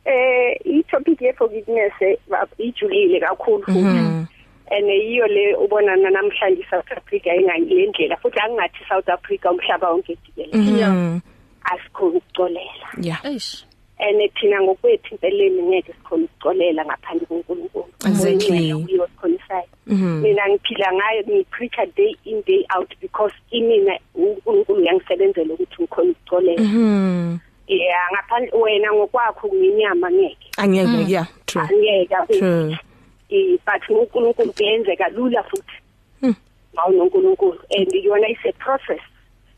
eh 0.05 0.57
i-topic 0.65 1.21
ye 1.21 1.33
forgiveness 1.33 1.93
eh, 2.01 2.17
ba- 2.29 2.47
ijulile 2.59 3.21
kakhulu 3.21 3.65
futhi. 3.65 4.27
and 4.71 4.87
yiyo 4.89 5.27
le 5.27 5.55
ubonana 5.57 6.11
namhlanje 6.11 6.65
South 6.71 6.93
Africa 6.93 7.27
ingangilendlela 7.41 8.17
futhi 8.17 8.39
angingathi 8.41 8.85
South 8.89 9.09
Africa 9.09 9.47
umhlaba 9.51 9.91
wonke 9.91 10.17
jikelele 10.25 10.87
Mhm. 10.87 11.21
asikhona 11.65 12.17
ukucolela 12.19 12.89
Yeah. 13.01 13.25
eish 13.25 13.65
and 14.03 14.31
thina 14.41 14.63
ngokwethu 14.63 15.15
impeleni 15.15 15.63
ngeke 15.63 15.93
sikhona 15.93 16.25
ukucolela 16.25 16.85
ngaphandle 16.85 17.27
koNkulunkulu 17.27 17.87
Exactly. 18.07 18.73
uyiyo 18.73 19.07
sikhonisayo 19.07 19.69
Mhm. 19.87 20.21
mina 20.23 20.49
ngiphila 20.49 20.93
ngayo 20.93 21.23
ngipreacher 21.29 21.87
day 21.97 22.17
in 22.25 22.43
day 22.47 22.67
out 22.77 22.91
because 23.01 23.35
imina 23.51 23.99
uNkulunkulu 24.15 24.79
uyangisebenzela 24.83 25.55
ukuthi 25.55 25.83
ngikhona 25.83 26.11
ukucolela 26.11 26.63
Mhm. 26.63 27.39
yeah 27.67 28.09
ngaphandle 28.13 28.59
wena 28.63 28.93
ngokwakho 28.93 29.49
nginyama 29.55 30.11
ngeke 30.11 30.49
Angeke, 30.57 31.11
yeah, 31.13 31.27
true. 31.47 31.63
angeke 31.63 32.39
True. 32.39 32.77
eh 33.31 33.59
but 33.67 33.83
uNkulunkulu 33.91 34.53
kuyenzeka 34.53 35.09
lula 35.09 35.43
futhi 35.43 35.77
Hmm. 36.21 36.35
mawunoNkulunkulu 36.75 37.59
and 37.71 37.95
yona 37.95 38.29
is 38.29 38.39
a 38.45 38.53
process 38.53 39.01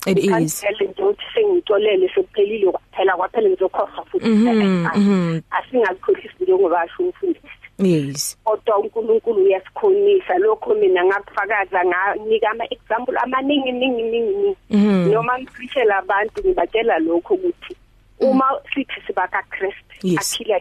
It 0.07 0.19
is. 0.19 0.65
Ukuthi 0.99 1.25
sengitolele 1.35 2.09
sekuphelile 2.09 2.71
kwaphela 2.73 3.17
kwaphela 3.17 3.49
ngizokhosa 3.49 4.03
futhi 4.11 4.29
Mhm, 4.29 4.87
mhm. 4.97 5.41
asingakhohlisi 5.51 6.35
njengoba 6.41 6.81
asho 6.81 7.03
umfundisi 7.03 7.49
Yes. 7.79 8.37
kodwa 8.45 8.79
uNkulunkulu 8.79 9.43
uyasikhonisa. 9.45 10.39
Lokho 10.39 10.75
mina 10.75 11.05
ngakufakaza 11.05 11.85
nganika 11.85 12.51
ama 12.51 12.65
example 12.71 13.19
amaningi 13.19 13.73
ningi 13.73 14.03
ningi 14.03 14.57
Mhm. 14.71 15.11
noma 15.13 15.39
ngiphishela 15.39 15.97
abantu 15.99 16.41
ngibatshela 16.45 16.99
lokho 16.99 17.35
ukuthi 17.35 17.77
uma 18.21 18.45
sithi 18.75 19.01
sibaka 19.07 19.43
Christ 19.51 19.85
aphila 20.19 20.61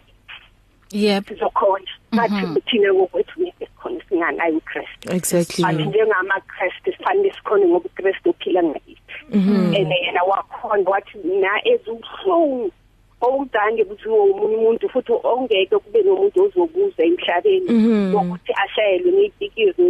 yep. 0.91 1.27
Sizokhona. 1.27 1.85
Bathi 2.11 2.61
thina 2.61 2.93
ngokwethu 2.93 3.41
ngeke 3.41 3.65
sikhona 3.65 3.99
singanayo 4.09 4.57
uChrist 4.57 5.13
Exactly. 5.13 5.65
njengama 5.85 6.41
Christ 6.47 6.97
sifanele 6.97 7.31
sikhona 7.33 7.65
ngoba 7.67 7.85
uChrist 7.89 8.25
uphila 8.25 8.63
ngakithi 8.63 9.02
and 9.33 9.91
yena 10.03 10.23
wakhona 10.23 10.89
wathi 10.89 11.17
mina 11.23 11.49
ezuhlungu 11.67 12.71
owuzange 13.21 13.83
kuthiwe 13.85 14.19
umunye 14.19 14.55
umuntu 14.55 14.89
futhi 14.89 15.13
ongeke 15.23 15.77
kube 15.79 16.01
nomuntu 16.03 16.43
ozobuza 16.43 17.03
emhlabeni 17.03 17.67
ukuthi 18.15 18.51
ashayelwe 18.63 19.11
ngezikizi 19.11 19.81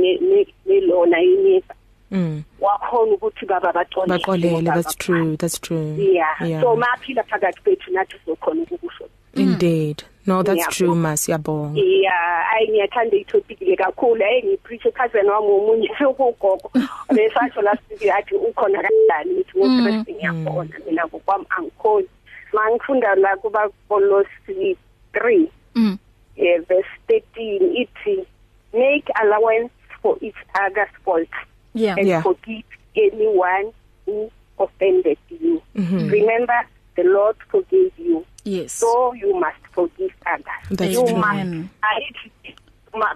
nelona 0.65 1.19
yinifa 1.19 1.73
Mm. 2.11 2.43
wakhona 2.61 3.11
ukuthi 3.13 3.45
baba 3.45 3.73
baxolele 3.73 4.13
Baqolele, 4.19 4.51
ngoba 4.61 4.73
that's 4.75 4.95
true, 4.95 5.35
that's 5.37 5.59
true. 5.59 5.95
yeah 5.97 6.35
Yeah. 6.45 6.61
so 6.61 6.75
maphila 6.75 7.23
phakathi 7.23 7.61
kwethu 7.63 7.91
nathi 7.91 8.15
sokhona 8.25 8.61
ukukusho 8.61 9.05
Indeed. 9.35 10.03
No, 10.25 10.41
that's 10.43 10.57
Yeah. 10.59 10.67
true, 10.69 10.95
ma. 10.95 11.13
Siyabonga. 11.15 11.79
yeah 11.79 12.53
ayi 12.53 12.67
ngiyathanda 12.69 13.17
i-topic 13.17 13.61
le 13.61 13.75
kakhulu 13.75 14.23
ayi 14.23 14.43
ngipreach 14.43 14.87
cousin 14.93 15.25
wami 15.29 15.47
omunye 15.51 15.89
sokugogo 15.99 16.71
besasho 17.15 17.61
last 17.61 17.81
week 17.89 18.09
athi 18.11 18.35
ukhona 18.35 18.81
kanjani 18.81 19.33
ngithi 19.35 19.57
ngoChrist 19.59 20.09
ngiyakhona 20.09 20.75
mina 20.85 21.05
ngokwami 21.07 21.45
angikhoni 21.57 22.07
mangifunda 22.53 23.15
la 23.15 23.35
kuba 23.37 23.69
Kolossi 23.89 24.77
3 25.13 25.47
Mm. 25.75 25.97
eh 26.37 26.59
verse 26.67 26.89
13 27.07 27.81
ithi 27.81 28.25
make 28.73 29.09
allowance 29.21 29.71
for 30.01 30.17
each 30.21 30.37
other's 30.53 30.89
fault 31.05 31.29
yeah 31.73 31.95
and 31.97 32.07
Yeah. 32.07 32.21
forgive 32.21 32.63
anyone 32.95 33.73
who 34.05 34.29
offended 34.59 35.17
you 35.29 35.61
mm-hmm. 35.75 36.09
remember 36.09 36.59
the 36.95 37.03
lord 37.03 37.35
forgave 37.49 37.91
you 37.97 38.23
yes. 38.43 38.73
So 38.73 39.13
you 39.13 39.33
must 39.39 39.59
forgive 39.71 40.13
others. 40.25 40.63
That's 40.71 40.93
you 40.93 41.05
true. 41.05 41.17
must 41.17 41.69
ayithi 41.81 42.55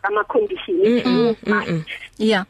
ama 0.04 0.24
condition 0.26 0.76
you 0.82 1.36
must 1.46 1.88
yeah. 2.18 2.46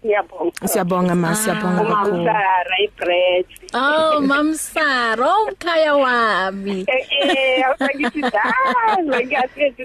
Siyabonga. 0.00 0.68
Siyabonga 0.68 1.14
ma 1.14 1.34
siyabonga 1.36 1.80
uma 1.82 1.96
kakhulu. 1.96 2.22
Usara 2.22 2.76
ibread 2.84 3.46
oh 3.74 4.20
mamsaro 4.20 5.32
umkhaya 5.44 5.94
wami. 5.94 6.84
Eh 6.88 7.04
eh 7.20 7.64
awusangithi 7.68 8.20
dala 8.20 9.20
ngiyasethi 9.22 9.84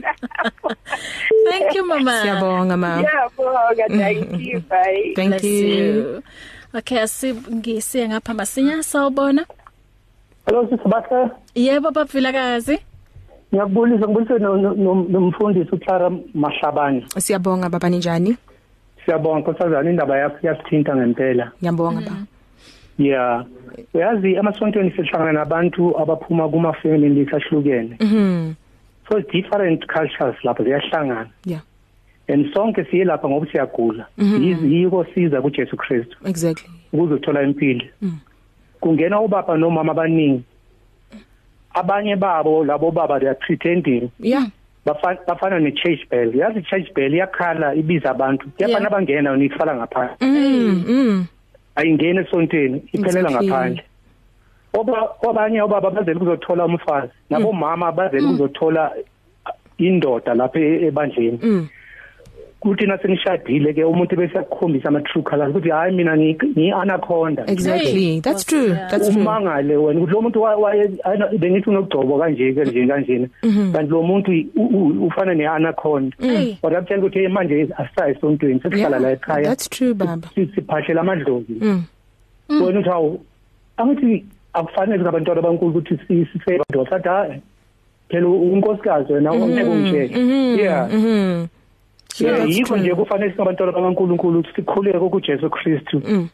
thank 1.50 1.76
you 1.76 1.84
mama. 1.86 2.22
Siyabonga 2.22 2.78
ma. 2.78 3.04
Siyabonga 3.04 3.86
thank 3.92 4.40
you 4.40 4.60
bye. 4.72 5.12
Thank 5.16 5.30
Bless 5.30 5.44
you. 5.44 6.24
okay 6.74 7.00
asingisiye 7.00 8.08
ngapha 8.08 8.34
masinya 8.34 8.84
sawubona 8.84 9.46
Hello 10.46 10.68
sisibahle 10.70 11.30
yebo 11.56 11.92
babvilakazi 11.92 12.78
ngiyakubulisa 13.54 14.08
ngibulise 14.08 14.34
no- 14.40 14.58
no- 14.58 14.74
no- 14.74 15.06
nomfundisi 15.10 15.70
uClara 15.72 16.10
Mahlabani 16.34 17.06
siyabonga 17.18 17.70
baba 17.70 17.90
ninjani? 17.90 18.38
Siyabonga 19.06 19.40
nkosazana 19.40 19.90
indaba 19.90 20.18
yakho 20.18 20.48
yasithinta 20.48 20.96
ngempela. 20.96 21.52
Ngiyabonga 21.62 22.02
ba 22.02 22.16
yeah 22.98 23.46
uyazi 23.94 24.34
emasontweni 24.36 24.92
sihlangana 24.92 25.32
nabantu 25.34 25.98
abaphuma 26.00 26.50
kuma 26.50 26.74
families 26.74 27.34
ahlukene. 27.34 27.98
Mhm. 28.00 28.54
So 29.10 29.22
different 29.22 29.86
cultures 29.88 30.36
lapho 30.44 30.64
ziyahlangana 30.64 31.30
yeah 31.46 31.62
and 32.28 32.54
sonke 32.54 32.84
siye 32.86 33.06
lapha 33.06 33.30
ngoba 33.30 33.48
siyagula. 33.52 34.06
Yiko 34.18 35.06
siza 35.14 35.42
kuJesu 35.42 35.78
Kristu. 35.78 36.18
Exactly. 36.26 36.70
Ukuze 36.94 37.14
uthola 37.14 37.44
impilo. 37.44 37.86
Kungena 38.82 39.22
ubaba 39.22 39.58
nomama 39.58 39.92
abaningi. 39.92 40.44
Abanye 41.74 42.16
babo 42.16 42.64
labo 42.66 42.92
baba 42.92 43.20
they 43.20 43.28
are 43.28 43.36
pretending. 43.36 44.12
Yeah. 44.20 44.46
Bafana 44.86 45.18
bafana 45.28 45.60
ne 45.62 45.72
church 45.72 46.08
bell. 46.10 46.32
Yazi 46.32 46.62
church 46.70 46.94
bell 46.94 47.12
iyakhala 47.14 47.76
ibiza 47.76 48.10
abantu. 48.12 48.48
Kuyafana 48.58 48.80
Yeah. 48.80 48.92
abangena 48.92 49.36
nifala 49.38 49.76
ngaphandle. 49.76 50.16
Mm 50.22 50.84
mm. 50.88 51.26
Ayingene 51.76 52.22
esontweni 52.22 52.84
iphelela 52.94 53.30
Exactly. 53.30 53.48
ngaphandle. 53.48 53.84
Oba 54.74 55.10
obanye 55.24 55.62
obaba 55.62 55.92
bazele 55.92 56.20
kuzothola 56.20 56.66
umfazi 56.66 57.12
nabo 57.30 57.54
mama 57.54 57.92
bazele 57.92 58.28
kuzothola 58.28 58.92
indoda 59.78 60.34
lapha 60.34 60.60
e- 60.60 60.86
ebandleni. 60.88 61.40
Mm. 61.44 61.68
Kuthi 62.60 62.86
nasenishadile 62.88 63.74
ke 63.74 63.84
umuntu 63.84 64.16
bese 64.16 64.38
yakukhombisa 64.38 64.88
ama 64.90 65.02
true 65.02 65.22
colors 65.24 65.50
ukuthi 65.52 65.70
hayi 65.70 65.96
mina 65.96 66.18
ngi 66.18 66.72
anaconda 66.72 67.44
exactly. 67.48 67.92
Hey, 67.92 68.20
that's 68.22 68.44
Nkosi 68.44 68.50
true. 68.50 68.68
Yami. 68.76 68.90
that's 68.92 69.10
true. 69.10 69.22
umangale 69.22 69.76
wena 69.78 70.00
ukuthi 70.00 70.14
lo 70.14 70.22
muntu 70.22 70.42
wa- 70.42 70.56
waye 70.56 70.90
ana- 71.04 71.28
bengithi 71.38 71.70
unogcobo 71.70 72.18
kanje 72.20 72.54
kanje 72.54 72.88
kanje 72.88 73.30
kanti 73.74 73.92
lo 73.92 74.02
muntu 74.04 74.32
u- 74.56 74.62
u- 74.78 75.06
ufana 75.08 75.34
neanaconda. 75.34 76.16
Hey. 76.20 76.56
kodwa 76.62 76.82
kutshela 76.82 77.00
ukuthi 77.02 77.20
hey, 77.20 77.28
manje 77.28 77.68
asisayi 77.78 78.12
esontweni 78.16 78.60
sesihlala 78.60 79.00
la 79.00 79.12
ekhaya. 79.12 79.44
that's 79.46 79.70
true 79.70 79.94
baba. 79.94 80.28
si- 80.36 80.50
siphahlela 80.56 81.02
amadlozi. 81.02 81.54
Mm. 81.62 81.84
Wena 82.50 82.80
uthi 82.80 82.90
hawu 82.90 83.20
angithi 83.78 84.26
akufanele 84.54 85.04
ngabantwana 85.04 85.42
bankulu 85.42 85.72
ukuthi 85.72 85.98
si- 86.08 86.26
sife 86.34 86.58
bantu 86.58 86.90
sathi 86.90 87.08
hayi 87.10 87.42
phela 88.10 88.28
unkosikazi 88.28 89.14
wena 89.14 89.32
ongeke 89.32 89.64
ungitshele. 89.64 90.58
Yeah 90.64 90.90
mhm 90.90 91.06
Yeah, 91.06 91.48
that's 91.48 91.55
yikho 92.24 92.68
true. 92.68 92.80
nje 92.80 92.96
kufanele 92.96 93.32
singabantwana 93.32 93.72
bakaNkuluNkulu 93.72 94.40
ukuthi 94.40 94.56
sikhuleke 94.56 95.00
kuJesu 95.00 95.50
Kristu 95.50 96.02
Mm. 96.06 96.30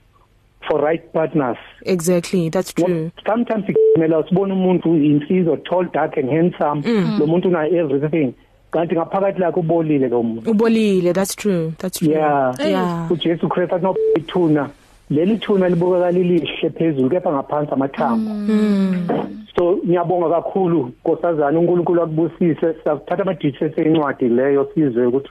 for 0.68 0.82
right 0.82 1.02
partners. 1.14 1.58
Exactly 1.86 2.50
that's 2.50 2.74
true. 2.74 3.12
sometimes 3.26 3.66
kumele 3.94 4.24
sibone 4.30 4.54
umuntu 4.54 4.96
insizwa 4.96 5.58
tall 5.58 5.88
dark 5.94 6.18
and 6.18 6.30
handsome. 6.30 6.82
Lo 7.20 7.28
muntu 7.28 7.48
una 7.48 7.68
everything. 7.68 8.34
Kanti 8.72 8.96
ngaphakathi 8.96 9.40
lakhe 9.40 9.60
ubolile 9.60 10.08
lo 10.10 10.24
muntu. 10.24 10.52
Ubolile 10.52 11.14
that's 11.14 11.36
true 11.36 11.72
that's 11.78 12.00
true. 12.00 12.10
Yeah. 12.12 12.54
Yeah. 12.60 13.12
uJesu 13.12 13.48
Kristu 13.50 13.76
akunobithuna 13.76 14.70
leli 15.10 15.38
thuna 15.38 15.70
libukeka 15.70 16.12
lilihle 16.12 16.70
phezulu 16.70 17.10
kepha 17.10 17.32
ngaphansi 17.32 17.72
amathambo. 17.74 18.32
So 19.56 19.78
ngiyabonga 19.88 20.30
kakhulu 20.30 20.92
nkosazana. 21.04 21.60
uNkulunkulu 21.60 22.02
akubusise 22.02 22.74
sakuthatha 22.84 23.22
ama 23.24 23.34
details 23.34 23.78
encwadi 23.78 24.30
leyo 24.30 24.68
sizwe 24.74 25.06
ukuthi 25.06 25.30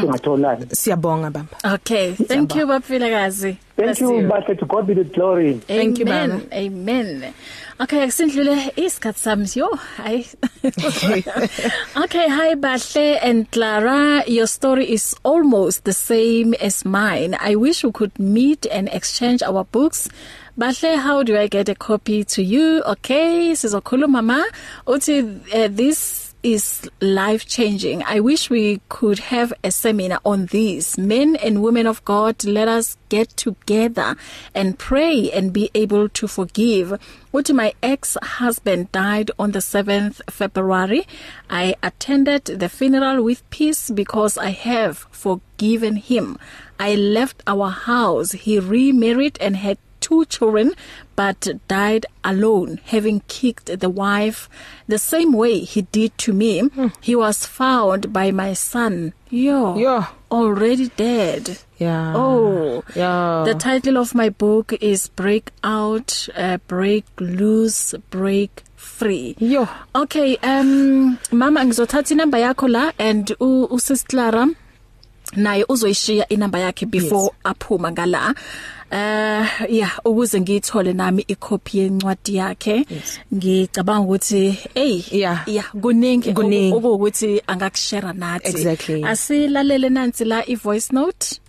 singatholani. 0.00 0.66
Siyabonga 0.70 1.30
baba 1.32 1.74
okay. 1.74 2.14
Thank 2.14 2.54
you 2.54 2.66
babvilakazi 2.66 3.56
thank 3.76 4.00
you 4.00 4.54
to 4.54 4.66
God 4.66 4.86
be 4.86 4.94
the 4.94 5.04
glory 5.04 5.54
Thank 5.54 5.98
you, 5.98 6.06
amen 6.06 6.30
Baba. 6.30 6.54
amen. 6.54 7.34
Okay 7.80 8.02
akusindlule 8.02 8.72
isikhathi 8.76 9.18
sami. 9.18 9.46
Yo 9.54 9.68
hayi. 9.96 10.26
Okay 12.04 12.28
hi 12.28 12.54
bahle 12.54 13.18
and 13.22 13.50
clara. 13.50 14.22
Your 14.28 14.46
story 14.46 14.92
is 14.92 15.16
almost 15.24 15.84
the 15.84 15.92
same 15.92 16.54
as 16.54 16.84
mine. 16.84 17.36
I 17.40 17.56
wish 17.56 17.82
we 17.84 17.90
could 17.90 18.16
meet 18.18 18.66
and 18.66 18.88
exchange 18.88 19.42
our 19.42 19.64
books. 19.64 20.08
Bahle 20.56 20.96
how 20.98 21.24
do 21.24 21.36
i 21.36 21.48
get 21.48 21.68
a 21.68 21.74
copy 21.74 22.22
to 22.22 22.42
you? 22.42 22.82
Okay 22.86 23.52
sizokhuluma 23.52 24.22
ma. 24.22 24.44
Uthi 24.86 25.40
uh, 25.52 25.68
this 25.68 26.23
is 26.44 26.88
life 27.00 27.46
changing. 27.46 28.02
I 28.04 28.20
wish 28.20 28.50
we 28.50 28.82
could 28.90 29.18
have 29.18 29.52
a 29.64 29.70
seminar 29.70 30.20
on 30.24 30.46
this. 30.46 30.98
Men 30.98 31.36
and 31.36 31.62
women 31.62 31.86
of 31.86 32.04
God, 32.04 32.44
let 32.44 32.68
us 32.68 32.98
get 33.08 33.30
together 33.30 34.14
and 34.54 34.78
pray 34.78 35.30
and 35.32 35.52
be 35.52 35.70
able 35.74 36.10
to 36.10 36.28
forgive. 36.28 37.00
What 37.30 37.50
my 37.52 37.72
ex-husband 37.82 38.92
died 38.92 39.30
on 39.38 39.52
the 39.52 39.60
7th 39.60 40.20
February. 40.30 41.06
I 41.48 41.74
attended 41.82 42.44
the 42.44 42.68
funeral 42.68 43.24
with 43.24 43.48
peace 43.50 43.90
because 43.90 44.36
I 44.36 44.50
have 44.50 45.06
forgiven 45.10 45.96
him. 45.96 46.38
I 46.78 46.94
left 46.94 47.42
our 47.46 47.70
house. 47.70 48.32
He 48.32 48.58
remarried 48.58 49.38
and 49.40 49.56
had 49.56 49.78
two 50.14 50.24
children 50.26 50.72
but 51.16 51.46
died 51.68 52.06
alone 52.24 52.80
having 52.86 53.20
kicked 53.28 53.66
the 53.80 53.88
wife. 53.88 54.48
The 54.88 54.98
same 54.98 55.32
way 55.32 55.60
he 55.60 55.82
did 55.82 56.16
to 56.18 56.32
me. 56.32 56.60
Hmm. 56.60 56.88
he 57.00 57.14
was 57.16 57.46
found 57.46 58.12
by 58.12 58.30
my 58.30 58.52
son. 58.54 59.12
Yo 59.30 59.76
Yo. 59.78 60.06
already 60.30 60.88
dead. 60.96 61.58
Yeah 61.78 62.12
oh. 62.16 62.82
Yeah 62.94 63.44
the 63.46 63.54
title 63.54 63.96
of 63.98 64.14
my 64.14 64.28
book 64.28 64.72
is 64.80 65.08
break 65.08 65.50
out 65.62 66.28
uh, 66.36 66.58
break 66.68 67.04
loose 67.20 67.94
break 68.10 68.62
free. 68.76 69.34
Yo. 69.38 69.68
Okay 69.94 70.36
um 70.42 71.18
mama 71.32 71.60
ngizothatha 71.64 72.14
inamba 72.14 72.38
yakho 72.38 72.68
la 72.68 72.92
and 72.98 73.26
usisiclara 73.40 74.54
naye 75.36 75.64
uzoyishiya 75.68 76.28
inamba 76.28 76.58
yakhe 76.58 76.86
before 76.86 77.22
yes. 77.22 77.32
aphuma 77.44 77.92
ngala 77.92 78.34
uh 78.92 79.46
yeah 79.70 79.98
ukuze 80.04 80.40
ngiyithole 80.40 80.92
nami 80.92 81.24
icopy 81.28 81.78
yencwadi 81.78 82.36
yakhe 82.36 82.86
Yes. 82.90 83.20
ngicabanga 83.34 84.00
ukuthi 84.04 84.50
hey 84.74 85.02
Yeah. 85.10 85.42
yeah 85.48 85.70
kuningi 85.82 86.32
Kuningi. 86.32 86.76
ukuthi 86.76 87.42
angakshare 87.46 88.12
nathi 88.12 88.48
Exactly. 88.48 89.04
asilalele 89.04 89.88
nansi 89.88 90.24
la 90.24 90.42
i 90.46 90.54
voice 90.54 90.92
note 90.92 91.40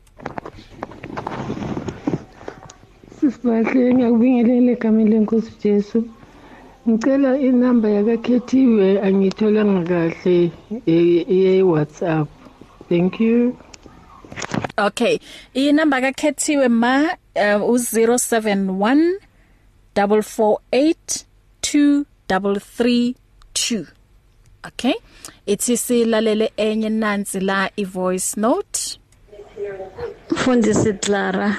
Sisibahle 3.20 3.94
ngiyakubingelela 3.94 4.72
egameni 4.72 5.10
lenkosi 5.10 5.52
Jesu. 5.64 6.04
Ngicela 6.90 7.38
inamba 7.40 7.90
yakakhethiwe 7.90 9.02
angitholanga 9.02 9.82
kahle 9.90 10.52
ye 10.86 11.64
WhatsApp. 11.64 12.28
Thank 12.90 13.20
you. 13.20 13.58
Okay. 14.78 15.20
Inamba 15.54 16.02
kakhethiwe 16.02 16.68
ma 16.68 17.04
uh, 17.36 17.62
u071 17.62 19.20
448 19.96 21.26
2332 21.62 23.86
okay? 24.68 24.94
Ithi 25.46 25.78
silalele 25.78 26.52
enye 26.58 26.90
nansi 26.90 27.40
la 27.40 27.70
i 27.78 27.84
voice 27.84 28.34
note. 28.38 29.00
Mfundisi 30.32 30.94
Clara. 30.94 31.56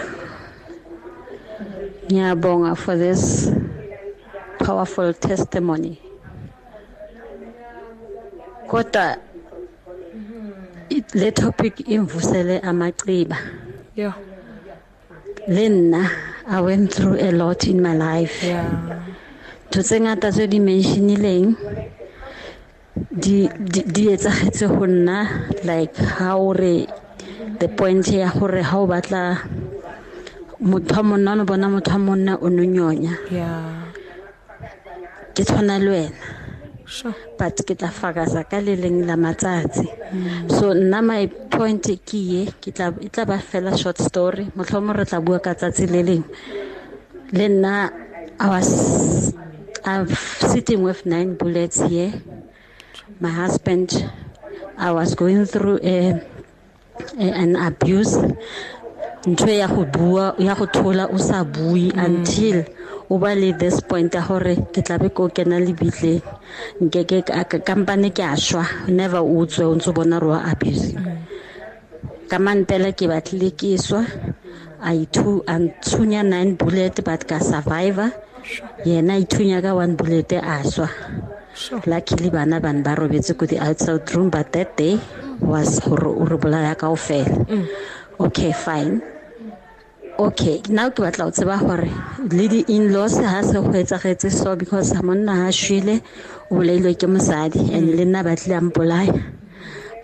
Ngiyabonga 2.07 2.75
for 2.77 2.97
this 2.97 3.51
powerful 4.59 5.15
testimony. 5.15 5.99
Kodwa 8.69 9.17
le 10.91 11.31
topic 11.33 11.81
imvusele 11.89 12.61
amaciba. 12.61 13.37
yeah. 13.95 14.15
Lena 15.49 16.11
I 16.47 16.61
went 16.61 16.93
through 16.93 17.19
a 17.21 17.31
lot 17.33 17.67
in 17.67 17.83
my 17.83 17.95
life. 17.95 18.43
yeah. 18.43 19.03
Tse 19.71 20.01
ngata 20.01 20.31
tse 20.33 20.47
di 20.47 20.61
mentionileng 20.61 21.57
di 23.11 23.49
di 23.51 23.83
di 23.85 24.03
etsagetse 24.09 24.67
go 24.69 24.87
nna 24.87 25.51
like 25.65 25.97
how 26.17 26.53
re 26.53 26.87
the 27.59 27.69
point 27.69 28.07
ya 28.09 28.31
gore 28.33 28.63
ha 28.63 28.79
o 28.79 28.87
batla 28.87 29.37
motho 30.65 31.03
monna 31.05 31.37
o 31.37 31.45
bona 31.45 31.69
motho 31.69 31.99
monna 31.99 32.39
o 32.41 32.49
nonyonya 32.49 33.13
yeah. 33.31 33.93
Ke 35.35 35.45
tshwana 35.45 35.77
le 35.77 35.91
wena. 35.91 36.36
Sure. 36.87 37.15
But 37.39 37.59
ke 37.67 37.75
tla 37.75 37.91
fakaza 37.91 38.49
ka 38.49 38.59
le 38.59 38.77
leng 38.77 39.07
la 39.07 39.17
matsatsi. 39.19 39.87
So 40.49 40.73
nna 40.73 41.03
my 41.03 41.27
point 41.51 41.83
ke 41.83 42.19
ye 42.19 42.43
ke 42.47 42.73
tla 42.73 42.95
e 43.03 43.09
tla 43.09 43.27
ba 43.27 43.39
fela 43.39 43.77
short 43.77 43.99
story. 43.99 44.47
Motlhomo 44.57 44.97
re 44.97 45.05
tla 45.05 45.21
bua 45.21 45.39
ka 45.39 45.55
tsatsi 45.55 45.87
le 45.91 46.01
leng. 46.03 46.25
Le 47.33 47.47
nna 47.49 47.91
i 48.39 48.47
was 48.49 49.35
I'm 49.85 50.09
sitting 50.43 50.83
with 50.83 51.07
nine 51.07 51.35
bullets 51.35 51.81
here. 51.83 52.13
My 53.21 53.31
husband 53.31 53.91
i 54.79 54.91
was 54.91 55.15
going 55.15 55.47
through 55.47 55.81
a, 55.83 56.23
a 57.19 57.27
an 57.43 57.57
abuse. 57.57 58.17
Ntho 59.27 59.51
ya 59.51 59.67
go 59.67 59.85
bua 59.85 60.35
ya 60.39 60.55
go 60.55 60.67
thola 60.67 61.11
o 61.11 61.19
sa 61.19 61.43
bui 61.43 61.91
until 61.95 62.63
o 63.09 63.19
ba 63.19 63.35
le 63.39 63.53
this 63.55 63.81
point 63.87 64.11
ya 64.15 64.23
gore 64.27 64.55
ke 64.75 64.83
tla 64.83 64.99
be 64.99 65.09
ko 65.15 65.29
kena 65.31 65.63
le 65.63 65.73
bitleng 65.73 66.23
nke 66.83 67.01
ke 67.07 67.19
kampane 67.63 68.11
ke 68.11 68.23
a 68.23 68.35
shwa 68.35 68.65
never 68.91 69.23
o 69.23 69.47
tswe 69.47 69.65
o 69.65 69.75
ntse 69.79 69.91
bona 69.95 70.19
ro 70.19 70.35
abuse. 70.35 70.95
Ka 72.27 72.39
mantela 72.43 72.91
ke 72.91 73.07
batlile 73.07 73.55
ke 73.55 73.79
swa 73.79 74.03
i 74.83 75.07
two 75.11 75.43
and 75.47 75.71
thunya 75.87 76.27
nine 76.27 76.55
bullet 76.59 76.99
but 77.07 77.23
ka 77.27 77.39
survivor. 77.39 78.11
Yena 78.87 79.19
ithunya 79.19 79.63
ka 79.63 79.75
one 79.75 79.95
bullet 79.95 80.33
a 80.39 80.63
swa 80.67 80.91
luckily 81.87 82.31
bana 82.31 82.61
bana 82.61 82.83
ba 82.83 82.95
robetse 82.95 83.33
ko 83.39 83.47
the 83.47 83.59
outside 83.59 84.05
room 84.15 84.29
but 84.31 84.53
that 84.53 84.77
day 84.77 84.99
was 85.41 85.81
gore 85.81 86.11
o 86.11 86.25
re 86.27 86.37
bolaya 86.37 86.75
ka 86.77 86.91
ofela 86.91 87.47
okay 88.19 88.53
fine. 88.53 89.01
Okay 90.19 90.63
now 90.73 90.89
ke 90.89 91.05
batla 91.05 91.29
o 91.29 91.31
tseba 91.31 91.61
gore 91.61 91.93
le 92.33 92.45
di-inlaws 92.49 93.21
ha 93.21 93.45
se 93.45 93.61
go 93.61 93.69
etsagetse 93.69 94.33
so 94.33 94.57
because 94.57 94.97
monna 95.05 95.45
ha 95.45 95.49
shwele 95.53 96.01
o 96.51 96.57
bolailwe 96.57 96.97
ke 96.97 97.05
mosadi 97.05 97.61
and 97.77 97.93
le 97.93 98.05
nna 98.09 98.25
ba 98.25 98.33
tlile 98.33 98.57
ampolaya 98.57 99.13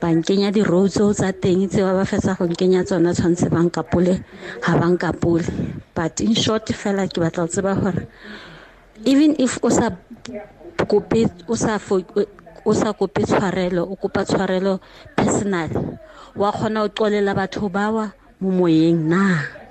ba 0.02 0.12
nkenya 0.12 0.52
di-row 0.52 0.84
tseo 0.84 1.14
tsa 1.16 1.32
teng 1.32 1.64
tseo 1.70 1.88
ba 1.96 2.04
fetsa 2.04 2.36
go 2.36 2.44
nkenya 2.44 2.84
tsona 2.84 3.16
tshwanetse 3.16 3.48
ba 3.48 3.64
nkapole 3.64 4.20
ga 4.60 4.72
ba 4.76 4.86
nkapole. 4.90 5.46
But 5.94 6.20
in 6.20 6.34
short 6.34 6.68
fela 6.74 7.08
ke 7.08 7.16
batla 7.16 7.44
o 7.44 7.48
tseba 7.48 7.72
gore 7.78 8.04
even 9.08 9.32
if 9.40 9.56
o 9.64 9.70
sa 9.72 9.96
kope 10.90 11.24
o 11.48 11.54
sa 11.56 11.80
o 12.66 12.72
sa 12.74 12.92
kope 12.92 13.24
tshwarelo 13.24 13.88
o 13.88 13.96
kopa 13.96 14.28
tshwarelo 14.28 14.76
personal 15.16 15.70
wa 16.36 16.52
kgona 16.52 16.84
o 16.84 16.88
qolela 16.92 17.32
batho 17.32 17.70
bawa 17.72 18.12
mo 18.42 18.50
moyeng 18.50 19.08
na? 19.08 19.61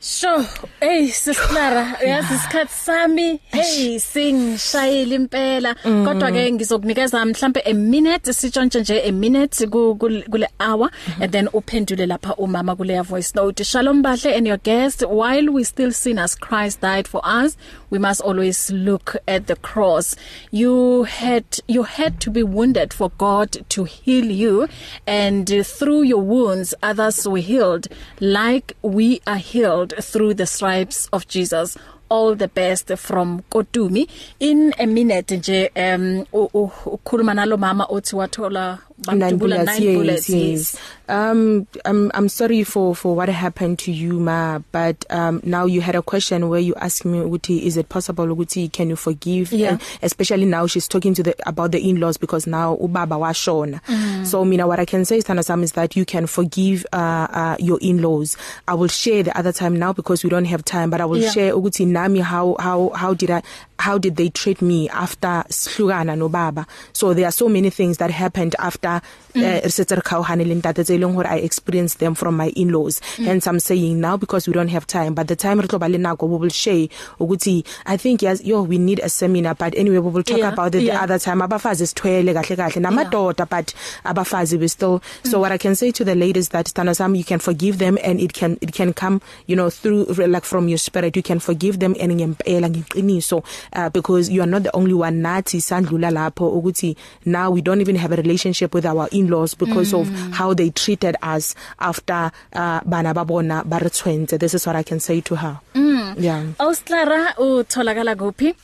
Sho, 0.00 0.44
hey 0.80 1.08
sisiclara 1.08 1.96
yazi 2.06 2.34
isikhathi 2.34 2.72
sami? 2.72 3.40
Hey 3.50 3.98
singishayile 3.98 5.14
impela. 5.14 5.74
Kodwa 5.74 6.30
ke 6.32 6.52
ngizokunikeza 6.52 7.24
mhlambe 7.24 7.60
a 7.66 7.74
minute 7.74 8.32
sitshontshe 8.32 8.80
nje 8.80 9.02
a 9.08 9.12
minute 9.12 9.66
kule 9.66 10.48
hour 10.60 10.90
and 11.20 11.32
then 11.32 11.48
uphendule 11.48 12.06
lapha 12.06 12.36
umama 12.36 12.76
kule 12.76 13.02
voice 13.02 13.34
note. 13.34 13.64
Shalom 13.64 14.02
bahle 14.02 14.36
and 14.36 14.46
your 14.46 14.58
guest. 14.58 15.02
While 15.02 15.50
we 15.50 15.64
still 15.64 15.90
sin 15.90 16.18
as 16.20 16.36
Christ 16.36 16.80
died 16.80 17.08
for 17.08 17.20
us 17.24 17.56
we 17.90 17.98
must 17.98 18.20
always 18.20 18.70
look 18.70 19.16
at 19.26 19.48
the 19.48 19.56
cross. 19.56 20.14
You 20.52 21.04
had 21.04 21.44
you 21.66 21.82
had 21.82 22.20
to 22.20 22.30
be 22.30 22.44
wounded 22.44 22.94
for 22.94 23.10
God 23.18 23.64
to 23.70 23.82
heal 23.82 24.26
you 24.26 24.68
and 25.08 25.48
through 25.66 26.02
your 26.02 26.22
wounds 26.22 26.72
others 26.84 27.26
were 27.26 27.38
healed 27.38 27.88
like 28.20 28.76
we 28.82 29.20
are 29.26 29.38
healed. 29.38 29.87
Through 30.00 30.34
the 30.34 30.46
stripes 30.46 31.08
of 31.12 31.26
Jesus. 31.28 31.76
All 32.10 32.34
the 32.34 32.48
best 32.48 32.96
from 32.96 33.42
Kotumi. 33.50 34.08
In 34.40 34.72
a 34.78 34.86
minute 34.86 35.36
nje 35.36 35.70
um 35.76 36.24
ukhuluma 36.32 37.34
nalo 37.34 37.56
mama 37.56 37.84
othi 37.90 38.16
wathola 38.16 38.78
nine 39.06 39.38
bullets, 39.38 39.66
nine 39.66 39.94
bullets 39.94 40.28
yes, 40.28 40.74
yes. 40.74 40.82
um 41.08 41.66
i'm 41.84 42.10
i'm 42.14 42.28
sorry 42.28 42.64
for 42.64 42.94
for 42.94 43.14
what 43.14 43.28
happened 43.28 43.78
to 43.78 43.92
you 43.92 44.18
ma 44.18 44.58
but 44.72 45.04
um 45.10 45.40
now 45.44 45.64
you 45.64 45.80
had 45.80 45.94
a 45.94 46.02
question 46.02 46.48
where 46.48 46.60
you 46.60 46.74
asked 46.76 47.04
me 47.04 47.18
ukuthi 47.18 47.62
is 47.62 47.76
it 47.76 47.88
possible 47.88 48.26
ukuthi 48.26 48.70
can 48.72 48.90
you 48.90 48.96
forgive 48.96 49.52
yeah. 49.52 49.70
and 49.70 49.82
especially 50.02 50.44
now 50.44 50.66
she's 50.66 50.88
talking 50.88 51.14
to 51.14 51.22
the 51.22 51.34
about 51.48 51.70
the 51.70 51.88
in-laws 51.88 52.16
because 52.16 52.46
now 52.46 52.76
ubaba 52.76 53.16
washona 53.16 53.80
mm. 53.86 54.26
so 54.26 54.44
mina 54.44 54.66
what 54.66 54.80
i 54.80 54.84
can 54.84 55.04
say 55.04 55.20
Thanasam 55.20 55.62
is 55.62 55.72
that 55.72 55.94
you 55.96 56.04
can 56.04 56.26
forgive 56.26 56.84
uh, 56.92 57.28
uh 57.30 57.56
your 57.60 57.78
in-laws 57.80 58.36
i 58.66 58.74
will 58.74 58.88
share 58.88 59.22
the 59.22 59.36
other 59.38 59.52
time 59.52 59.76
now 59.78 59.92
because 59.92 60.24
we 60.24 60.30
don't 60.30 60.46
have 60.46 60.64
time 60.64 60.90
but 60.90 61.00
i 61.00 61.04
will 61.04 61.22
yeah. 61.22 61.30
share 61.30 61.52
ukuthi 61.52 61.86
nami 61.86 62.18
how 62.20 62.56
how 62.58 62.90
how 62.90 63.14
did 63.14 63.30
i 63.30 63.42
how 63.78 63.96
did 63.96 64.16
they 64.16 64.28
treat 64.28 64.60
me 64.60 64.88
after 64.88 65.44
sihlukana 65.48 66.18
no 66.18 66.28
baba 66.28 66.66
so 66.92 67.14
there 67.14 67.26
are 67.26 67.32
so 67.32 67.48
many 67.48 67.70
things 67.70 67.98
that 67.98 68.10
happened 68.10 68.56
after 68.58 68.87
da 68.88 69.00
re 69.34 69.68
setse 69.68 69.94
re 69.94 70.02
khaogane 70.02 70.44
le 70.44 70.54
ntate 70.54 70.84
tse 70.84 70.98
leng 70.98 71.14
gore 71.14 71.28
i 71.28 71.38
experienced 71.38 71.98
them 71.98 72.14
from 72.14 72.36
my 72.36 72.48
in-laws 72.56 73.00
mm. 73.16 73.24
hence 73.24 73.46
i'm 73.46 73.60
saying 73.60 74.00
now 74.00 74.16
because 74.16 74.46
we 74.48 74.52
don't 74.52 74.68
have 74.68 74.86
time 74.86 75.14
but 75.14 75.28
the 75.28 75.36
time 75.36 75.60
re 75.60 75.68
tlo 75.68 75.78
ba 75.78 75.88
le 75.88 75.98
nako 75.98 76.28
we 76.28 76.36
will 76.36 76.50
share 76.50 76.88
ukuthi 77.20 77.64
i 77.86 77.96
think 77.96 78.22
yes 78.22 78.44
yo 78.44 78.62
we 78.62 78.78
need 78.78 79.00
a 79.00 79.08
seminar 79.08 79.54
but 79.54 79.76
anyway 79.76 79.98
we 79.98 80.10
will 80.10 80.22
talk 80.22 80.38
yeah, 80.38 80.52
about 80.52 80.74
it 80.74 80.82
yeah. 80.82 80.96
the 80.96 81.02
other 81.02 81.18
time 81.18 81.42
abafazi 81.42 81.86
sithwele 81.86 82.34
kahle 82.34 82.56
kahle 82.56 82.80
namadoda 82.80 83.46
yeah. 83.50 83.62
but 83.62 83.74
abafazi 84.04 84.56
we 84.56 84.68
still 84.68 85.00
mm. 85.00 85.30
so 85.30 85.40
what 85.40 85.52
i 85.52 85.58
can 85.58 85.74
say 85.74 85.90
to 85.92 86.04
the 86.04 86.14
ladies 86.14 86.48
that 86.50 86.66
Thanasam 86.66 87.16
you 87.16 87.24
can 87.24 87.38
forgive 87.38 87.78
them 87.78 87.98
and 88.02 88.20
it 88.20 88.32
can 88.32 88.58
it 88.60 88.72
can 88.72 88.92
come 88.92 89.20
you 89.46 89.56
know 89.56 89.70
through 89.70 90.04
like 90.26 90.44
from 90.44 90.68
your 90.68 90.78
spirit 90.78 91.16
you 91.16 91.22
can 91.22 91.38
forgive 91.38 91.78
them 91.78 91.94
and 92.00 92.12
ngempela 92.12 92.68
ngeqiniso 92.68 93.44
uh, 93.72 93.88
because 93.90 94.30
you 94.30 94.42
are 94.42 94.50
not 94.50 94.62
the 94.62 94.74
only 94.76 94.94
one 94.94 95.22
nathi 95.22 95.60
sandlula 95.60 96.10
lapho 96.10 96.48
ukuthi 96.48 96.96
now 97.24 97.50
we 97.50 97.60
don't 97.60 97.80
even 97.80 97.96
have 97.96 98.12
a 98.12 98.16
relationship 98.16 98.74
with 98.74 98.86
our 98.86 99.08
in-laws 99.18 99.54
because 99.54 99.92
mm. 99.92 100.00
of 100.00 100.06
how 100.38 100.54
they 100.54 100.70
treated 100.70 101.16
us 101.22 101.54
after 101.80 102.30
uh, 102.54 102.80
bana 102.84 103.14
babona 103.14 103.62
ba 103.68 103.78
re 103.82 103.90
tshwentse 103.90 104.38
this 104.38 104.54
is 104.54 104.66
what 104.66 104.76
i 104.76 104.82
can 104.82 105.00
say 105.00 105.20
to 105.20 105.34
her. 105.36 105.58
Mm. 105.74 105.98
yeah. 106.18 106.42
Ausclara 106.58 107.34
utholakala 107.36 108.14
kuphi? 108.16 108.54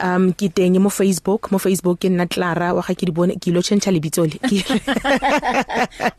Um 0.00 0.32
ke 0.32 0.48
teng 0.52 0.78
mo 0.80 0.90
Facebook. 0.90 1.50
Mo 1.52 1.58
Facebook 1.58 2.00
ke 2.00 2.08
nna 2.10 2.28
Clara 2.30 2.72
wa 2.74 2.82
ga 2.82 2.94
ke 2.94 3.04
di 3.06 3.12
bone 3.12 3.36
ke 3.36 3.52
lo 3.52 3.62
change 3.62 3.90
lebitso 3.90 4.24
le. 4.24 4.38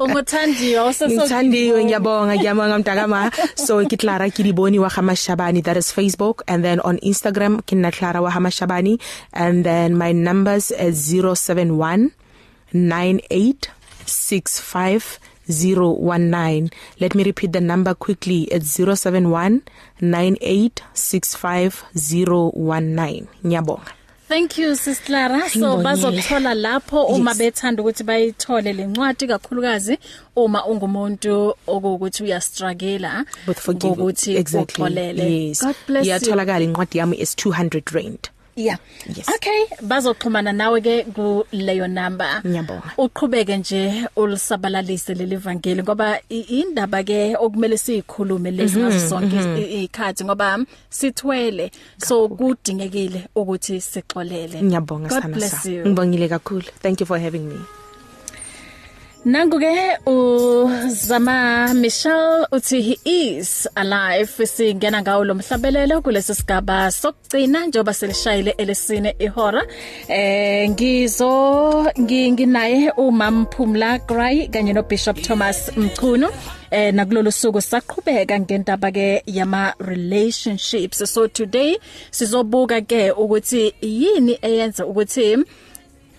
Unguthandiwe 0.01 0.79
useso 0.87 1.09
Ngithandiwe 1.09 1.83
ngiyabonga 1.85 2.35
ngiyabonga 2.35 2.77
mntakama. 2.79 3.31
So 3.55 3.81
ke 3.85 3.97
Clara 3.97 4.29
ke 4.29 4.43
di 4.43 4.51
bone 4.51 4.79
wa 4.79 4.89
ga 4.89 5.01
Mashabani 5.01 5.63
that 5.63 5.77
is 5.77 5.91
Facebook. 5.91 6.41
And 6.47 6.63
then 6.63 6.79
on 6.81 6.97
Instagram 6.99 7.61
ke 7.65 7.75
nna 7.75 7.91
Clara 7.91 8.21
wa 8.21 8.31
ga 8.31 8.39
Mashabani 8.39 8.99
and 9.33 9.65
then 9.65 9.97
my 9.97 10.11
numbers 10.11 10.71
is 10.71 10.97
071 11.09 12.11
9865 12.73 13.80
019 15.47 16.69
let 16.99 17.15
me 17.15 17.23
repeat 17.23 17.51
the 17.51 17.61
number 17.61 17.93
quickly 17.93 18.43
it's 18.43 18.77
071 18.77 19.61
9865 19.99 21.83
ngiyabonga. 23.45 23.91
Thank 24.31 24.57
you 24.57 24.75
Sis 24.77 24.99
Clara. 25.01 25.49
So 25.49 25.77
bazokuthola 25.77 26.53
lapho 26.53 27.05
uma 27.05 27.33
bethanda 27.35 27.83
ukuthi 27.83 28.03
bayithole 28.03 28.73
lencwadi 28.73 29.27
kakhulukazi 29.27 29.97
uma 30.35 30.65
ungumuntu 30.65 31.55
okuthi 31.67 32.23
uya 32.23 32.41
struggle 32.41 33.25
ukuthi 33.47 34.37
exactly. 34.37 35.47
yes. 35.47 35.61
God 35.61 35.75
bless 35.87 36.05
you. 36.05 36.11
Iyatholakala 36.13 36.63
incwadi 36.63 36.97
yami 36.97 37.17
is 37.19 37.35
200 37.35 37.91
rand. 37.91 38.29
Yeah. 38.61 38.77
Yes. 39.07 39.27
Okay, 39.29 39.65
bazoxhumana 39.81 40.53
nawe 40.53 40.81
ke 40.81 41.03
ku 41.15 41.45
leyo 41.51 41.87
number. 41.87 42.41
Ngiyabonga. 42.45 42.93
Uqhubeke 42.97 43.57
nje 43.57 44.07
ulisabalalise 44.15 45.13
leli 45.13 45.35
vangeli 45.35 45.83
ngoba 45.83 46.19
indaba 46.29 47.03
ke 47.03 47.35
okumele 47.35 47.77
siyikhulume 47.77 48.51
lezi 48.51 48.79
ngazo 48.79 49.07
zonke 49.07 49.83
ikhathi 49.83 50.23
ngoba 50.23 50.59
sithwele 50.89 51.71
so 51.97 52.29
kudingekile 52.29 53.27
ukuthi 53.35 53.81
sixolele. 53.81 54.61
Ngiyabonga 54.61 55.09
sana 55.09 55.39
sa. 55.39 55.69
Ngibongile 55.69 56.29
kakhulu. 56.29 56.65
Thank 56.81 56.99
you 56.99 57.05
for 57.05 57.17
having 57.17 57.47
me. 57.49 57.57
Nangu 59.25 59.59
ke 59.61 60.01
uzama 60.09 61.73
Michelle 61.75 62.47
uthi 62.51 62.81
he 62.81 62.97
is 63.05 63.67
alive 63.75 64.33
singena 64.47 65.01
ngawo 65.01 65.25
lo 65.25 65.35
mhlabelelo 65.35 66.01
kulesi 66.01 66.35
sigaba 66.35 66.91
sokugcina 66.91 67.65
njoba 67.65 67.93
selishayile 67.93 68.51
elesine 68.57 69.15
ihora. 69.19 69.63
Eh 70.07 70.69
ngizo 70.69 71.85
nginginaye 71.99 72.91
umam 72.97 73.45
Phumla 73.45 73.99
Gray 74.07 74.47
kanye 74.47 74.73
no 74.73 74.81
Bishop 74.81 75.21
Thomas 75.21 75.71
Mchunu. 75.77 76.27
Eh 76.71 76.93
nakulolu 76.93 77.31
suku 77.31 77.61
saqhubeka 77.61 78.39
ngentaba 78.39 78.91
ke 78.91 79.21
yama 79.27 79.73
relationships 79.79 81.13
so 81.13 81.27
today 81.27 81.77
sizobuka 82.11 82.81
ke 82.81 83.11
ukuthi 83.11 83.73
yini 83.81 84.39
eyenza 84.41 84.85
ukuthi 84.85 85.37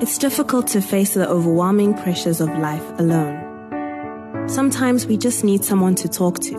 It's 0.00 0.18
difficult 0.18 0.66
to 0.68 0.80
face 0.80 1.12
the 1.14 1.28
overwhelming 1.28 1.94
pressures 1.94 2.40
of 2.40 2.48
life 2.58 2.82
alone. 2.98 3.38
Sometimes 4.48 5.06
we 5.06 5.16
just 5.16 5.44
need 5.44 5.64
someone 5.64 5.94
to 5.94 6.08
talk 6.08 6.40
to, 6.40 6.58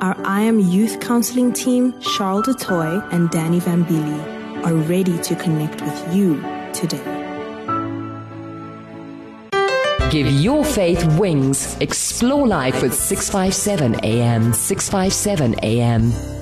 Our 0.00 0.16
I 0.24 0.42
Am 0.42 0.60
Youth 0.60 1.00
Counseling 1.00 1.52
team, 1.52 1.92
Charles 2.00 2.46
Detoy 2.46 3.12
and 3.12 3.28
Danny 3.30 3.58
Van 3.58 3.84
Beely, 3.84 4.64
are 4.64 4.74
ready 4.74 5.18
to 5.18 5.34
connect 5.34 5.82
with 5.82 6.14
you 6.14 6.36
today. 6.72 7.02
Give 10.12 10.30
your 10.30 10.64
faith 10.64 11.04
wings. 11.18 11.76
Explore 11.80 12.46
life 12.46 12.80
with 12.80 12.94
657 12.94 13.96
AM. 14.04 14.52
657 14.52 15.56
AM. 15.64 16.37